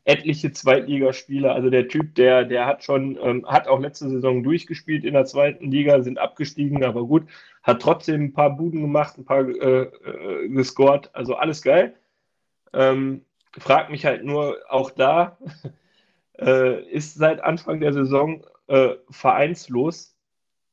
etliche 0.04 0.52
Zweitligaspiele. 0.52 1.52
Also 1.52 1.70
der 1.70 1.88
Typ, 1.88 2.16
der, 2.16 2.44
der 2.44 2.66
hat 2.66 2.84
schon, 2.84 3.20
ähm, 3.22 3.46
hat 3.46 3.68
auch 3.68 3.80
letzte 3.80 4.10
Saison 4.10 4.42
durchgespielt 4.42 5.06
in 5.06 5.14
der 5.14 5.26
zweiten 5.26 5.70
Liga, 5.70 6.02
sind 6.02 6.18
abgestiegen, 6.18 6.84
aber 6.84 7.06
gut, 7.06 7.28
hat 7.62 7.84
trotzdem 7.84 8.24
ein 8.24 8.34
paar 8.34 8.56
Buden 8.58 8.82
gemacht, 8.82 9.16
ein 9.20 9.26
paar 9.26 9.48
äh, 9.48 9.84
äh, 9.84 10.50
gescored, 10.50 11.12
also 11.14 11.36
alles 11.36 11.62
geil. 11.62 11.94
Ähm, 12.74 13.26
frag 13.60 13.92
mich 13.92 14.06
halt 14.06 14.24
nur, 14.24 14.58
auch 14.70 14.90
da 14.90 15.38
äh, 16.40 16.84
ist 16.90 17.16
seit 17.16 17.44
Anfang 17.44 17.80
der 17.80 17.94
Saison 17.94 18.44
äh, 18.68 18.96
vereinslos. 19.10 20.16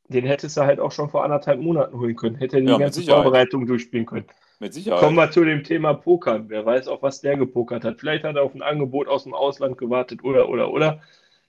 Den 0.08 0.24
hättest 0.26 0.56
du 0.56 0.62
halt 0.62 0.80
auch 0.80 0.92
schon 0.92 1.08
vor 1.08 1.24
anderthalb 1.24 1.60
Monaten 1.60 1.98
holen 1.98 2.16
können. 2.16 2.36
Hätte 2.36 2.56
er 2.56 2.62
die 2.62 2.68
ja, 2.68 2.78
ganze 2.78 3.02
Vorbereitung 3.02 3.66
durchspielen 3.66 4.06
können. 4.06 4.26
Mit 4.58 4.74
Sicherheit. 4.74 5.00
Kommen 5.00 5.16
wir 5.16 5.30
zu 5.30 5.44
dem 5.44 5.64
Thema 5.64 5.94
Pokern. 5.94 6.48
Wer 6.48 6.66
weiß 6.66 6.88
auch, 6.88 7.02
was 7.02 7.20
der 7.20 7.36
gepokert 7.36 7.84
hat. 7.84 7.98
Vielleicht 7.98 8.24
hat 8.24 8.36
er 8.36 8.42
auf 8.42 8.54
ein 8.54 8.62
Angebot 8.62 9.08
aus 9.08 9.24
dem 9.24 9.34
Ausland 9.34 9.78
gewartet 9.78 10.22
oder, 10.24 10.48
oder, 10.48 10.70
oder. 10.70 11.00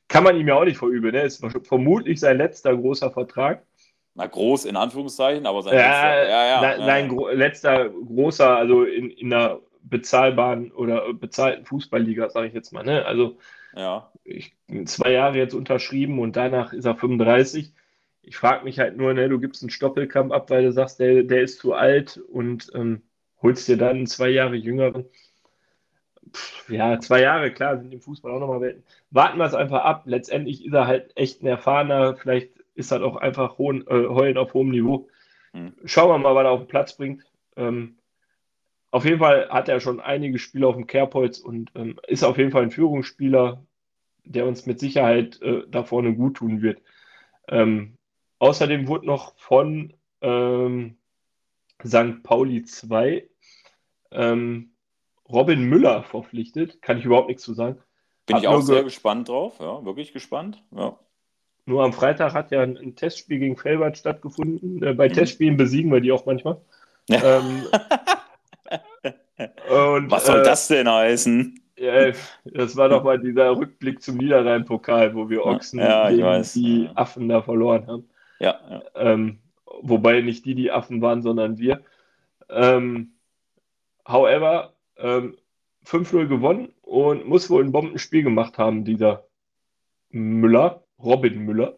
Kann 0.08 0.24
man 0.24 0.38
ihm 0.38 0.48
ja 0.48 0.56
auch 0.56 0.64
nicht 0.64 0.78
verüben. 0.78 1.12
Ne? 1.12 1.24
Ist 1.24 1.46
vermutlich 1.64 2.20
sein 2.20 2.38
letzter 2.38 2.76
großer 2.76 3.12
Vertrag. 3.12 3.64
Na, 4.14 4.28
groß 4.28 4.66
in 4.66 4.76
Anführungszeichen, 4.76 5.46
aber 5.46 5.62
sein 5.62 5.74
ja, 5.74 5.80
letzter, 5.80 6.30
ja, 6.30 6.46
ja, 6.46 6.62
na, 6.62 6.86
nein, 6.86 7.08
gro 7.08 7.30
letzter 7.30 7.90
großer, 7.90 8.58
also 8.58 8.84
in, 8.84 9.10
in 9.10 9.34
einer 9.34 9.60
bezahlbaren 9.84 10.72
oder 10.74 11.14
bezahlten 11.14 11.66
Fußballliga, 11.66 12.30
sage 12.30 12.48
ich 12.48 12.54
jetzt 12.54 12.74
mal. 12.74 12.84
Ne? 12.84 13.06
Also 13.06 13.38
ja. 13.76 14.12
ich, 14.24 14.56
zwei 14.86 15.12
Jahre 15.12 15.38
jetzt 15.38 15.54
unterschrieben 15.54 16.20
und 16.20 16.36
danach 16.36 16.74
ist 16.74 16.86
er 16.86 16.96
35. 16.96 17.74
Ich 18.24 18.38
frage 18.38 18.64
mich 18.64 18.80
halt 18.80 18.98
nur, 18.98 19.14
ne, 19.14 19.30
du 19.30 19.40
gibst 19.40 19.64
einen 19.64 19.70
Stoppelkampf 19.70 20.32
ab, 20.32 20.50
weil 20.50 20.64
du 20.64 20.72
sagst, 20.72 21.00
der, 21.00 21.24
der 21.24 21.42
ist 21.42 21.60
zu 21.60 21.74
alt 21.74 22.18
und 22.18 22.72
ähm, 22.76 23.02
holst 23.42 23.68
dir 23.68 23.78
dann 23.78 24.06
zwei 24.06 24.30
Jahre 24.30 24.56
jüngeren. 24.56 25.06
Pff, 26.34 26.70
ja, 26.70 27.00
zwei 27.00 27.22
Jahre, 27.22 27.52
klar, 27.52 27.78
sind 27.80 27.94
im 27.94 28.02
Fußball 28.02 28.32
auch 28.32 28.40
nochmal 28.40 28.62
Welten. 28.62 28.84
Warten 29.10 29.38
wir 29.38 29.46
es 29.46 29.54
einfach 29.54 29.84
ab. 29.84 30.04
Letztendlich 30.06 30.66
ist 30.66 30.74
er 30.74 30.88
halt 30.88 31.12
echt 31.16 31.42
ein 31.42 31.48
erfahrener, 31.48 32.16
vielleicht 32.16 32.52
ist 32.76 32.92
das 32.92 33.02
auch 33.02 33.18
einfach 33.18 33.58
hohen, 33.58 33.82
äh, 33.88 34.08
heulen 34.08 34.38
auf 34.38 34.54
hohem 34.54 34.70
Niveau. 34.70 35.10
Hm. 35.54 35.74
Schauen 35.86 36.10
wir 36.10 36.18
mal, 36.18 36.36
was 36.36 36.46
er 36.46 36.52
auf 36.52 36.62
den 36.62 36.68
Platz 36.68 36.96
bringt. 36.96 37.24
Ähm, 37.58 37.98
auf 38.92 39.06
jeden 39.06 39.20
Fall 39.20 39.50
hat 39.50 39.70
er 39.70 39.80
schon 39.80 40.00
einige 40.02 40.38
Spiele 40.38 40.68
auf 40.68 40.76
dem 40.76 40.86
Kerbholz 40.86 41.40
und 41.40 41.72
ähm, 41.76 42.00
ist 42.08 42.24
auf 42.24 42.38
jeden 42.38 42.52
Fall 42.52 42.64
ein 42.64 42.72
Führungsspieler, 42.72 43.66
der 44.26 44.46
uns 44.46 44.66
mit 44.66 44.80
Sicherheit 44.80 45.42
äh, 45.42 45.64
da 45.70 45.84
vorne 45.84 46.14
gut 46.14 46.38
tun 46.38 46.62
wird. 46.62 46.82
Ähm, 47.48 47.98
außerdem 48.40 48.88
wurde 48.88 49.08
noch 49.08 49.38
von 49.38 49.94
ähm, 50.22 50.98
St. 51.86 52.22
Pauli 52.22 52.64
2 52.64 53.28
ähm, 54.12 54.72
Robin 55.28 55.64
Müller 55.64 56.04
verpflichtet. 56.04 56.82
Kann 56.82 56.98
ich 56.98 57.06
überhaupt 57.06 57.30
nichts 57.30 57.44
zu 57.44 57.54
sagen. 57.54 57.80
Bin 58.26 58.36
hat 58.36 58.44
ich 58.44 58.50
auch 58.50 58.62
sehr 58.62 58.84
gespannt 58.84 59.30
drauf, 59.30 59.58
ja, 59.60 59.84
wirklich 59.86 60.12
gespannt. 60.12 60.64
Ja. 60.76 61.00
Nur 61.66 61.84
am 61.84 61.94
Freitag 61.94 62.34
hat 62.34 62.52
ja 62.52 62.62
ein, 62.62 62.78
ein 62.78 62.96
Testspiel 62.96 63.40
gegen 63.40 63.56
Felbert 63.56 63.98
stattgefunden. 63.98 64.84
Äh, 64.84 64.94
bei 64.94 65.08
mhm. 65.08 65.14
Testspielen 65.14 65.56
besiegen 65.56 65.92
wir 65.92 66.02
die 66.02 66.12
auch 66.12 66.26
manchmal. 66.26 66.60
Ähm, 67.10 67.66
und, 69.70 70.12
Was 70.12 70.26
soll 70.26 70.40
äh, 70.40 70.44
das 70.44 70.68
denn 70.68 70.90
heißen? 70.90 71.60
Ja, 71.78 72.12
das 72.46 72.76
war 72.78 72.90
doch 72.90 73.04
mal 73.04 73.20
dieser 73.20 73.58
Rückblick 73.58 74.02
zum 74.04 74.18
Niederrhein-Pokal, 74.18 75.16
wo 75.16 75.30
wir 75.30 75.44
Ochsen 75.46 75.80
ja, 75.80 76.12
die. 76.12 76.90
Affen 76.94 77.28
da 77.28 77.42
verloren 77.42 77.88
haben. 77.88 78.10
Ja. 78.40 78.60
ja. 78.70 78.82
Ähm, 78.96 79.40
wobei 79.82 80.22
nicht 80.22 80.46
die 80.46 80.54
die 80.54 80.72
Affen 80.72 81.02
waren, 81.02 81.24
sondern 81.24 81.58
wir. 81.58 81.82
Ähm, 82.50 83.14
however, 84.08 84.74
ähm, 84.98 85.38
5-0 85.86 86.28
gewonnen 86.28 86.74
und 86.82 87.26
muss 87.26 87.50
wohl 87.50 87.64
ein 87.64 87.72
Bombenspiel 87.72 88.24
gemacht 88.24 88.58
haben, 88.58 88.86
dieser 88.86 89.26
Müller, 90.10 90.84
Robin 91.00 91.40
Müller. 91.40 91.78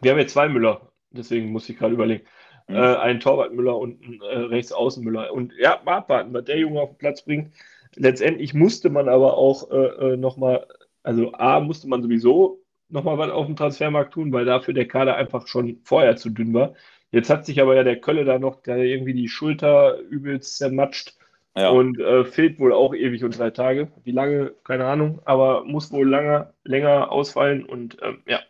Wir 0.00 0.10
haben 0.10 0.18
jetzt 0.18 0.32
zwei 0.32 0.48
Müller, 0.48 0.92
deswegen 1.10 1.52
muss 1.52 1.68
ich 1.68 1.78
gerade 1.78 1.94
überlegen. 1.94 2.26
Mhm. 2.68 2.76
Äh, 2.76 2.96
ein 2.96 3.20
Torwart 3.20 3.52
Müller 3.52 3.76
und 3.78 4.02
ein 4.02 4.20
äh, 4.20 4.38
Rechtsaußen 4.38 5.02
Müller. 5.02 5.32
Und 5.32 5.52
ja, 5.58 5.80
mal 5.84 5.98
abwarten, 5.98 6.32
was 6.32 6.44
der 6.44 6.58
Junge 6.58 6.80
auf 6.80 6.90
den 6.90 6.98
Platz 6.98 7.22
bringt. 7.22 7.52
Letztendlich 7.94 8.54
musste 8.54 8.90
man 8.90 9.08
aber 9.08 9.36
auch 9.36 9.70
äh, 9.70 10.12
äh 10.12 10.16
nochmal, 10.16 10.66
also 11.02 11.32
A, 11.34 11.60
musste 11.60 11.88
man 11.88 12.02
sowieso 12.02 12.62
nochmal 12.88 13.18
was 13.18 13.30
auf 13.30 13.46
dem 13.46 13.56
Transfermarkt 13.56 14.14
tun, 14.14 14.32
weil 14.32 14.44
dafür 14.44 14.74
der 14.74 14.86
Kader 14.86 15.16
einfach 15.16 15.46
schon 15.46 15.80
vorher 15.84 16.16
zu 16.16 16.30
dünn 16.30 16.54
war. 16.54 16.74
Jetzt 17.10 17.30
hat 17.30 17.44
sich 17.44 17.60
aber 17.60 17.74
ja 17.74 17.84
der 17.84 18.00
Kölle 18.00 18.24
da 18.24 18.38
noch 18.38 18.62
der 18.62 18.78
irgendwie 18.78 19.14
die 19.14 19.28
Schulter 19.28 19.98
übelst 19.98 20.56
zermatscht 20.56 21.14
ja. 21.56 21.68
und 21.70 21.98
äh, 22.00 22.24
fehlt 22.24 22.58
wohl 22.58 22.72
auch 22.72 22.94
ewig 22.94 23.24
und 23.24 23.38
drei 23.38 23.50
Tage. 23.50 23.88
Wie 24.04 24.12
lange, 24.12 24.54
keine 24.64 24.86
Ahnung, 24.86 25.20
aber 25.24 25.64
muss 25.64 25.92
wohl 25.92 26.08
lange, 26.08 26.52
länger 26.64 27.10
ausfallen 27.10 27.64
und 27.64 27.98
ähm, 28.02 28.22
ja, 28.26 28.40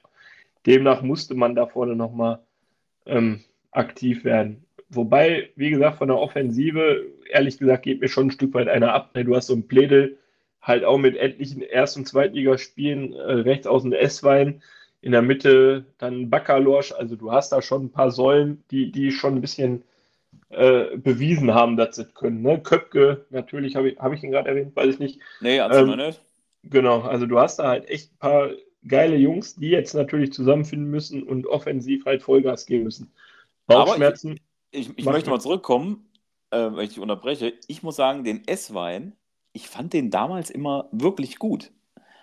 demnach 0.67 1.03
musste 1.03 1.35
man 1.35 1.55
da 1.55 1.67
vorne 1.67 1.97
nochmal 1.97 2.41
ähm, 3.07 3.41
aktiv 3.73 4.25
werden. 4.25 4.65
Wobei, 4.89 5.51
wie 5.57 5.71
gesagt, 5.71 5.99
von 5.99 6.09
der 6.09 6.19
Offensive, 6.19 7.07
ehrlich 7.29 7.59
gesagt, 7.59 7.83
geht 7.83 8.01
mir 8.01 8.09
schon 8.09 8.29
ein 8.29 8.31
Stück 8.31 8.55
weit 8.55 8.69
einer 8.69 8.93
ab. 8.93 9.11
Du 9.15 9.35
hast 9.35 9.47
so 9.47 9.55
ein 9.55 9.67
Plädel, 9.67 10.19
halt 10.61 10.85
auch 10.85 10.99
mit 10.99 11.17
etlichen 11.17 11.63
Erst- 11.63 11.97
und 11.97 12.07
Zweitligaspielen, 12.07 13.13
äh, 13.15 13.33
rechts 13.33 13.67
außen 13.67 13.93
S-Wein, 13.93 14.63
in 15.01 15.13
der 15.13 15.23
Mitte 15.23 15.87
dann 15.99 16.31
Baccalorsch. 16.31 16.93
Also 16.93 17.17
du 17.17 17.33
hast 17.33 17.51
da 17.51 17.63
schon 17.63 17.87
ein 17.87 17.93
paar 17.93 18.11
Säulen, 18.11 18.63
die, 18.71 18.93
die 18.93 19.11
schon 19.11 19.35
ein 19.35 19.41
bisschen 19.41 19.83
äh, 20.51 20.97
bewiesen 20.97 21.53
haben, 21.55 21.77
dass 21.77 21.97
sie 21.97 22.05
können. 22.05 22.43
Ne? 22.43 22.61
Köpke, 22.61 23.25
natürlich, 23.31 23.75
habe 23.75 23.91
ich, 23.91 23.99
hab 23.99 24.13
ich 24.13 24.23
ihn 24.23 24.31
gerade 24.31 24.51
erwähnt, 24.51 24.77
weiß 24.77 24.95
ich 24.95 24.99
nicht. 25.01 25.21
Nee, 25.41 25.59
absolut 25.59 25.99
ähm, 25.99 26.07
nicht. 26.07 26.21
Genau, 26.65 27.01
also 27.01 27.27
du 27.27 27.41
hast 27.41 27.59
da 27.59 27.69
halt 27.69 27.89
echt 27.89 28.13
ein 28.13 28.19
paar 28.19 28.51
geile 28.87 29.17
Jungs, 29.17 29.57
die 29.57 29.71
jetzt 29.71 29.95
natürlich 29.95 30.33
zusammenfinden 30.33 30.91
müssen 30.91 31.23
und 31.23 31.47
offensiv 31.47 32.05
halt 32.05 32.23
Vollgas 32.23 32.67
geben 32.67 32.85
müssen. 32.85 33.11
Bauchschmerzen. 33.75 34.41
ich, 34.71 34.91
ich, 34.91 34.99
ich 34.99 35.05
möchte 35.05 35.31
mal 35.31 35.41
zurückkommen, 35.41 36.09
äh, 36.51 36.71
wenn 36.73 36.85
ich 36.85 36.91
dich 36.91 37.01
unterbreche. 37.01 37.55
Ich 37.67 37.83
muss 37.83 37.97
sagen, 37.97 38.25
den 38.25 38.47
S-Wein, 38.47 39.17
ich 39.53 39.69
fand 39.69 39.93
den 39.93 40.11
damals 40.11 40.51
immer 40.51 40.89
wirklich 40.93 41.39
gut. 41.39 41.73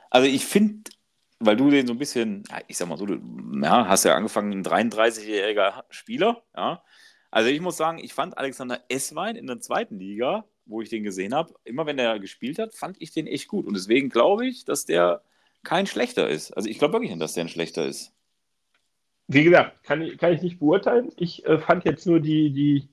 Also 0.09 0.27
ich 0.27 0.45
finde, 0.45 0.91
weil 1.39 1.55
du 1.55 1.69
den 1.69 1.87
so 1.87 1.93
ein 1.93 1.99
bisschen, 1.99 2.43
ja, 2.49 2.59
ich 2.67 2.77
sag 2.77 2.87
mal 2.87 2.97
so, 2.97 3.05
du 3.05 3.19
ja, 3.61 3.87
hast 3.87 4.05
ja 4.05 4.15
angefangen, 4.15 4.51
ein 4.51 4.63
33-jähriger 4.63 5.83
Spieler, 5.89 6.43
ja. 6.55 6.83
Also 7.31 7.49
ich 7.49 7.61
muss 7.61 7.77
sagen, 7.77 7.99
ich 7.99 8.13
fand 8.13 8.37
Alexander 8.37 8.81
Esswein 8.89 9.35
in 9.35 9.45
der 9.45 9.59
zweiten 9.61 9.99
Liga, 9.99 10.45
wo 10.65 10.81
ich 10.81 10.89
den 10.89 11.03
gesehen 11.03 11.33
habe, 11.35 11.53
immer 11.63 11.85
wenn 11.85 11.99
er 11.99 12.19
gespielt 12.19 12.57
hat, 12.57 12.73
fand 12.73 12.97
ich 12.99 13.11
den 13.11 13.27
echt 13.27 13.47
gut. 13.47 13.67
Und 13.67 13.75
deswegen 13.75 14.09
glaube 14.09 14.47
ich, 14.47 14.65
dass 14.65 14.85
der 14.85 15.23
kein 15.63 15.87
schlechter 15.87 16.27
ist. 16.27 16.51
Also 16.53 16.69
ich 16.69 16.79
glaube 16.79 16.93
wirklich 16.93 17.11
nicht, 17.11 17.21
dass 17.21 17.33
der 17.33 17.45
ein 17.45 17.49
schlechter 17.49 17.85
ist. 17.85 18.13
Wie 19.31 19.43
gesagt, 19.43 19.83
kann 19.83 20.01
ich, 20.01 20.17
kann 20.17 20.33
ich 20.33 20.41
nicht 20.41 20.59
beurteilen. 20.59 21.11
Ich 21.15 21.45
äh, 21.45 21.59
fand 21.59 21.85
jetzt 21.85 22.07
nur 22.07 22.19
die, 22.19 22.51
die, 22.51 22.89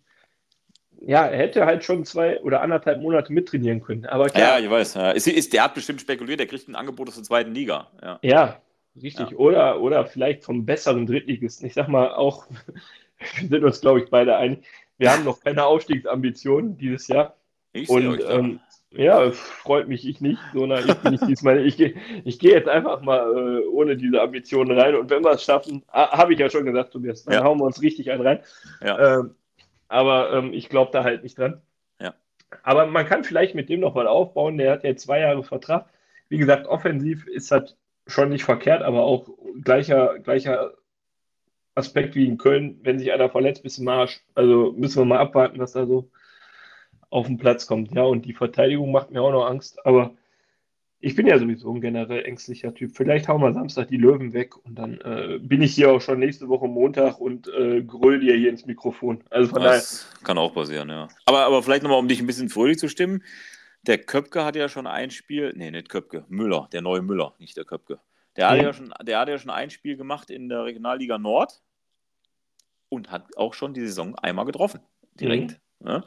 ja, 1.01 1.25
er 1.25 1.39
hätte 1.39 1.65
halt 1.65 1.83
schon 1.83 2.05
zwei 2.05 2.39
oder 2.43 2.61
anderthalb 2.61 3.01
Monate 3.01 3.33
mittrainieren 3.33 3.81
können. 3.81 4.05
Aber 4.05 4.29
klar, 4.29 4.59
ja, 4.59 4.65
ich 4.65 4.71
weiß. 4.71 4.95
Ja. 4.95 5.11
Ist, 5.13 5.27
ist, 5.29 5.55
der 5.55 5.65
hat 5.65 5.75
bestimmt 5.75 6.03
spekuliert, 6.03 6.39
der 6.39 6.47
kriegt 6.47 6.69
ein 6.69 6.75
Angebot 6.75 7.09
aus 7.09 7.15
der 7.15 7.25
zweiten 7.25 7.55
Liga. 7.55 7.91
Ja, 8.03 8.19
ja 8.21 8.61
richtig. 9.03 9.31
Ja. 9.31 9.37
Oder, 9.39 9.81
oder 9.81 10.05
vielleicht 10.05 10.45
vom 10.45 10.67
besseren 10.67 11.07
Drittligisten. 11.07 11.67
Ich 11.67 11.73
sag 11.73 11.89
mal 11.89 12.13
auch, 12.13 12.47
wir 13.41 13.49
sind 13.49 13.65
uns, 13.65 13.81
glaube 13.81 14.03
ich, 14.03 14.11
beide 14.11 14.37
einig. 14.37 14.67
Wir 14.99 15.11
haben 15.11 15.25
noch 15.25 15.41
keine 15.41 15.65
Aufstiegsambitionen 15.65 16.77
dieses 16.77 17.09
Jahr. 17.09 17.35
Ich 17.73 17.89
und 17.89 18.07
euch 18.09 18.21
ähm, 18.29 18.61
ja, 18.97 19.31
freut 19.31 19.89
mich 19.89 20.07
ich 20.09 20.21
nicht, 20.21 20.41
sondern 20.55 20.89
ich 20.89 20.95
bin 20.97 21.13
nicht 21.13 21.27
diesmal. 21.27 21.65
Ich 21.67 21.77
gehe 21.77 21.95
ich 22.25 22.39
geh 22.39 22.51
jetzt 22.51 22.69
einfach 22.69 23.03
mal 23.03 23.61
äh, 23.61 23.67
ohne 23.67 23.97
diese 23.97 24.21
Ambitionen 24.21 24.79
rein. 24.79 24.95
Und 24.95 25.11
wenn 25.11 25.25
wir 25.25 25.33
es 25.33 25.45
schaffen, 25.45 25.83
habe 25.89 26.33
ich 26.33 26.39
ja 26.39 26.51
schon 26.51 26.65
gesagt, 26.65 26.93
Tobias, 26.93 27.25
dann 27.25 27.35
ja. 27.35 27.45
hauen 27.45 27.59
wir 27.59 27.65
uns 27.65 27.83
richtig 27.83 28.11
einen 28.11 28.23
rein. 28.23 28.41
Ja. 28.83 29.19
Ähm, 29.19 29.35
aber 29.89 30.33
ähm, 30.33 30.53
ich 30.53 30.69
glaube 30.69 30.91
da 30.93 31.05
halt 31.05 31.23
nicht 31.23 31.39
dran. 31.39 31.61
Ja. 32.01 32.15
Aber 32.63 32.87
man 32.87 33.07
kann 33.07 33.25
vielleicht 33.25 33.55
mit 33.55 33.69
dem 33.69 33.81
noch 33.81 33.95
mal 33.95 34.07
aufbauen. 34.07 34.59
Der 34.59 34.73
hat 34.73 34.85
ja 34.85 34.97
zwei 34.97 35.21
Jahre 35.21 35.45
Vertrag. 35.45 35.87
Wie 36.29 36.39
gesagt, 36.39 36.67
offensiv 36.67 37.27
ist 37.27 37.53
das 37.53 37.77
schon 38.07 38.31
nicht 38.31 38.45
verkehrt, 38.45 38.83
aber 38.83 39.03
auch 39.03 39.29
gleicher, 39.63 40.19
gleicher 40.21 40.73
Aspekt 41.75 42.15
wie 42.15 42.27
in 42.27 42.39
Köln, 42.39 42.81
wenn 42.83 42.99
sich 42.99 43.13
einer 43.13 43.29
verletzt, 43.29 43.63
bis 43.63 43.79
im 43.79 43.89
Arsch. 43.89 44.25
Also 44.35 44.73
müssen 44.77 45.01
wir 45.01 45.05
mal 45.05 45.19
abwarten, 45.19 45.59
was 45.59 45.73
da 45.73 45.87
so 45.87 46.11
auf 47.11 47.27
den 47.27 47.39
Platz 47.39 47.67
kommt. 47.67 47.93
Ja, 47.95 48.03
und 48.03 48.25
die 48.25 48.33
Verteidigung 48.33 48.93
macht 48.93 49.11
mir 49.11 49.23
auch 49.23 49.33
noch 49.33 49.47
Angst, 49.47 49.85
aber 49.87 50.15
ich 50.99 51.15
bin 51.15 51.27
ja 51.27 51.39
sowieso 51.39 51.73
ein 51.73 51.81
generell 51.81 52.25
ängstlicher 52.25 52.75
Typ. 52.75 52.97
Vielleicht 52.97 53.29
hauen 53.29 53.41
wir 53.41 53.53
Samstag 53.53 53.89
die 53.89 53.97
Löwen 53.97 54.33
weg 54.33 54.57
und 54.65 54.77
dann 54.77 55.01
äh, 55.03 55.39
bin 55.41 55.63
ich 55.63 55.75
hier 55.75 55.93
auch 55.93 56.01
schon 56.01 56.19
nächste 56.19 56.49
Woche 56.49 56.67
Montag 56.67 57.21
und 57.21 57.49
äh, 57.49 57.83
gröl 57.83 58.21
dir 58.21 58.35
hier 58.35 58.51
ins 58.51 58.67
Mikrofon. 58.67 59.23
Also 59.31 59.51
von 59.51 59.63
das 59.63 60.09
daher. 60.11 60.25
kann 60.25 60.39
auch 60.39 60.55
passieren, 60.55 60.89
ja. 60.89 61.09
Aber, 61.27 61.45
aber 61.45 61.63
vielleicht 61.63 61.83
nochmal, 61.83 61.99
um 61.99 62.09
dich 62.09 62.21
ein 62.21 62.27
bisschen 62.27 62.49
fröhlich 62.49 62.79
zu 62.79 62.89
stimmen. 62.89 63.23
Der 63.83 63.99
Köpke 63.99 64.45
hat 64.45 64.57
ja 64.57 64.69
schon 64.69 64.87
ein 64.87 65.11
Spiel, 65.11 65.53
nee, 65.55 65.71
nicht 65.71 65.91
Köpke, 65.91 66.25
Müller, 66.29 66.69
der 66.73 66.83
neue 66.83 67.03
Müller, 67.03 67.35
nicht 67.39 67.57
der 67.57 67.65
Köpke. 67.65 68.01
Der, 68.37 68.47
mhm. 68.47 68.51
hat 68.51 68.63
ja 68.63 68.73
schon, 68.73 68.95
der 69.03 69.19
hat 69.21 69.29
ja 69.29 69.39
schon 69.39 69.51
ein 69.51 69.71
Spiel 69.71 69.97
gemacht 69.97 70.31
in 70.31 70.49
der 70.49 70.65
Regionalliga 70.65 71.19
Nord 71.19 71.63
und 72.89 73.11
hat 73.11 73.37
auch 73.37 73.55
schon 73.55 73.75
die 73.75 73.83
Saison 73.83 74.17
einmal 74.17 74.45
getroffen. 74.45 74.81
Direkt. 75.15 75.53
Mhm. 75.53 75.57
Ja? 75.85 76.05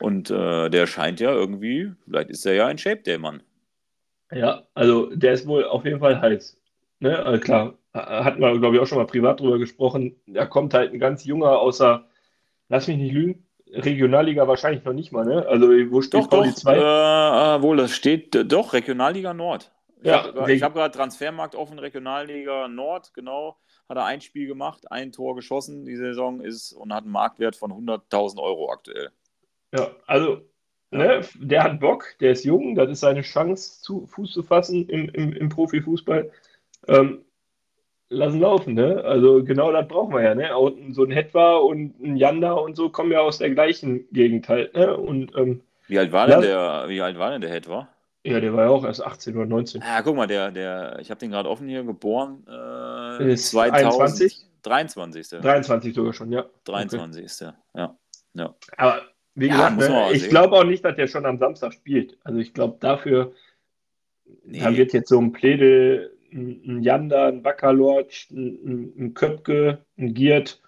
Und 0.00 0.30
äh, 0.30 0.70
der 0.70 0.86
scheint 0.86 1.20
ja 1.20 1.32
irgendwie, 1.32 1.92
vielleicht 2.04 2.30
ist 2.30 2.46
er 2.46 2.54
ja 2.54 2.66
ein 2.66 2.78
Shape, 2.78 3.02
der 3.02 3.18
Mann. 3.18 3.42
Ja, 4.32 4.62
also 4.74 5.14
der 5.14 5.32
ist 5.32 5.46
wohl 5.46 5.64
auf 5.64 5.84
jeden 5.84 6.00
Fall 6.00 6.20
heiß. 6.20 6.56
Ne? 7.00 7.18
Also 7.18 7.40
klar, 7.40 7.74
hatten 7.94 8.40
wir, 8.40 8.58
glaube 8.58 8.76
ich, 8.76 8.82
auch 8.82 8.86
schon 8.86 8.98
mal 8.98 9.06
privat 9.06 9.40
drüber 9.40 9.58
gesprochen. 9.58 10.16
Da 10.26 10.46
kommt 10.46 10.74
halt 10.74 10.92
ein 10.92 11.00
ganz 11.00 11.24
junger 11.24 11.58
außer, 11.58 12.06
lass 12.68 12.86
mich 12.86 12.98
nicht 12.98 13.12
lügen, 13.12 13.46
Regionalliga 13.72 14.48
wahrscheinlich 14.48 14.84
noch 14.84 14.92
nicht 14.92 15.12
mal, 15.12 15.24
ne? 15.24 15.46
Also 15.46 15.68
wo 15.68 16.02
steht 16.02 16.22
doch, 16.22 16.30
Pauli 16.30 16.54
2? 16.54 16.76
Äh, 16.76 17.62
wohl, 17.62 17.76
das 17.76 17.92
steht 17.92 18.34
äh, 18.34 18.44
doch, 18.44 18.72
Regionalliga 18.72 19.32
Nord. 19.32 19.72
Ich 20.00 20.06
ja, 20.06 20.24
habe 20.24 20.60
hab 20.60 20.74
gerade 20.74 20.96
Transfermarkt 20.96 21.54
offen, 21.54 21.78
Regionalliga 21.78 22.68
Nord, 22.68 23.12
genau. 23.14 23.58
Hat 23.90 23.98
er 23.98 24.06
ein 24.06 24.22
Spiel 24.22 24.46
gemacht, 24.46 24.90
ein 24.90 25.12
Tor 25.12 25.36
geschossen, 25.36 25.84
die 25.84 25.96
Saison 25.96 26.40
ist 26.40 26.72
und 26.72 26.94
hat 26.94 27.04
einen 27.04 27.12
Marktwert 27.12 27.56
von 27.56 27.72
100.000 27.72 28.40
Euro 28.40 28.70
aktuell. 28.72 29.10
Ja, 29.72 29.90
also 30.06 30.40
Ne, 30.92 31.20
der 31.36 31.62
hat 31.62 31.78
Bock, 31.78 32.16
der 32.18 32.32
ist 32.32 32.44
jung, 32.44 32.74
das 32.74 32.90
ist 32.90 33.00
seine 33.00 33.22
Chance, 33.22 33.80
zu, 33.80 34.06
Fuß 34.06 34.32
zu 34.32 34.42
fassen 34.42 34.88
im, 34.88 35.08
im, 35.10 35.32
im 35.32 35.48
Profifußball. 35.48 36.32
Ähm, 36.88 37.20
lassen 38.08 38.40
laufen, 38.40 38.74
ne? 38.74 39.04
Also 39.04 39.44
genau 39.44 39.70
das 39.70 39.86
brauchen 39.86 40.12
wir 40.14 40.22
ja, 40.22 40.34
ne? 40.34 40.54
Auch 40.54 40.72
so 40.90 41.04
ein 41.04 41.12
Hetwa 41.12 41.58
und 41.58 42.00
ein 42.00 42.16
Janda 42.16 42.54
und 42.54 42.74
so 42.74 42.88
kommen 42.88 43.12
ja 43.12 43.20
aus 43.20 43.38
der 43.38 43.50
gleichen 43.50 44.10
Gegend 44.12 44.48
halt, 44.48 44.74
ne? 44.74 44.96
Und, 44.96 45.32
ähm, 45.36 45.60
wie 45.86 45.98
alt 45.98 46.10
war 46.10 46.26
denn 46.26 46.40
der, 46.40 46.86
wie 46.88 47.00
alt 47.00 47.18
war 47.18 47.30
denn 47.30 47.40
der 47.40 47.50
Hetwa? 47.50 47.88
Ja, 48.22 48.38
der 48.38 48.52
war 48.52 48.64
ja 48.64 48.70
auch 48.70 48.84
erst 48.84 49.02
18 49.02 49.34
oder 49.36 49.46
19. 49.46 49.80
Ja, 49.80 50.02
guck 50.02 50.14
mal, 50.14 50.26
der, 50.26 50.50
der, 50.50 50.98
ich 51.00 51.10
habe 51.10 51.18
den 51.20 51.30
gerade 51.30 51.48
offen 51.48 51.68
hier, 51.68 51.84
geboren 51.84 52.44
äh, 52.48 53.32
ist 53.32 53.50
2000, 53.50 54.46
23. 54.62 55.40
23 55.40 55.94
sogar 55.94 56.12
schon, 56.12 56.30
ja. 56.30 56.44
23. 56.64 57.24
Okay. 57.24 57.52
Ja. 57.74 57.96
ja. 58.34 58.54
Aber 58.76 59.00
wie 59.34 59.46
ja, 59.46 59.70
gesagt, 59.70 59.78
ne, 59.78 60.12
ich 60.12 60.28
glaube 60.28 60.56
auch 60.56 60.64
nicht, 60.64 60.84
dass 60.84 60.96
der 60.96 61.06
schon 61.06 61.24
am 61.24 61.38
Samstag 61.38 61.72
spielt. 61.72 62.18
Also 62.22 62.38
ich 62.40 62.52
glaube 62.52 62.76
dafür, 62.78 63.32
nee. 64.44 64.60
da 64.60 64.76
wird 64.76 64.92
jetzt 64.92 65.08
so 65.08 65.18
ein 65.18 65.32
Pläde, 65.32 66.12
ein 66.30 66.82
Janda, 66.82 67.28
ein 67.28 67.42
Baccalorch, 67.42 68.28
ein, 68.30 68.92
ein 68.98 69.14
Köpke, 69.14 69.78
ein 69.96 70.12
Giert 70.12 70.60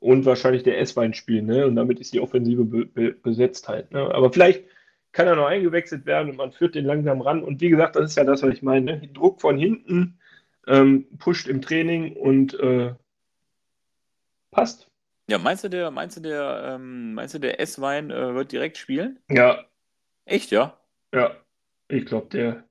und 0.00 0.26
wahrscheinlich 0.26 0.64
der 0.64 0.78
S-Wein 0.80 1.14
spielen. 1.14 1.46
Ne? 1.46 1.66
Und 1.66 1.76
damit 1.76 1.98
ist 1.98 2.12
die 2.12 2.20
Offensive 2.20 2.64
be 2.64 2.84
be 2.84 3.12
besetzt 3.12 3.68
halt. 3.68 3.90
Ne? 3.90 4.14
Aber 4.14 4.30
vielleicht 4.32 4.64
kann 5.12 5.26
er 5.26 5.36
noch 5.36 5.46
eingewechselt 5.46 6.06
werden 6.06 6.30
und 6.30 6.36
man 6.36 6.52
führt 6.52 6.74
den 6.74 6.84
langsam 6.84 7.20
ran. 7.20 7.42
Und 7.42 7.60
wie 7.60 7.70
gesagt, 7.70 7.96
das 7.96 8.10
ist 8.10 8.16
ja 8.16 8.24
das, 8.24 8.42
was 8.42 8.54
ich 8.54 8.62
meine. 8.62 8.98
Ne? 8.98 9.08
Druck 9.08 9.40
von 9.40 9.58
hinten, 9.58 10.18
ähm, 10.66 11.06
pusht 11.18 11.48
im 11.48 11.62
Training 11.62 12.16
und 12.16 12.54
äh, 12.60 12.94
passt. 14.50 14.88
Ja, 15.28 15.38
meinst 15.38 15.64
du, 15.64 15.68
der, 15.68 15.90
meinst 15.90 16.16
du, 16.16 16.20
der, 16.20 16.74
ähm, 16.74 17.14
meinst 17.14 17.34
du, 17.34 17.38
der 17.38 17.60
S-Wein 17.60 18.10
äh, 18.10 18.34
wird 18.34 18.52
direkt 18.52 18.76
spielen? 18.76 19.18
Ja. 19.28 19.64
Echt, 20.24 20.50
ja? 20.50 20.76
Ja. 21.14 21.36
Ich 21.88 22.06
glaube, 22.06 22.28
der, 22.28 22.64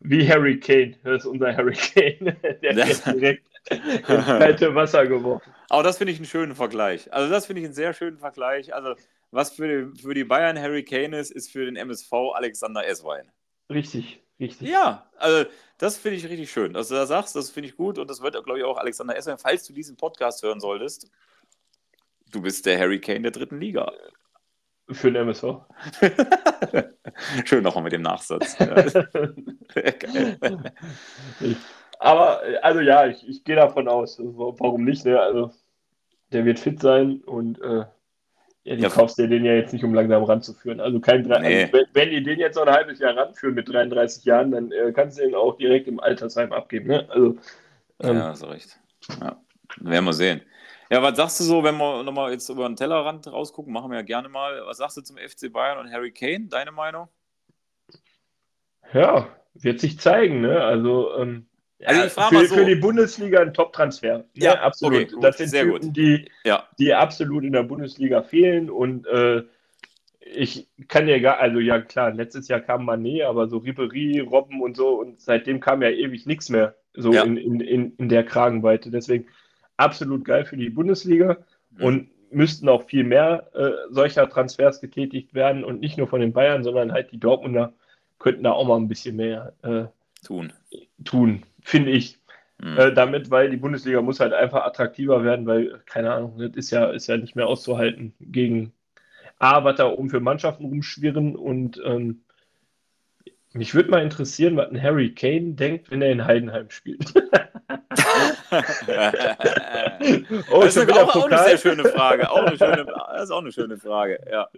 wie 0.00 0.28
Harry 0.28 0.58
Kane, 0.58 0.96
das 1.04 1.24
ist 1.24 1.26
unser 1.26 1.56
Harry 1.56 1.74
Kane, 1.74 2.36
der 2.62 2.76
wird 2.76 3.06
direkt 3.06 3.48
ins 3.70 4.02
kalte 4.26 4.74
Wasser 4.74 5.06
geworfen. 5.06 5.52
Aber 5.68 5.82
das 5.82 5.98
finde 5.98 6.12
ich 6.12 6.18
einen 6.18 6.26
schönen 6.26 6.54
Vergleich. 6.54 7.12
Also, 7.12 7.30
das 7.30 7.46
finde 7.46 7.60
ich 7.60 7.66
einen 7.66 7.74
sehr 7.74 7.92
schönen 7.92 8.18
Vergleich. 8.18 8.74
Also, 8.74 8.94
was 9.30 9.52
für 9.52 9.86
die, 9.86 10.00
für 10.00 10.14
die 10.14 10.24
Bayern 10.24 10.58
Harry 10.58 10.84
Kane 10.84 11.18
ist, 11.18 11.30
ist 11.30 11.50
für 11.50 11.64
den 11.64 11.76
MSV 11.76 12.12
Alexander 12.34 12.86
S-Wein. 12.86 13.30
Richtig, 13.70 14.22
richtig. 14.40 14.68
Ja, 14.68 15.10
also 15.16 15.48
das 15.78 15.98
finde 15.98 16.16
ich 16.16 16.24
richtig 16.28 16.50
schön, 16.50 16.72
dass 16.72 16.88
du 16.88 16.94
da 16.94 17.06
sagst, 17.06 17.36
das 17.36 17.50
finde 17.50 17.68
ich 17.68 17.76
gut 17.76 17.98
und 17.98 18.08
das 18.08 18.22
wird, 18.22 18.34
glaube 18.44 18.58
ich, 18.58 18.64
auch 18.64 18.78
Alexander 18.78 19.16
S-Wein, 19.16 19.38
falls 19.38 19.64
du 19.64 19.72
diesen 19.72 19.96
Podcast 19.96 20.42
hören 20.42 20.60
solltest, 20.60 21.10
Du 22.30 22.42
bist 22.42 22.66
der 22.66 22.78
Harry 22.78 23.00
Kane 23.00 23.22
der 23.22 23.30
dritten 23.30 23.58
Liga. 23.58 23.90
Für 24.90 25.10
den 25.10 25.22
MSV. 25.22 25.44
Schön 27.44 27.62
nochmal 27.62 27.84
mit 27.84 27.92
dem 27.92 28.02
Nachsatz. 28.02 28.56
Aber, 31.98 32.40
also 32.62 32.80
ja, 32.80 33.06
ich, 33.06 33.26
ich 33.28 33.44
gehe 33.44 33.56
davon 33.56 33.88
aus. 33.88 34.18
Warum 34.18 34.84
nicht? 34.84 35.04
Ne? 35.04 35.20
Also, 35.20 35.50
der 36.32 36.44
wird 36.44 36.58
fit 36.58 36.80
sein 36.80 37.20
und 37.22 37.60
äh, 37.60 37.84
ja, 38.68 38.76
du 38.76 38.82
ja, 38.82 38.88
kaufst 38.90 39.16
dir 39.18 39.28
den 39.28 39.46
ja 39.46 39.54
jetzt 39.54 39.72
nicht, 39.72 39.82
um 39.82 39.94
langsam 39.94 40.22
ranzuführen. 40.24 40.78
Also 40.78 41.00
kein 41.00 41.22
nee. 41.22 41.62
also, 41.62 41.72
wenn, 41.72 41.86
wenn 41.94 42.10
die 42.10 42.22
den 42.22 42.38
jetzt 42.38 42.56
noch 42.56 42.66
ein 42.66 42.74
halbes 42.74 42.98
Jahr 42.98 43.16
ranführen 43.16 43.54
mit 43.54 43.66
33 43.66 44.26
Jahren, 44.26 44.50
dann 44.50 44.72
äh, 44.72 44.92
kannst 44.92 45.18
du 45.18 45.22
den 45.22 45.34
auch 45.34 45.56
direkt 45.56 45.88
im 45.88 45.98
Altersheim 46.00 46.52
abgeben. 46.52 46.88
Ne? 46.88 47.08
Also, 47.08 47.38
ähm, 48.00 48.16
ja, 48.16 48.34
so 48.34 48.46
recht. 48.46 48.78
Ja. 49.20 49.40
Werden 49.80 50.04
wir 50.04 50.12
sehen. 50.12 50.42
Ja, 50.90 51.02
was 51.02 51.16
sagst 51.16 51.40
du 51.40 51.44
so, 51.44 51.64
wenn 51.64 51.78
wir 51.78 52.02
nochmal 52.02 52.30
jetzt 52.30 52.48
über 52.50 52.68
den 52.68 52.76
Tellerrand 52.76 53.26
rausgucken, 53.26 53.72
machen 53.72 53.90
wir 53.90 53.98
ja 53.98 54.04
gerne 54.04 54.28
mal. 54.28 54.62
Was 54.66 54.76
sagst 54.76 54.98
du 54.98 55.00
zum 55.00 55.16
FC 55.16 55.50
Bayern 55.50 55.78
und 55.78 55.90
Harry 55.90 56.12
Kane? 56.12 56.48
Deine 56.48 56.72
Meinung? 56.72 57.08
Ja, 58.92 59.28
wird 59.54 59.80
sich 59.80 59.98
zeigen, 59.98 60.42
ne? 60.42 60.62
Also, 60.62 61.16
ähm, 61.16 61.47
also 61.84 62.04
ich 62.04 62.12
für, 62.12 62.46
so. 62.46 62.54
für, 62.56 62.64
die 62.64 62.74
Bundesliga 62.74 63.40
ein 63.40 63.54
Top-Transfer. 63.54 64.24
Ja, 64.34 64.54
ne? 64.54 64.60
absolut. 64.60 65.12
Okay, 65.12 65.16
das 65.20 65.38
sind 65.38 65.52
Typen, 65.52 65.92
die, 65.92 66.30
ja. 66.44 66.64
die 66.78 66.92
absolut 66.92 67.44
in 67.44 67.52
der 67.52 67.62
Bundesliga 67.62 68.22
fehlen 68.22 68.70
und 68.70 69.06
äh, 69.06 69.42
ich 70.20 70.68
kann 70.88 71.08
ja 71.08 71.18
gar, 71.18 71.38
also 71.38 71.58
ja 71.58 71.80
klar, 71.80 72.12
letztes 72.12 72.48
Jahr 72.48 72.60
kam 72.60 72.88
Mané, 72.88 73.24
aber 73.24 73.48
so 73.48 73.58
Ribery, 73.58 74.20
Robben 74.20 74.60
und 74.60 74.76
so 74.76 75.00
und 75.00 75.20
seitdem 75.20 75.60
kam 75.60 75.82
ja 75.82 75.90
ewig 75.90 76.26
nichts 76.26 76.48
mehr 76.48 76.74
so 76.94 77.12
ja. 77.12 77.22
in, 77.22 77.36
in, 77.36 77.60
in, 77.60 77.92
in 77.96 78.08
der 78.08 78.24
Kragenweite. 78.24 78.90
Deswegen 78.90 79.26
absolut 79.76 80.24
geil 80.24 80.44
für 80.44 80.56
die 80.56 80.70
Bundesliga 80.70 81.38
mhm. 81.70 81.84
und 81.84 82.10
müssten 82.30 82.68
auch 82.68 82.82
viel 82.84 83.04
mehr 83.04 83.48
äh, 83.54 83.70
solcher 83.90 84.28
Transfers 84.28 84.80
getätigt 84.80 85.32
werden 85.32 85.64
und 85.64 85.80
nicht 85.80 85.96
nur 85.96 86.08
von 86.08 86.20
den 86.20 86.32
Bayern, 86.32 86.62
sondern 86.62 86.92
halt 86.92 87.10
die 87.12 87.20
Dortmunder 87.20 87.72
könnten 88.18 88.42
da 88.42 88.52
auch 88.52 88.66
mal 88.66 88.76
ein 88.76 88.88
bisschen 88.88 89.16
mehr 89.16 89.54
äh, 89.62 89.84
tun, 90.26 90.52
tun 91.04 91.44
finde 91.68 91.90
ich. 91.90 92.18
Mhm. 92.58 92.76
Äh, 92.76 92.92
damit, 92.92 93.30
weil 93.30 93.50
die 93.50 93.56
Bundesliga 93.56 94.02
muss 94.02 94.20
halt 94.20 94.32
einfach 94.32 94.64
attraktiver 94.64 95.22
werden, 95.22 95.46
weil, 95.46 95.80
keine 95.86 96.12
Ahnung, 96.12 96.38
das 96.38 96.56
ist 96.56 96.70
ja, 96.70 96.90
ist 96.90 97.06
ja 97.06 97.16
nicht 97.16 97.36
mehr 97.36 97.46
auszuhalten 97.46 98.14
gegen 98.20 98.72
A, 99.38 99.62
was 99.62 99.76
da 99.76 99.86
oben 99.88 100.10
für 100.10 100.18
Mannschaften 100.18 100.64
rumschwirren 100.64 101.36
und 101.36 101.80
ähm, 101.84 102.24
mich 103.52 103.74
würde 103.74 103.90
mal 103.90 104.02
interessieren, 104.02 104.56
was 104.56 104.70
ein 104.70 104.82
Harry 104.82 105.14
Kane 105.14 105.52
denkt, 105.52 105.90
wenn 105.90 106.02
er 106.02 106.10
in 106.10 106.24
Heidenheim 106.24 106.68
spielt. 106.70 107.14
oh, 110.50 110.62
das 110.62 110.76
ist 110.76 110.92
auch, 110.92 111.14
auch, 111.14 111.30
eine 111.30 111.38
sehr 111.38 111.58
schöne 111.58 111.84
Frage. 111.84 112.30
Auch 112.30 112.44
eine 112.44 112.58
schöne, 112.58 112.84
das 112.84 113.22
ist 113.24 113.30
auch 113.30 113.40
eine 113.40 113.52
schöne 113.52 113.78
Frage, 113.78 114.20
ja. 114.30 114.48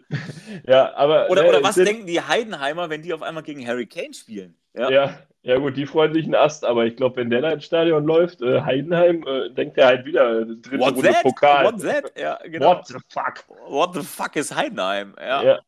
ja 0.66 0.94
aber, 0.94 1.30
oder, 1.30 1.48
oder 1.48 1.62
was 1.62 1.76
denken 1.76 2.06
die 2.06 2.20
Heidenheimer, 2.20 2.90
wenn 2.90 3.02
die 3.02 3.12
auf 3.12 3.22
einmal 3.22 3.42
gegen 3.42 3.64
Harry 3.66 3.86
Kane 3.86 4.14
spielen? 4.14 4.56
Ja, 4.74 4.90
ja, 4.90 5.18
ja 5.42 5.56
gut, 5.58 5.76
die 5.76 5.86
freuen 5.86 6.12
sich 6.12 6.24
einen 6.24 6.34
Ast, 6.34 6.64
aber 6.64 6.84
ich 6.84 6.96
glaube, 6.96 7.16
wenn 7.16 7.30
der 7.30 7.40
da 7.40 7.50
ins 7.50 7.64
Stadion 7.64 8.04
läuft, 8.04 8.42
äh, 8.42 8.60
Heidenheim, 8.60 9.24
äh, 9.26 9.50
denkt 9.50 9.78
er 9.78 9.86
halt 9.86 10.04
wieder, 10.04 10.40
äh, 10.40 10.44
dritte 10.44 10.78
What 10.78 10.96
Runde 10.96 11.08
that? 11.08 11.22
Pokal. 11.22 11.64
What 11.64 11.82
that? 11.82 12.12
Ja, 12.18 12.38
genau. 12.44 12.76
What 12.76 12.86
the 12.86 12.94
fuck? 13.08 13.44
What 13.66 13.94
the 13.94 14.02
fuck 14.02 14.36
ist 14.36 14.54
Heidenheim? 14.54 15.14
Ja. 15.18 15.42
ja. 15.42 15.60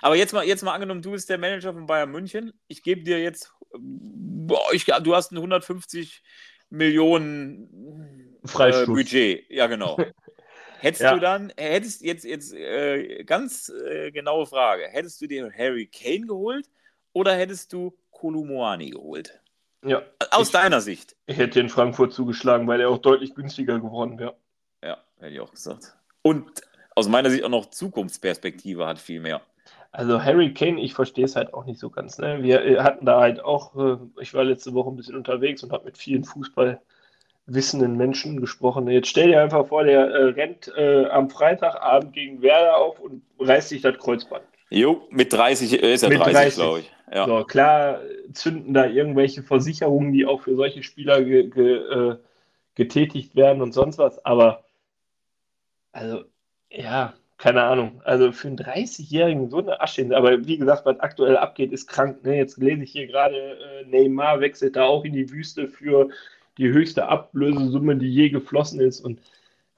Aber 0.00 0.14
jetzt 0.14 0.32
mal, 0.32 0.44
jetzt 0.44 0.62
mal 0.62 0.72
angenommen, 0.72 1.02
du 1.02 1.10
bist 1.10 1.28
der 1.28 1.38
Manager 1.38 1.72
von 1.72 1.86
Bayern 1.86 2.10
München. 2.10 2.52
Ich 2.68 2.84
gebe 2.84 3.02
dir 3.02 3.20
jetzt, 3.20 3.52
boah, 3.76 4.72
ich, 4.72 4.84
du 4.84 5.14
hast 5.16 5.32
ein 5.32 5.36
150 5.36 6.22
Millionen 6.70 8.38
äh, 8.44 8.86
Budget. 8.86 9.50
Ja, 9.50 9.66
genau. 9.66 9.96
Hättest 10.80 11.02
ja. 11.02 11.14
du 11.14 11.18
dann, 11.18 11.52
hättest 11.56 12.02
jetzt, 12.02 12.24
jetzt 12.24 12.54
äh, 12.54 13.24
ganz 13.24 13.68
äh, 13.68 14.12
genaue 14.12 14.46
Frage, 14.46 14.84
hättest 14.88 15.20
du 15.20 15.26
dir 15.26 15.50
Harry 15.58 15.88
Kane 15.88 16.28
geholt 16.28 16.66
oder 17.12 17.34
hättest 17.34 17.72
du 17.72 17.98
Kolumuani 18.18 18.90
geholt? 18.90 19.40
Ja. 19.84 20.02
Aus 20.30 20.48
ich, 20.48 20.52
deiner 20.52 20.80
Sicht. 20.80 21.16
Ich 21.26 21.38
hätte 21.38 21.60
in 21.60 21.68
Frankfurt 21.68 22.12
zugeschlagen, 22.12 22.66
weil 22.66 22.80
er 22.80 22.90
auch 22.90 22.98
deutlich 22.98 23.34
günstiger 23.34 23.78
geworden 23.78 24.18
wäre. 24.18 24.34
Ja, 24.82 24.98
hätte 25.18 25.34
ich 25.34 25.40
auch 25.40 25.52
gesagt. 25.52 25.96
Und 26.22 26.62
aus 26.94 27.08
meiner 27.08 27.30
Sicht 27.30 27.44
auch 27.44 27.48
noch 27.48 27.66
Zukunftsperspektive 27.66 28.86
hat 28.86 28.98
viel 28.98 29.20
mehr. 29.20 29.40
Also 29.92 30.22
Harry 30.22 30.52
Kane, 30.52 30.80
ich 30.80 30.94
verstehe 30.94 31.24
es 31.24 31.36
halt 31.36 31.54
auch 31.54 31.64
nicht 31.64 31.78
so 31.78 31.90
ganz. 31.90 32.18
Ne? 32.18 32.42
Wir 32.42 32.64
äh, 32.64 32.78
hatten 32.80 33.06
da 33.06 33.20
halt 33.20 33.42
auch, 33.42 33.74
äh, 33.76 33.96
ich 34.20 34.34
war 34.34 34.44
letzte 34.44 34.74
Woche 34.74 34.90
ein 34.90 34.96
bisschen 34.96 35.16
unterwegs 35.16 35.62
und 35.62 35.72
habe 35.72 35.86
mit 35.86 35.96
vielen 35.96 36.24
Fußballwissenden 36.24 37.96
Menschen 37.96 38.40
gesprochen. 38.40 38.88
Jetzt 38.88 39.08
stell 39.08 39.28
dir 39.28 39.40
einfach 39.40 39.68
vor, 39.68 39.84
der 39.84 40.10
äh, 40.10 40.24
rennt 40.30 40.72
äh, 40.76 41.06
am 41.06 41.30
Freitagabend 41.30 42.12
gegen 42.12 42.42
Werder 42.42 42.76
auf 42.76 43.00
und 43.00 43.22
reißt 43.38 43.70
sich 43.70 43.80
das 43.80 43.96
Kreuzband. 43.96 44.44
Jo, 44.70 45.06
mit 45.10 45.32
30 45.32 45.82
äh, 45.82 45.94
ist 45.94 46.02
er 46.02 46.10
30, 46.10 46.32
30. 46.32 46.54
glaube 46.54 46.80
ich. 46.80 46.92
Ja. 47.12 47.26
So, 47.26 47.44
klar 47.44 48.00
zünden 48.32 48.74
da 48.74 48.86
irgendwelche 48.86 49.42
Versicherungen, 49.42 50.12
die 50.12 50.26
auch 50.26 50.42
für 50.42 50.54
solche 50.56 50.82
Spieler 50.82 51.22
ge, 51.22 51.48
ge, 51.48 51.76
äh, 51.76 52.16
getätigt 52.74 53.34
werden 53.34 53.62
und 53.62 53.72
sonst 53.72 53.98
was, 53.98 54.24
aber 54.24 54.64
also, 55.92 56.24
ja, 56.70 57.14
keine 57.38 57.62
Ahnung. 57.62 58.02
Also 58.04 58.32
für 58.32 58.48
einen 58.48 58.58
30-Jährigen 58.58 59.48
so 59.50 59.58
eine 59.58 59.80
Asche. 59.80 60.08
Aber 60.14 60.46
wie 60.46 60.58
gesagt, 60.58 60.84
was 60.84 61.00
aktuell 61.00 61.36
abgeht, 61.36 61.72
ist 61.72 61.86
krank. 61.86 62.24
Ne? 62.24 62.36
Jetzt 62.36 62.58
lese 62.58 62.82
ich 62.82 62.92
hier 62.92 63.06
gerade, 63.06 63.36
äh, 63.36 63.84
Neymar 63.86 64.40
wechselt 64.40 64.76
da 64.76 64.84
auch 64.84 65.04
in 65.04 65.12
die 65.12 65.30
Wüste 65.30 65.68
für 65.68 66.08
die 66.58 66.68
höchste 66.68 67.06
Ablösesumme, 67.06 67.96
die 67.96 68.12
je 68.12 68.28
geflossen 68.30 68.80
ist. 68.80 69.00
Und 69.00 69.20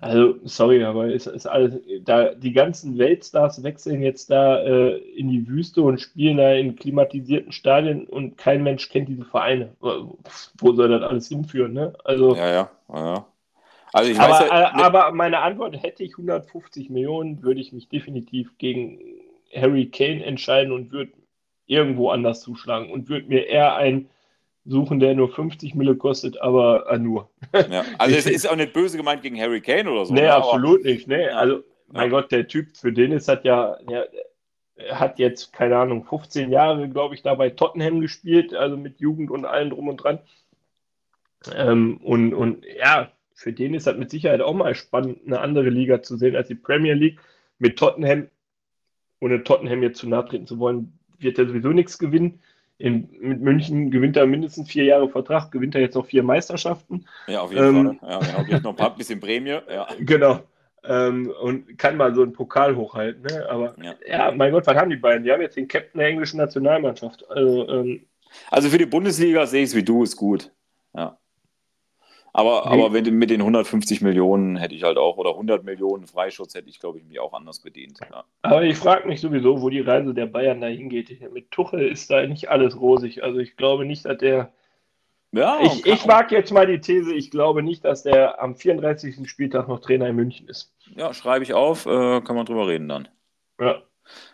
also, 0.01 0.35
sorry, 0.45 0.83
aber 0.83 1.15
es 1.15 1.27
ist 1.27 1.47
alles, 1.47 1.75
da 2.05 2.35
die 2.35 2.53
ganzen 2.53 2.97
Weltstars 2.97 3.63
wechseln 3.63 4.01
jetzt 4.01 4.31
da 4.31 4.59
äh, 4.63 4.97
in 4.97 5.29
die 5.29 5.47
Wüste 5.47 5.83
und 5.83 6.01
spielen 6.01 6.39
da 6.39 6.53
in 6.53 6.75
klimatisierten 6.75 7.53
Stadien 7.53 8.07
und 8.07 8.39
kein 8.39 8.63
Mensch 8.63 8.89
kennt 8.89 9.11
diese 9.11 9.27
Vereine. 9.27 9.77
Wo 9.81 10.73
soll 10.73 10.89
das 10.89 11.03
alles 11.03 11.29
hinführen, 11.29 11.75
ne? 11.75 11.93
Also, 12.05 12.35
ja, 12.35 12.51
ja, 12.51 12.71
ja. 12.89 13.27
Also 13.93 14.11
ich 14.11 14.19
aber, 14.19 14.33
weiß, 14.33 14.49
ja, 14.49 14.77
ne 14.77 14.85
aber 14.85 15.13
meine 15.13 15.41
Antwort, 15.41 15.83
hätte 15.83 16.03
ich 16.03 16.13
150 16.13 16.89
Millionen, 16.89 17.43
würde 17.43 17.61
ich 17.61 17.73
mich 17.73 17.89
definitiv 17.89 18.57
gegen 18.57 19.01
Harry 19.55 19.87
Kane 19.87 20.25
entscheiden 20.25 20.73
und 20.73 20.93
würde 20.93 21.13
irgendwo 21.67 22.11
anders 22.11 22.41
zuschlagen 22.41 22.91
und 22.91 23.09
würde 23.09 23.29
mir 23.29 23.47
eher 23.47 23.77
einen 23.77 24.09
suchen, 24.65 25.01
der 25.01 25.15
nur 25.15 25.33
50 25.33 25.75
Mille 25.75 25.97
kostet, 25.97 26.41
aber 26.41 26.91
äh, 26.91 26.99
nur. 26.99 27.31
Ja, 27.55 27.85
also 27.99 28.17
es 28.17 28.27
ist 28.27 28.49
auch 28.49 28.57
nicht 28.57 28.73
böse 28.73 28.97
gemeint 28.97 29.23
gegen 29.23 29.41
Harry 29.41 29.61
Kane 29.61 29.91
oder 29.91 30.05
so. 30.05 30.15
Nee, 30.15 30.23
ne? 30.23 30.35
absolut 30.35 30.85
nicht. 30.85 31.09
Nee, 31.09 31.29
also, 31.29 31.65
mein 31.89 32.11
Gott, 32.11 32.31
der 32.31 32.47
Typ, 32.47 32.77
für 32.77 32.93
den 32.93 33.13
ist 33.13 33.29
hat 33.29 33.45
ja, 33.45 33.77
ja 33.89 34.05
hat 34.89 35.19
jetzt, 35.19 35.53
keine 35.53 35.77
Ahnung, 35.77 36.05
15 36.05 36.51
Jahre, 36.51 36.89
glaube 36.89 37.15
ich, 37.15 37.23
da 37.23 37.35
bei 37.35 37.51
Tottenham 37.51 38.01
gespielt, 38.01 38.55
also 38.55 38.77
mit 38.77 39.01
Jugend 39.01 39.31
und 39.31 39.45
allem 39.45 39.71
drum 39.71 39.89
und 39.89 39.99
dran. 39.99 40.21
Ähm, 41.55 41.99
und, 41.99 42.35
und 42.35 42.65
ja, 42.79 43.11
für 43.35 43.53
den 43.53 43.75
ist 43.75 43.87
das 43.87 43.97
mit 43.97 44.11
Sicherheit 44.11 44.41
auch 44.41 44.55
mal 44.55 44.75
spannend, 44.75 45.21
eine 45.27 45.41
andere 45.41 45.71
Liga 45.71 46.03
zu 46.03 46.17
sehen 46.17 46.37
als 46.37 46.49
die 46.49 46.55
Premier 46.55 46.95
League. 46.95 47.21
Mit 47.59 47.79
Tottenham, 47.79 48.29
ohne 49.21 49.45
Tottenham 49.45 49.83
jetzt 49.83 49.99
zu 49.99 50.09
nahe 50.09 50.25
treten 50.25 50.47
zu 50.47 50.59
wollen, 50.59 50.99
wird 51.19 51.39
er 51.39 51.47
sowieso 51.47 51.71
nichts 51.71 51.99
gewinnen. 51.99 52.41
In, 52.81 53.11
mit 53.21 53.43
München 53.43 53.91
gewinnt 53.91 54.17
er 54.17 54.27
mindestens 54.27 54.71
vier 54.71 54.85
Jahre 54.85 55.11
Vertrag, 55.11 55.51
gewinnt 55.51 55.75
er 55.75 55.83
jetzt 55.83 55.97
noch 55.97 56.07
vier 56.07 56.23
Meisterschaften. 56.23 57.05
Ja, 57.27 57.43
auf 57.43 57.53
jeden 57.53 57.77
ähm, 57.77 57.99
Fall. 58.01 58.11
Ja, 58.11 58.19
genau, 58.21 58.45
gibt 58.45 58.65
noch 58.65 58.71
ein 58.71 58.77
paar 58.77 58.97
bisschen 58.97 59.21
Prämie. 59.21 59.59
Ja. 59.69 59.87
Genau. 60.01 60.41
Ähm, 60.83 61.31
und 61.43 61.77
kann 61.77 61.99
mal 61.99 62.15
so 62.15 62.23
einen 62.23 62.33
Pokal 62.33 62.75
hochhalten. 62.75 63.21
Ne? 63.23 63.47
Aber 63.51 63.75
ja. 63.83 63.95
ja. 64.07 64.33
mein 64.33 64.51
Gott, 64.51 64.67
was 64.67 64.77
haben 64.77 64.89
die 64.89 64.97
beiden? 64.97 65.25
Die 65.25 65.31
haben 65.31 65.43
jetzt 65.43 65.57
den 65.57 65.69
Captain 65.69 65.99
der 65.99 66.09
englischen 66.09 66.39
Nationalmannschaft. 66.39 67.31
Also, 67.31 67.69
ähm, 67.69 68.07
also 68.51 68.71
für 68.71 68.79
die 68.79 68.87
Bundesliga 68.87 69.45
sehe 69.45 69.63
ich 69.63 69.71
es 69.71 69.77
wie 69.77 69.83
du, 69.83 70.03
ist 70.03 70.17
gut. 70.17 70.51
Ja. 70.95 71.19
Aber, 72.33 72.71
nee. 72.71 72.83
aber 72.83 72.91
mit 72.91 73.31
den 73.31 73.41
150 73.41 74.03
Millionen 74.03 74.57
hätte 74.57 74.75
ich 74.75 74.85
halt 74.85 74.99
auch, 74.99 75.17
oder 75.17 75.31
100 75.31 75.65
Millionen 75.65 76.07
Freischutz 76.07 76.55
hätte 76.55 76.69
ich, 76.69 76.79
glaube 76.79 76.99
ich, 76.99 77.05
mich 77.05 77.19
auch 77.19 77.33
anders 77.33 77.61
bedient. 77.61 77.99
Ja. 78.11 78.25
Aber 78.43 78.63
ich 78.63 78.77
frage 78.77 79.09
mich 79.09 79.21
sowieso, 79.21 79.61
wo 79.63 79.71
die 79.71 79.81
Reise 79.81 80.15
der 80.15 80.27
Bayern 80.27 80.61
dahin 80.61 80.89
geht. 80.89 81.21
Mit 81.33 81.51
Tuchel 81.51 81.89
ist 81.89 82.11
da 82.11 82.25
nicht 82.27 82.49
alles 82.49 82.81
rosig. 82.81 83.23
Also 83.25 83.39
ich 83.39 83.57
glaube 83.57 83.85
nicht, 83.85 84.05
dass 84.05 84.19
der. 84.19 84.53
Ja, 85.33 85.61
ich, 85.63 85.87
ich 85.87 86.07
mag 86.07 86.33
jetzt 86.33 86.53
mal 86.53 86.67
die 86.67 86.81
These, 86.81 87.15
ich 87.15 87.31
glaube 87.31 87.63
nicht, 87.63 87.85
dass 87.85 88.03
der 88.03 88.43
am 88.43 88.57
34. 88.57 89.29
Spieltag 89.31 89.69
noch 89.69 89.81
Trainer 89.81 90.09
in 90.09 90.17
München 90.17 90.49
ist. 90.49 90.75
Ja, 90.97 91.15
schreibe 91.15 91.45
ich 91.45 91.55
auf, 91.55 91.87
äh, 91.87 92.21
kann 92.21 92.35
man 92.35 92.47
drüber 92.47 92.67
reden 92.67 92.89
dann. 92.89 93.09
Ja. 93.61 93.81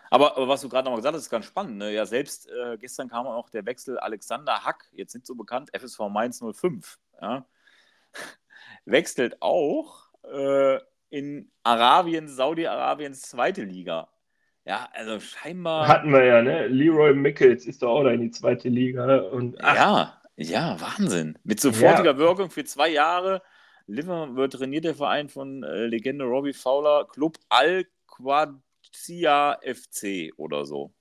Aber, 0.09 0.39
aber 0.39 0.49
was 0.49 0.63
du 0.63 0.71
gerade 0.71 0.85
nochmal 0.85 1.01
gesagt 1.01 1.15
hast, 1.15 1.23
ist 1.23 1.31
ganz 1.31 1.45
spannend. 1.45 1.77
Ne? 1.77 1.93
Ja, 1.93 2.07
selbst 2.07 2.49
äh, 2.49 2.79
gestern 2.79 3.09
kam 3.09 3.27
auch 3.27 3.51
der 3.51 3.67
Wechsel 3.67 3.99
Alexander 3.99 4.65
Hack, 4.65 4.85
jetzt 4.93 5.15
nicht 5.15 5.27
so 5.27 5.35
bekannt, 5.35 5.71
FSV 5.79 6.09
Mainz 6.09 6.43
05. 6.43 6.99
Ja? 7.21 7.45
Wechselt 8.85 9.41
auch 9.41 10.09
äh, 10.25 10.79
in 11.11 11.51
Arabien, 11.63 12.29
Saudi-Arabiens 12.29 13.23
zweite 13.23 13.65
Liga. 13.65 14.09
Ja, 14.65 14.89
also 14.93 15.21
scheinbar. 15.21 15.87
Hatten 15.87 16.13
wir 16.13 16.25
ja, 16.25 16.43
ne? 16.43 16.67
Leroy 16.67 17.15
Mickels 17.15 17.67
ist 17.67 17.83
doch 17.83 17.91
auch 17.91 18.05
da 18.05 18.11
in 18.11 18.21
die 18.21 18.33
zweite 18.33 18.69
Liga. 18.69 19.19
Und, 19.19 19.57
ja, 19.61 20.21
ja, 20.37 20.81
Wahnsinn. 20.81 21.39
Mit 21.45 21.61
sofortiger 21.61 22.13
ja. 22.13 22.19
Wirkung 22.19 22.51
für 22.51 22.65
zwei 22.65 22.89
Jahre. 22.89 23.43
Liverpool 23.87 24.49
trainiert 24.49 24.85
der 24.85 24.97
Verein 24.97 25.29
von 25.29 25.63
äh, 25.63 25.87
Legende 25.87 26.25
Robbie 26.25 26.53
Fowler, 26.53 27.07
Club 27.07 27.39
Al-Qadsia 27.49 29.61
FC 29.63 30.33
oder 30.37 30.67
so. 30.67 30.93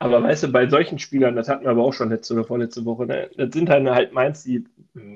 Aber 0.00 0.22
weißt 0.22 0.44
du, 0.44 0.48
bei 0.48 0.68
solchen 0.68 0.98
Spielern, 0.98 1.34
das 1.34 1.48
hatten 1.48 1.64
wir 1.64 1.70
aber 1.70 1.82
auch 1.82 1.92
schon 1.92 2.10
letzte 2.10 2.34
oder 2.34 2.44
vorletzte 2.44 2.84
Woche, 2.84 3.06
ne? 3.06 3.30
das 3.36 3.52
sind 3.52 3.68
halt, 3.68 3.88
halt 3.88 4.12
Mainz, 4.12 4.44
die, 4.44 4.64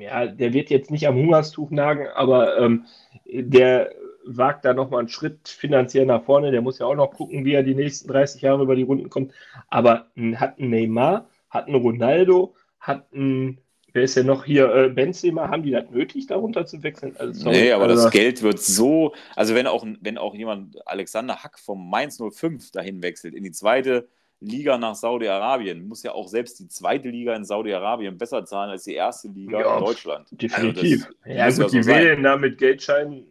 ja, 0.01 0.27
der 0.27 0.53
wird 0.53 0.71
jetzt 0.71 0.91
nicht 0.91 1.07
am 1.07 1.15
Hungerstuch 1.15 1.71
nagen, 1.71 2.09
aber 2.15 2.59
ähm, 2.59 2.85
der 3.27 3.93
wagt 4.25 4.65
da 4.65 4.75
nochmal 4.75 5.01
einen 5.01 5.09
Schritt 5.09 5.49
finanziell 5.49 6.07
nach 6.07 6.25
vorne. 6.25 6.51
Der 6.51 6.63
muss 6.63 6.79
ja 6.79 6.87
auch 6.87 6.95
noch 6.95 7.13
gucken, 7.13 7.45
wie 7.45 7.55
er 7.55 7.63
die 7.63 7.75
nächsten 7.75 8.09
30 8.09 8.43
Jahre 8.43 8.63
über 8.63 8.77
die 8.77 8.83
Runden 8.83 9.11
kommt. 9.11 9.33
Aber 9.69 10.07
hat 10.37 10.59
ein 10.59 10.71
Neymar, 10.71 11.29
hat 11.51 11.69
ein 11.69 11.75
Ronaldo, 11.75 12.55
hat 12.79 13.13
ein, 13.13 13.59
wer 13.93 14.03
ist 14.03 14.17
denn 14.17 14.27
noch 14.27 14.45
hier, 14.45 14.73
äh, 14.75 14.89
Benzema, 14.89 15.49
haben 15.49 15.63
die 15.63 15.73
das 15.73 15.91
nötig, 15.91 16.27
darunter 16.27 16.67
zu 16.67 16.83
wechseln? 16.83 17.15
Also, 17.19 17.45
sorry, 17.45 17.57
nee, 17.57 17.73
aber 17.73 17.85
also, 17.85 18.05
das 18.05 18.13
Geld 18.13 18.43
wird 18.43 18.61
so, 18.61 19.13
also 19.35 19.55
wenn 19.55 19.67
auch, 19.67 19.85
wenn 20.01 20.19
auch 20.19 20.35
jemand, 20.35 20.87
Alexander 20.87 21.43
Hack 21.43 21.59
vom 21.59 21.89
Mainz 21.91 22.19
05 22.19 22.71
dahin 22.71 23.03
wechselt, 23.03 23.35
in 23.35 23.45
die 23.45 23.53
zweite 23.53 24.09
Liga 24.43 24.77
nach 24.77 24.95
Saudi-Arabien, 24.95 25.87
muss 25.87 26.03
ja 26.03 26.13
auch 26.13 26.29
selbst 26.29 26.59
die 26.59 26.69
zweite 26.69 27.09
Liga 27.09 27.35
in 27.35 27.45
Saudi-Arabien 27.45 28.19
besser 28.19 28.45
zahlen 28.45 28.71
als 28.71 28.85
die 28.85 28.95
erste 28.95 29.29
Liga 29.29 29.61
ja, 29.61 29.79
in 29.79 29.85
Deutschland. 29.85 30.29
Definitiv. 30.33 31.07
Also 31.23 31.31
ja, 31.31 31.33
gut, 31.33 31.37
ja 31.37 31.51
so 31.51 31.69
die 31.69 31.83
sein. 31.83 31.97
wählen 31.97 32.23
da 32.23 32.37
mit 32.37 32.59
Geldscheinen. 32.59 33.27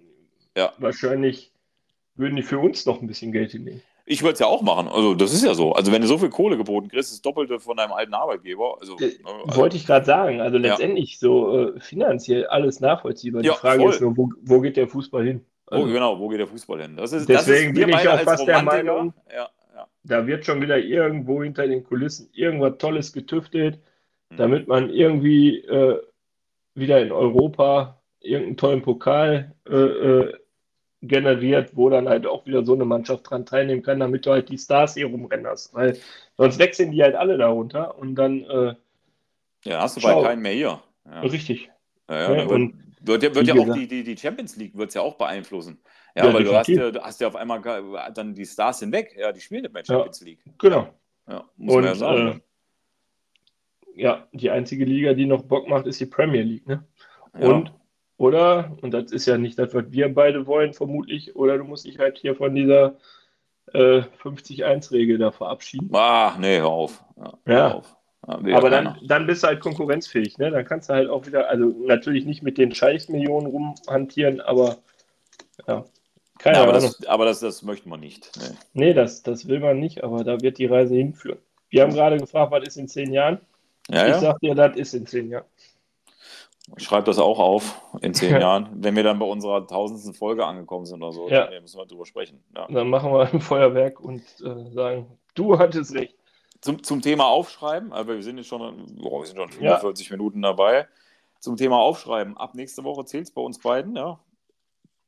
Ja. 0.55 0.73
Wahrscheinlich 0.77 1.51
würden 2.15 2.35
die 2.35 2.43
für 2.43 2.59
uns 2.59 2.85
noch 2.85 3.01
ein 3.01 3.07
bisschen 3.07 3.31
Geld 3.31 3.51
hinnehmen. 3.51 3.81
Ich 4.05 4.23
würde 4.23 4.33
es 4.33 4.39
ja 4.39 4.47
auch 4.47 4.61
machen. 4.61 4.87
Also, 4.87 5.15
das 5.15 5.33
ist 5.33 5.43
ja 5.43 5.53
so. 5.53 5.73
Also, 5.73 5.91
wenn 5.91 6.01
du 6.01 6.07
so 6.07 6.17
viel 6.17 6.29
Kohle 6.29 6.57
geboten 6.57 6.89
kriegst, 6.89 7.11
ist 7.11 7.17
das 7.17 7.21
Doppelte 7.21 7.59
von 7.59 7.77
deinem 7.77 7.93
alten 7.93 8.13
Arbeitgeber. 8.13 8.77
Also, 8.79 8.97
äh, 8.99 9.11
also 9.23 9.57
Wollte 9.59 9.77
ich 9.77 9.85
gerade 9.85 10.05
sagen. 10.05 10.41
Also, 10.41 10.57
letztendlich 10.57 11.13
ja. 11.13 11.17
so 11.19 11.59
äh, 11.59 11.79
finanziell 11.79 12.47
alles 12.47 12.79
nachvollziehbar. 12.79 13.41
Die 13.41 13.47
ja, 13.47 13.53
Frage 13.53 13.83
voll. 13.83 13.91
ist 13.91 14.01
nur, 14.01 14.17
wo, 14.17 14.29
wo, 14.41 14.59
geht 14.59 14.75
der 14.75 14.87
Fußball 14.87 15.23
hin? 15.23 15.45
Also, 15.67 15.87
wo, 15.87 15.91
genau, 15.91 16.19
wo 16.19 16.27
geht 16.29 16.39
der 16.39 16.47
Fußball 16.47 16.81
hin? 16.81 16.97
Das 16.97 17.13
ist, 17.13 17.29
deswegen 17.29 17.73
das 17.73 17.83
ist 17.83 17.85
bin 17.85 17.97
ich 17.97 18.09
auch 18.09 18.19
fast 18.21 18.47
der 18.47 18.63
Meinung, 18.63 19.13
ja. 19.33 19.47
Da 20.03 20.25
wird 20.25 20.45
schon 20.45 20.61
wieder 20.61 20.79
irgendwo 20.79 21.43
hinter 21.43 21.67
den 21.67 21.83
Kulissen 21.83 22.29
irgendwas 22.33 22.77
Tolles 22.77 23.13
getüftelt, 23.13 23.79
mhm. 24.29 24.37
damit 24.37 24.67
man 24.67 24.89
irgendwie 24.89 25.59
äh, 25.59 26.01
wieder 26.73 27.01
in 27.01 27.11
Europa 27.11 28.01
irgendeinen 28.19 28.57
tollen 28.57 28.81
Pokal 28.81 29.55
äh, 29.67 29.75
äh, 29.75 30.33
generiert, 31.01 31.75
wo 31.75 31.89
dann 31.89 32.07
halt 32.07 32.27
auch 32.27 32.45
wieder 32.45 32.63
so 32.63 32.73
eine 32.73 32.85
Mannschaft 32.85 33.29
dran 33.29 33.45
teilnehmen 33.45 33.81
kann, 33.81 33.99
damit 33.99 34.25
du 34.25 34.31
halt 34.31 34.49
die 34.49 34.57
Stars 34.57 34.93
hier 34.93 35.07
rumrennerst. 35.07 35.73
Weil 35.73 35.97
sonst 36.37 36.59
wechseln 36.59 36.91
die 36.91 37.01
halt 37.01 37.15
alle 37.15 37.37
darunter 37.37 37.97
und 37.97 38.15
dann. 38.15 38.43
Äh, 38.43 38.75
ja, 39.65 39.81
hast 39.81 39.97
du 39.97 40.01
schau. 40.01 40.21
bei 40.21 40.29
keinen 40.29 40.41
mehr 40.41 40.53
hier. 40.53 40.81
Ja. 41.05 41.19
Richtig. 41.21 41.69
Ja, 42.09 42.35
ja, 42.35 42.45
und 42.45 42.75
wird, 43.01 43.21
wird 43.35 43.47
ja 43.47 43.55
auch 43.55 43.73
die, 43.73 43.87
die, 43.87 44.03
die 44.03 44.17
Champions 44.17 44.55
League 44.57 44.75
wird's 44.75 44.93
ja 44.93 45.01
auch 45.01 45.15
beeinflussen. 45.15 45.79
Ja, 46.15 46.27
ja 46.27 46.33
weil 46.33 46.43
du 46.43 46.55
hast 46.55 46.67
ja, 46.67 46.91
du 46.91 47.01
hast 47.01 47.21
ja 47.21 47.27
auf 47.27 47.35
einmal 47.35 47.61
dann 48.13 48.33
die 48.33 48.45
Stars 48.45 48.79
hinweg, 48.79 49.15
ja, 49.17 49.31
die 49.31 49.41
spielen 49.41 49.63
nicht 49.63 49.73
mehr 49.73 49.85
Champions 49.85 50.19
ja, 50.19 50.25
League. 50.25 50.43
Genau. 50.57 50.87
Ja, 51.27 51.45
muss 51.57 51.75
Und, 51.75 51.81
man 51.81 51.93
ja 51.93 51.95
sagen. 51.95 52.27
Äh, 52.27 54.01
ja, 54.01 54.27
die 54.31 54.49
einzige 54.49 54.85
Liga, 54.85 55.13
die 55.13 55.25
noch 55.25 55.43
Bock 55.43 55.67
macht, 55.67 55.85
ist 55.85 55.99
die 55.99 56.05
Premier 56.05 56.43
League, 56.43 56.67
ne? 56.67 56.85
Und, 57.33 57.73
oder, 58.17 58.77
und 58.81 58.91
das 58.91 59.11
ist 59.11 59.25
ja 59.25 59.37
nicht 59.37 59.57
das, 59.57 59.73
was 59.73 59.85
wir 59.89 60.13
beide 60.13 60.45
wollen, 60.45 60.73
vermutlich, 60.73 61.35
oder 61.35 61.57
du 61.57 61.63
musst 61.63 61.85
dich 61.85 61.99
halt 61.99 62.17
hier 62.17 62.35
von 62.35 62.55
dieser 62.55 62.97
äh, 63.73 64.01
50-1-Regel 64.23 65.17
da 65.17 65.31
verabschieden. 65.31 65.89
Ah, 65.93 66.35
nee, 66.39 66.59
hör 66.59 66.69
auf. 66.69 67.03
Ja. 67.17 67.33
Hör 67.45 67.75
auf. 67.75 67.97
Ja, 68.45 68.57
aber 68.57 68.69
dann, 68.69 68.99
dann 69.03 69.25
bist 69.25 69.41
du 69.41 69.47
halt 69.47 69.61
konkurrenzfähig, 69.61 70.37
ne? 70.37 70.51
Dann 70.51 70.63
kannst 70.63 70.89
du 70.89 70.93
halt 70.93 71.09
auch 71.09 71.25
wieder, 71.25 71.49
also 71.49 71.65
natürlich 71.87 72.25
nicht 72.25 72.43
mit 72.43 72.59
den 72.59 72.73
Scheißmillionen 72.73 73.49
rumhantieren, 73.49 74.41
aber 74.41 74.77
ja, 75.67 75.85
keine 76.41 76.57
ja, 76.57 76.63
aber 76.63 76.73
Ahnung. 76.73 76.91
Das, 76.99 77.07
aber 77.07 77.25
das, 77.25 77.39
das 77.39 77.61
möchte 77.63 77.89
man 77.89 77.99
nicht. 77.99 78.31
Nee, 78.37 78.55
nee 78.73 78.93
das, 78.93 79.23
das 79.23 79.47
will 79.47 79.59
man 79.59 79.79
nicht, 79.79 80.03
aber 80.03 80.23
da 80.23 80.41
wird 80.41 80.57
die 80.57 80.65
Reise 80.65 80.95
hinführen. 80.95 81.39
Wir 81.69 81.83
haben 81.83 81.93
gerade 81.93 82.17
gefragt, 82.17 82.51
was 82.51 82.67
ist 82.67 82.77
in 82.77 82.87
zehn 82.87 83.13
Jahren? 83.13 83.39
Ja, 83.89 84.05
ich 84.05 84.13
ja. 84.13 84.19
sag 84.19 84.39
dir, 84.39 84.55
das 84.55 84.75
ist 84.75 84.93
in 84.93 85.05
zehn 85.05 85.29
Jahren. 85.29 85.45
Ich 86.77 86.83
schreibe 86.83 87.05
das 87.05 87.19
auch 87.19 87.39
auf 87.39 87.81
in 88.01 88.13
zehn 88.13 88.39
Jahren, 88.39 88.69
wenn 88.75 88.95
wir 88.95 89.03
dann 89.03 89.19
bei 89.19 89.25
unserer 89.25 89.65
tausendsten 89.65 90.13
Folge 90.13 90.45
angekommen 90.45 90.85
sind 90.85 91.01
oder 91.01 91.11
so. 91.11 91.29
Ja. 91.29 91.47
Dann 91.47 91.61
müssen 91.61 91.77
wir 91.77 91.85
drüber 91.85 92.05
sprechen. 92.05 92.43
Ja. 92.55 92.67
Dann 92.69 92.89
machen 92.89 93.11
wir 93.11 93.21
ein 93.33 93.41
Feuerwerk 93.41 93.99
und 93.99 94.21
äh, 94.41 94.71
sagen 94.71 95.07
Du 95.33 95.57
hattest 95.57 95.93
recht. 95.93 96.15
Zum, 96.61 96.83
zum 96.83 97.01
Thema 97.01 97.25
Aufschreiben, 97.25 97.91
aber 97.91 98.15
wir 98.15 98.23
sind 98.23 98.37
jetzt 98.37 98.47
schon, 98.47 98.61
oh, 99.01 99.19
wir 99.19 99.25
sind 99.25 99.37
schon 99.37 99.49
45 99.49 100.09
ja. 100.09 100.15
Minuten 100.15 100.41
dabei. 100.41 100.87
Zum 101.39 101.57
Thema 101.57 101.79
Aufschreiben. 101.79 102.37
Ab 102.37 102.53
nächste 102.53 102.83
Woche 102.83 103.05
zählt 103.05 103.23
es 103.23 103.31
bei 103.31 103.41
uns 103.41 103.57
beiden, 103.59 103.95
ja. 103.95 104.19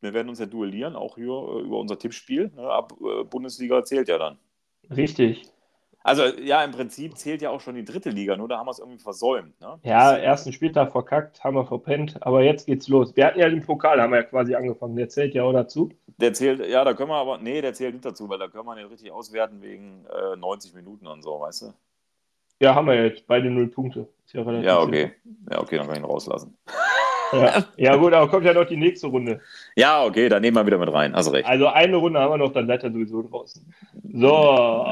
Wir 0.04 0.14
werden 0.14 0.30
uns 0.30 0.40
ja 0.40 0.46
duellieren, 0.46 0.96
auch 0.96 1.16
hier 1.16 1.32
äh, 1.32 1.62
über 1.62 1.80
unser 1.80 1.98
Tippspiel. 1.98 2.52
Ne? 2.56 2.62
Ab 2.62 2.94
äh, 3.02 3.24
Bundesliga 3.24 3.84
zählt 3.84 4.10
ja 4.10 4.18
dann. 4.18 4.38
Richtig. 4.96 5.50
Also 6.04 6.24
ja, 6.26 6.62
im 6.66 6.72
Prinzip 6.72 7.18
zählt 7.18 7.42
ja 7.42 7.50
auch 7.50 7.62
schon 7.62 7.76
die 7.76 7.86
dritte 7.86 8.10
Liga, 8.10 8.36
nur 8.36 8.50
da 8.50 8.58
haben 8.58 8.68
wir 8.68 8.72
es 8.72 8.80
irgendwie 8.80 9.00
versäumt. 9.00 9.60
Ne? 9.62 9.80
Ja, 9.84 10.18
ersten 10.18 10.52
Spieltag 10.52 10.92
verkackt, 10.92 11.42
haben 11.46 11.56
wir 11.56 11.66
verpennt, 11.66 12.22
aber 12.22 12.44
jetzt 12.44 12.66
geht's 12.66 12.90
los. 12.90 13.16
Wir 13.16 13.26
hatten 13.26 13.40
ja 13.40 13.48
den 13.48 13.64
Pokal, 13.64 14.02
haben 14.02 14.12
wir 14.12 14.20
ja 14.20 14.24
quasi 14.24 14.54
angefangen. 14.54 14.98
Der 14.98 15.08
zählt 15.08 15.34
ja 15.34 15.44
auch 15.44 15.54
dazu. 15.54 15.90
Der 16.18 16.34
zählt, 16.34 16.60
ja, 16.68 16.84
da 16.84 16.94
können 16.94 17.10
wir 17.10 17.16
aber, 17.16 17.38
nee, 17.38 17.62
der 17.62 17.74
zählt 17.74 17.94
nicht 17.94 18.04
dazu, 18.04 18.28
weil 18.28 18.38
da 18.38 18.50
können 18.50 18.66
wir 18.66 18.76
nicht 18.76 18.92
richtig 18.92 19.14
auswerten 19.14 19.62
wegen 19.62 20.06
äh, 20.34 20.36
90 20.36 20.74
Minuten 20.74 21.08
und 21.08 21.24
so, 21.24 21.40
weißt 21.40 21.62
du? 21.62 21.74
Ja, 22.60 22.76
haben 22.76 22.88
wir 22.88 23.02
jetzt 23.06 23.26
beide 23.26 23.50
null 23.50 23.68
Punkte. 23.68 24.08
ja, 24.34 24.42
ja 24.60 24.80
okay. 24.82 25.14
Ja, 25.50 25.62
okay, 25.62 25.78
dann 25.78 25.88
kann 25.88 25.96
ich 25.96 26.02
ihn 26.02 26.06
rauslassen. 26.06 26.58
Ja. 27.34 27.66
ja, 27.78 27.96
gut, 27.96 28.14
aber 28.14 28.30
kommt 28.30 28.46
ja 28.46 28.54
noch 28.54 28.66
die 28.66 28.78
nächste 28.78 29.08
Runde. 29.08 29.42
Ja, 29.76 30.04
okay, 30.04 30.30
dann 30.30 30.42
nehmen 30.42 30.56
wir 30.56 30.66
wieder 30.66 30.78
mit 30.78 30.92
rein. 30.92 31.16
Hast 31.16 31.32
recht. 31.32 31.48
Also 31.48 31.68
eine 31.68 31.98
Runde 31.98 32.20
haben 32.20 32.32
wir 32.32 32.38
noch, 32.38 32.54
dann 32.54 32.68
seid 32.68 32.84
ihr 32.84 32.92
sowieso 32.92 33.24
draußen. 33.24 33.74
So. 34.14 34.30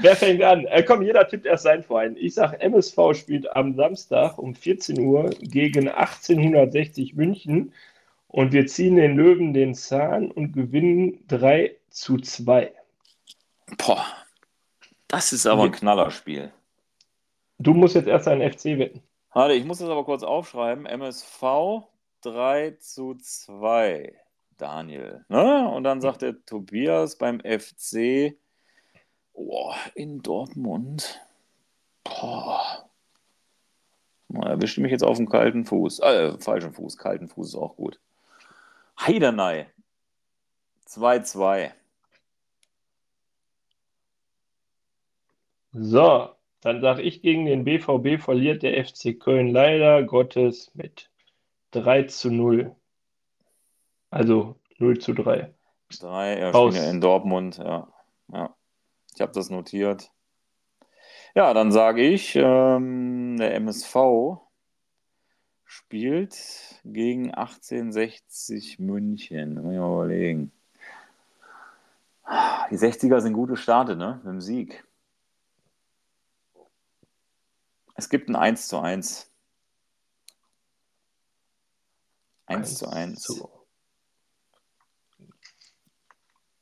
Wer 0.00 0.16
fängt 0.16 0.42
an? 0.42 0.64
Äh, 0.66 0.82
komm, 0.82 1.02
jeder 1.02 1.26
tippt 1.28 1.46
erst 1.46 1.64
sein 1.64 1.82
Verein. 1.82 2.16
Ich 2.18 2.34
sage, 2.34 2.60
MSV 2.60 3.14
spielt 3.14 3.54
am 3.56 3.74
Samstag 3.74 4.38
um 4.38 4.54
14 4.54 4.98
Uhr 5.00 5.30
gegen 5.40 5.88
1860 5.88 7.14
München 7.14 7.72
und 8.28 8.52
wir 8.52 8.66
ziehen 8.66 8.96
den 8.96 9.16
Löwen 9.16 9.52
den 9.52 9.74
Zahn 9.74 10.30
und 10.30 10.52
gewinnen 10.52 11.24
3 11.28 11.74
zu 11.90 12.18
2. 12.18 12.72
Boah, 13.78 14.04
das 15.08 15.32
ist 15.32 15.46
aber 15.46 15.64
ein 15.64 15.72
Knallerspiel. 15.72 16.52
Du 17.58 17.74
musst 17.74 17.94
jetzt 17.94 18.08
erst 18.08 18.28
einen 18.28 18.50
FC 18.50 18.78
wetten. 18.78 19.02
Warte, 19.32 19.54
ich 19.54 19.64
muss 19.64 19.78
das 19.78 19.88
aber 19.88 20.04
kurz 20.04 20.22
aufschreiben. 20.22 20.86
MSV 20.86 21.84
3 22.22 22.76
zu 22.80 23.14
2. 23.14 24.20
Daniel. 24.56 25.24
Ne? 25.28 25.68
Und 25.68 25.84
dann 25.84 26.00
sagt 26.00 26.22
der 26.22 26.44
Tobias 26.44 27.16
beim 27.16 27.40
FC 27.40 28.36
oh, 29.32 29.72
in 29.94 30.20
Dortmund. 30.20 31.20
Boah. 32.04 32.88
Er 34.34 34.50
erwischt 34.50 34.78
mich 34.78 34.92
jetzt 34.92 35.04
auf 35.04 35.16
dem 35.16 35.28
kalten 35.28 35.64
Fuß. 35.64 36.00
Äh, 36.00 36.38
falschen 36.38 36.72
Fuß. 36.72 36.96
Kalten 36.96 37.28
Fuß 37.28 37.48
ist 37.48 37.54
auch 37.54 37.76
gut. 37.76 38.00
Heidenei. 39.00 39.70
2-2. 40.86 41.72
So, 45.72 46.34
dann 46.60 46.80
sage 46.80 47.02
ich 47.02 47.22
gegen 47.22 47.46
den 47.46 47.64
BVB 47.64 48.22
verliert 48.22 48.62
der 48.62 48.84
FC 48.84 49.18
Köln 49.18 49.48
leider 49.48 50.02
Gottes 50.02 50.70
mit 50.74 51.10
3 51.70 52.04
zu 52.04 52.30
0. 52.30 52.74
Also 54.10 54.56
0 54.78 54.98
zu 54.98 55.14
3. 55.14 55.54
3, 56.00 56.38
ja, 56.38 56.50
Aus. 56.52 56.76
in 56.76 57.00
Dortmund, 57.00 57.58
ja. 57.58 57.88
ja. 58.32 58.54
Ich 59.14 59.20
habe 59.20 59.32
das 59.32 59.50
notiert. 59.50 60.10
Ja, 61.34 61.54
dann 61.54 61.72
sage 61.72 62.02
ich, 62.02 62.34
ähm, 62.36 63.36
der 63.38 63.54
MSV 63.54 64.40
spielt 65.64 66.80
gegen 66.84 67.32
1860 67.32 68.78
München. 68.80 69.54
Muss 69.54 69.72
ich 69.72 69.78
mal 69.78 69.92
überlegen. 69.94 70.52
Die 72.70 72.76
60er 72.76 73.20
sind 73.20 73.32
gute 73.32 73.56
Starte, 73.56 73.96
ne? 73.96 74.20
Mit 74.24 74.32
dem 74.32 74.40
Sieg. 74.40 74.84
Es 78.00 78.08
gibt 78.08 78.30
ein 78.30 78.34
1 78.34 78.66
zu 78.66 78.78
1. 78.78 79.30
1 82.46 82.78
zu 82.78 82.88
1. 82.88 83.20
Zu. 83.20 83.50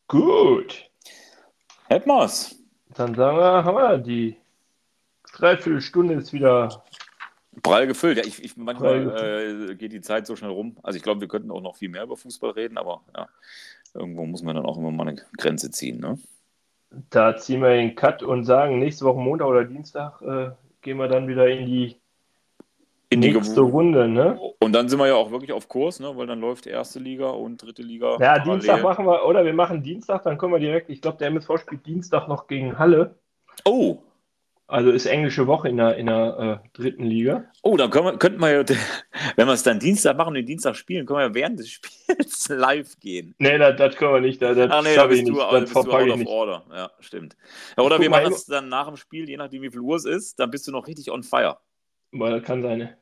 Gut. 0.08 0.90
Wir's. 1.88 2.56
Dann 2.88 3.14
sagen 3.14 3.38
wir, 3.38 3.64
haben 3.64 3.76
wir 3.76 3.98
die 3.98 4.36
Dreiviertelstunde 5.32 6.14
ist 6.14 6.32
wieder 6.32 6.82
prall 7.62 7.86
gefüllt. 7.86 8.18
Ja, 8.18 8.24
ich, 8.24 8.42
ich 8.42 8.56
manchmal 8.56 9.70
äh, 9.70 9.74
geht 9.76 9.92
die 9.92 10.00
Zeit 10.00 10.26
so 10.26 10.34
schnell 10.34 10.50
rum. 10.50 10.76
Also 10.82 10.96
ich 10.96 11.04
glaube, 11.04 11.20
wir 11.20 11.28
könnten 11.28 11.52
auch 11.52 11.62
noch 11.62 11.76
viel 11.76 11.88
mehr 11.88 12.02
über 12.02 12.16
Fußball 12.16 12.50
reden, 12.50 12.78
aber 12.78 13.02
ja, 13.16 13.28
irgendwo 13.94 14.26
muss 14.26 14.42
man 14.42 14.56
dann 14.56 14.66
auch 14.66 14.76
immer 14.76 14.90
mal 14.90 15.06
eine 15.06 15.22
Grenze 15.36 15.70
ziehen. 15.70 16.00
Ne? 16.00 16.18
Da 17.10 17.36
ziehen 17.36 17.62
wir 17.62 17.76
den 17.76 17.94
Cut 17.94 18.24
und 18.24 18.42
sagen, 18.42 18.80
nächste 18.80 19.04
Woche 19.04 19.20
Montag 19.20 19.46
oder 19.46 19.64
Dienstag 19.64 20.20
äh, 20.22 20.50
gehen 20.88 20.96
wir 20.96 21.08
dann 21.08 21.28
wieder 21.28 21.46
in 21.46 21.66
die 21.66 21.96
in 23.10 23.20
die 23.20 23.30
nächste 23.30 23.60
Runde, 23.60 24.08
ne? 24.08 24.40
Und 24.58 24.72
dann 24.72 24.88
sind 24.88 24.98
wir 24.98 25.06
ja 25.06 25.16
auch 25.16 25.30
wirklich 25.30 25.52
auf 25.52 25.68
Kurs, 25.68 26.00
ne? 26.00 26.16
Weil 26.16 26.26
dann 26.26 26.40
läuft 26.40 26.66
erste 26.66 26.98
Liga 26.98 27.28
und 27.28 27.62
dritte 27.62 27.82
Liga. 27.82 28.12
Ja, 28.12 28.16
parallel. 28.16 28.44
Dienstag 28.44 28.82
machen 28.82 29.04
wir, 29.04 29.26
oder 29.26 29.44
wir 29.44 29.52
machen 29.52 29.82
Dienstag, 29.82 30.22
dann 30.24 30.38
können 30.38 30.52
wir 30.52 30.58
direkt, 30.58 30.88
ich 30.88 31.02
glaube, 31.02 31.18
der 31.18 31.28
MSV 31.28 31.58
spielt 31.58 31.84
Dienstag 31.84 32.26
noch 32.26 32.46
gegen 32.46 32.78
Halle. 32.78 33.16
Oh, 33.66 33.98
also 34.68 34.90
ist 34.90 35.06
englische 35.06 35.46
Woche 35.46 35.70
in 35.70 35.78
der, 35.78 35.96
in 35.96 36.06
der 36.06 36.62
äh, 36.62 36.68
dritten 36.74 37.04
Liga. 37.04 37.50
Oh, 37.62 37.78
dann 37.78 37.90
können 37.90 38.04
wir, 38.04 38.18
könnten 38.18 38.38
wir 38.38 38.50
ja, 38.50 38.64
wenn 39.36 39.46
wir 39.46 39.54
es 39.54 39.62
dann 39.62 39.80
Dienstag 39.80 40.18
machen 40.18 40.28
und 40.28 40.34
den 40.34 40.46
Dienstag 40.46 40.76
spielen, 40.76 41.06
können 41.06 41.20
wir 41.20 41.26
ja 41.26 41.34
während 41.34 41.58
des 41.58 41.70
Spiels 41.70 42.48
live 42.50 43.00
gehen. 43.00 43.34
Nee, 43.38 43.56
das, 43.56 43.76
das 43.76 43.96
können 43.96 44.12
wir 44.12 44.20
nicht. 44.20 44.42
Das, 44.42 44.56
das 44.56 44.70
Ach 44.70 44.82
nee, 44.82 44.94
da 44.94 45.06
bist, 45.06 45.26
du, 45.26 45.32
nicht. 45.32 45.52
Das 45.52 45.60
bist 45.62 45.74
du 45.74 45.90
out 45.90 46.10
of 46.10 46.26
order. 46.26 46.64
Ja, 46.70 46.90
stimmt. 47.00 47.36
Ja, 47.76 47.82
oder 47.82 47.98
wir 47.98 48.10
machen 48.10 48.32
es 48.32 48.44
dann 48.44 48.68
nach 48.68 48.86
dem 48.86 48.96
Spiel, 48.96 49.26
je 49.28 49.38
nachdem 49.38 49.62
wie 49.62 49.70
viel 49.70 49.80
Uhr 49.80 49.96
es 49.96 50.04
ist, 50.04 50.38
dann 50.38 50.50
bist 50.50 50.68
du 50.68 50.72
noch 50.72 50.86
richtig 50.86 51.10
on 51.10 51.22
fire. 51.22 51.56
Weil 52.12 52.38
das 52.38 52.42
kann 52.42 52.62
sein. 52.62 52.94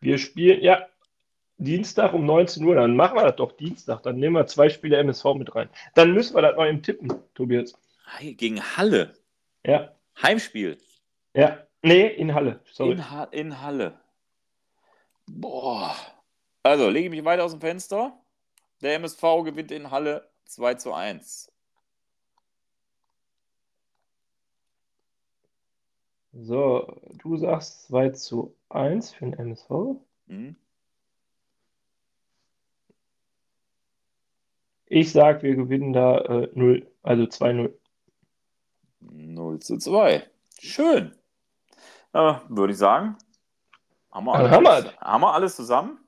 Wir 0.00 0.18
spielen, 0.18 0.60
ja, 0.60 0.86
Dienstag 1.58 2.14
um 2.14 2.26
19 2.26 2.64
Uhr, 2.64 2.74
dann 2.74 2.96
machen 2.96 3.16
wir 3.16 3.22
das 3.22 3.36
doch 3.36 3.52
Dienstag. 3.52 4.02
Dann 4.02 4.16
nehmen 4.16 4.34
wir 4.34 4.46
zwei 4.46 4.70
Spiele 4.70 4.96
MSV 4.96 5.34
mit 5.34 5.54
rein. 5.54 5.68
Dann 5.94 6.14
müssen 6.14 6.34
wir 6.34 6.42
das 6.42 6.56
noch 6.56 6.64
im 6.64 6.82
Tippen, 6.82 7.12
Tobias. 7.34 7.74
Gegen 8.20 8.60
Halle. 8.60 9.14
Ja. 9.64 9.92
Heimspiel. 10.22 10.78
Ja, 11.34 11.66
nee, 11.82 12.06
in 12.06 12.34
Halle. 12.34 12.60
Sorry. 12.70 12.92
In, 12.92 13.10
ha 13.10 13.24
in 13.24 13.60
Halle. 13.60 14.00
Boah. 15.26 15.94
Also, 16.62 16.88
lege 16.90 17.06
ich 17.06 17.10
mich 17.10 17.24
weiter 17.24 17.44
aus 17.44 17.52
dem 17.52 17.60
Fenster. 17.60 18.18
Der 18.82 18.94
MSV 18.94 19.22
gewinnt 19.44 19.70
in 19.70 19.90
Halle 19.90 20.28
2 20.46 20.74
zu 20.74 20.92
1. 20.92 21.52
So, 26.32 27.00
du 27.12 27.36
sagst 27.36 27.86
2 27.88 28.10
zu 28.10 28.56
1 28.68 29.12
für 29.12 29.26
den 29.26 29.34
MSV. 29.34 29.70
Mhm. 30.26 30.56
Ich 34.86 35.12
sag, 35.12 35.42
wir 35.42 35.54
gewinnen 35.54 35.92
da 35.92 36.18
äh, 36.18 36.48
0, 36.54 36.90
also 37.02 37.22
2-0. 37.24 37.72
0 39.00 39.60
zu 39.60 39.78
2. 39.78 40.26
Schön. 40.58 41.12
Äh, 42.12 42.34
Würde 42.48 42.72
ich 42.72 42.78
sagen. 42.78 43.16
Haben 44.10 44.26
wir, 44.26 44.34
alles, 44.34 44.50
haben, 44.50 44.64
wir. 44.64 44.96
haben 45.00 45.20
wir 45.22 45.34
alles 45.34 45.56
zusammen? 45.56 45.98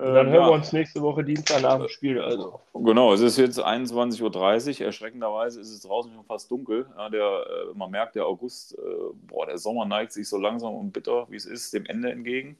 Dann 0.00 0.30
hören 0.30 0.32
ja. 0.32 0.46
wir 0.46 0.52
uns 0.52 0.72
nächste 0.72 1.02
Woche 1.02 1.22
Dienstag 1.22 1.60
nach 1.60 1.76
dem 1.76 1.88
Spiel. 1.88 2.22
Also. 2.22 2.60
Genau, 2.72 3.12
es 3.12 3.20
ist 3.20 3.36
jetzt 3.36 3.62
21.30 3.62 4.80
Uhr. 4.80 4.86
Erschreckenderweise 4.86 5.60
ist 5.60 5.70
es 5.70 5.82
draußen 5.82 6.10
schon 6.14 6.24
fast 6.24 6.50
dunkel. 6.50 6.86
Ja, 6.96 7.10
der, 7.10 7.20
äh, 7.20 7.74
man 7.76 7.90
merkt, 7.90 8.14
der 8.14 8.24
August, 8.24 8.78
äh, 8.78 8.78
boah, 9.26 9.44
der 9.44 9.58
Sommer 9.58 9.84
neigt 9.84 10.12
sich 10.12 10.26
so 10.26 10.38
langsam 10.38 10.74
und 10.74 10.92
bitter, 10.92 11.26
wie 11.28 11.36
es 11.36 11.44
ist, 11.44 11.74
dem 11.74 11.84
Ende 11.84 12.10
entgegen. 12.10 12.56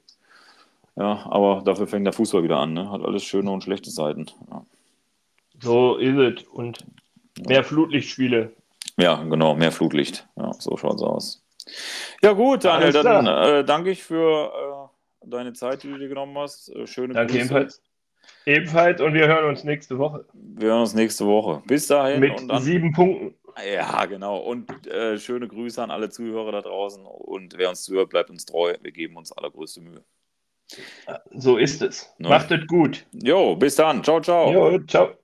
Ja, 0.96 1.26
aber 1.30 1.62
dafür 1.64 1.86
fängt 1.86 2.04
der 2.04 2.12
Fußball 2.12 2.42
wieder 2.42 2.58
an. 2.58 2.74
Ne? 2.74 2.90
Hat 2.90 3.00
alles 3.00 3.24
schöne 3.24 3.50
und 3.50 3.64
schlechte 3.64 3.90
Seiten. 3.90 4.26
Ja. 4.50 4.66
So 5.62 5.96
ist 5.96 6.16
es. 6.16 6.44
Und 6.48 6.84
mehr 7.46 7.64
Flutlichtspiele. 7.64 8.52
Ja, 9.00 9.22
genau, 9.22 9.54
mehr 9.54 9.72
Flutlicht. 9.72 10.28
Ja, 10.36 10.52
so 10.52 10.76
schaut 10.76 10.96
es 10.96 11.02
aus. 11.02 11.46
Ja, 12.22 12.32
gut, 12.32 12.64
Daniel, 12.64 12.92
dann 12.92 13.26
äh, 13.26 13.64
danke 13.64 13.90
ich 13.90 14.02
für 14.02 14.90
äh, 15.22 15.28
deine 15.28 15.52
Zeit, 15.52 15.82
die 15.82 15.88
du 15.88 15.98
dir 15.98 16.08
genommen 16.08 16.36
hast. 16.38 16.68
Äh, 16.74 16.86
schöne 16.86 17.14
danke 17.14 17.32
Grüße. 17.32 17.44
ebenfalls. 17.44 17.82
Ebenfalls 18.46 19.00
und 19.00 19.14
wir 19.14 19.26
hören 19.26 19.48
uns 19.48 19.64
nächste 19.64 19.98
Woche. 19.98 20.24
Wir 20.32 20.68
hören 20.68 20.80
uns 20.80 20.94
nächste 20.94 21.26
Woche. 21.26 21.62
Bis 21.66 21.86
dahin. 21.86 22.20
Mit 22.20 22.48
dann, 22.48 22.62
sieben 22.62 22.92
Punkten. 22.92 23.34
Ja, 23.74 24.06
genau. 24.06 24.38
Und 24.38 24.86
äh, 24.86 25.18
schöne 25.18 25.48
Grüße 25.48 25.82
an 25.82 25.90
alle 25.90 26.10
Zuhörer 26.10 26.52
da 26.52 26.62
draußen. 26.62 27.04
Und 27.04 27.56
wer 27.58 27.68
uns 27.68 27.82
zuhört, 27.82 28.10
bleibt 28.10 28.30
uns 28.30 28.46
treu. 28.46 28.74
Wir 28.80 28.92
geben 28.92 29.16
uns 29.16 29.32
allergrößte 29.32 29.80
Mühe. 29.80 30.04
So 31.32 31.56
ist 31.56 31.82
es. 31.82 32.14
No. 32.18 32.28
Macht 32.28 32.50
es 32.50 32.66
gut. 32.66 33.06
Jo, 33.12 33.56
bis 33.56 33.74
dann. 33.76 34.04
Ciao, 34.04 34.20
ciao. 34.20 34.52
Jo, 34.52 34.78
ciao. 34.86 35.19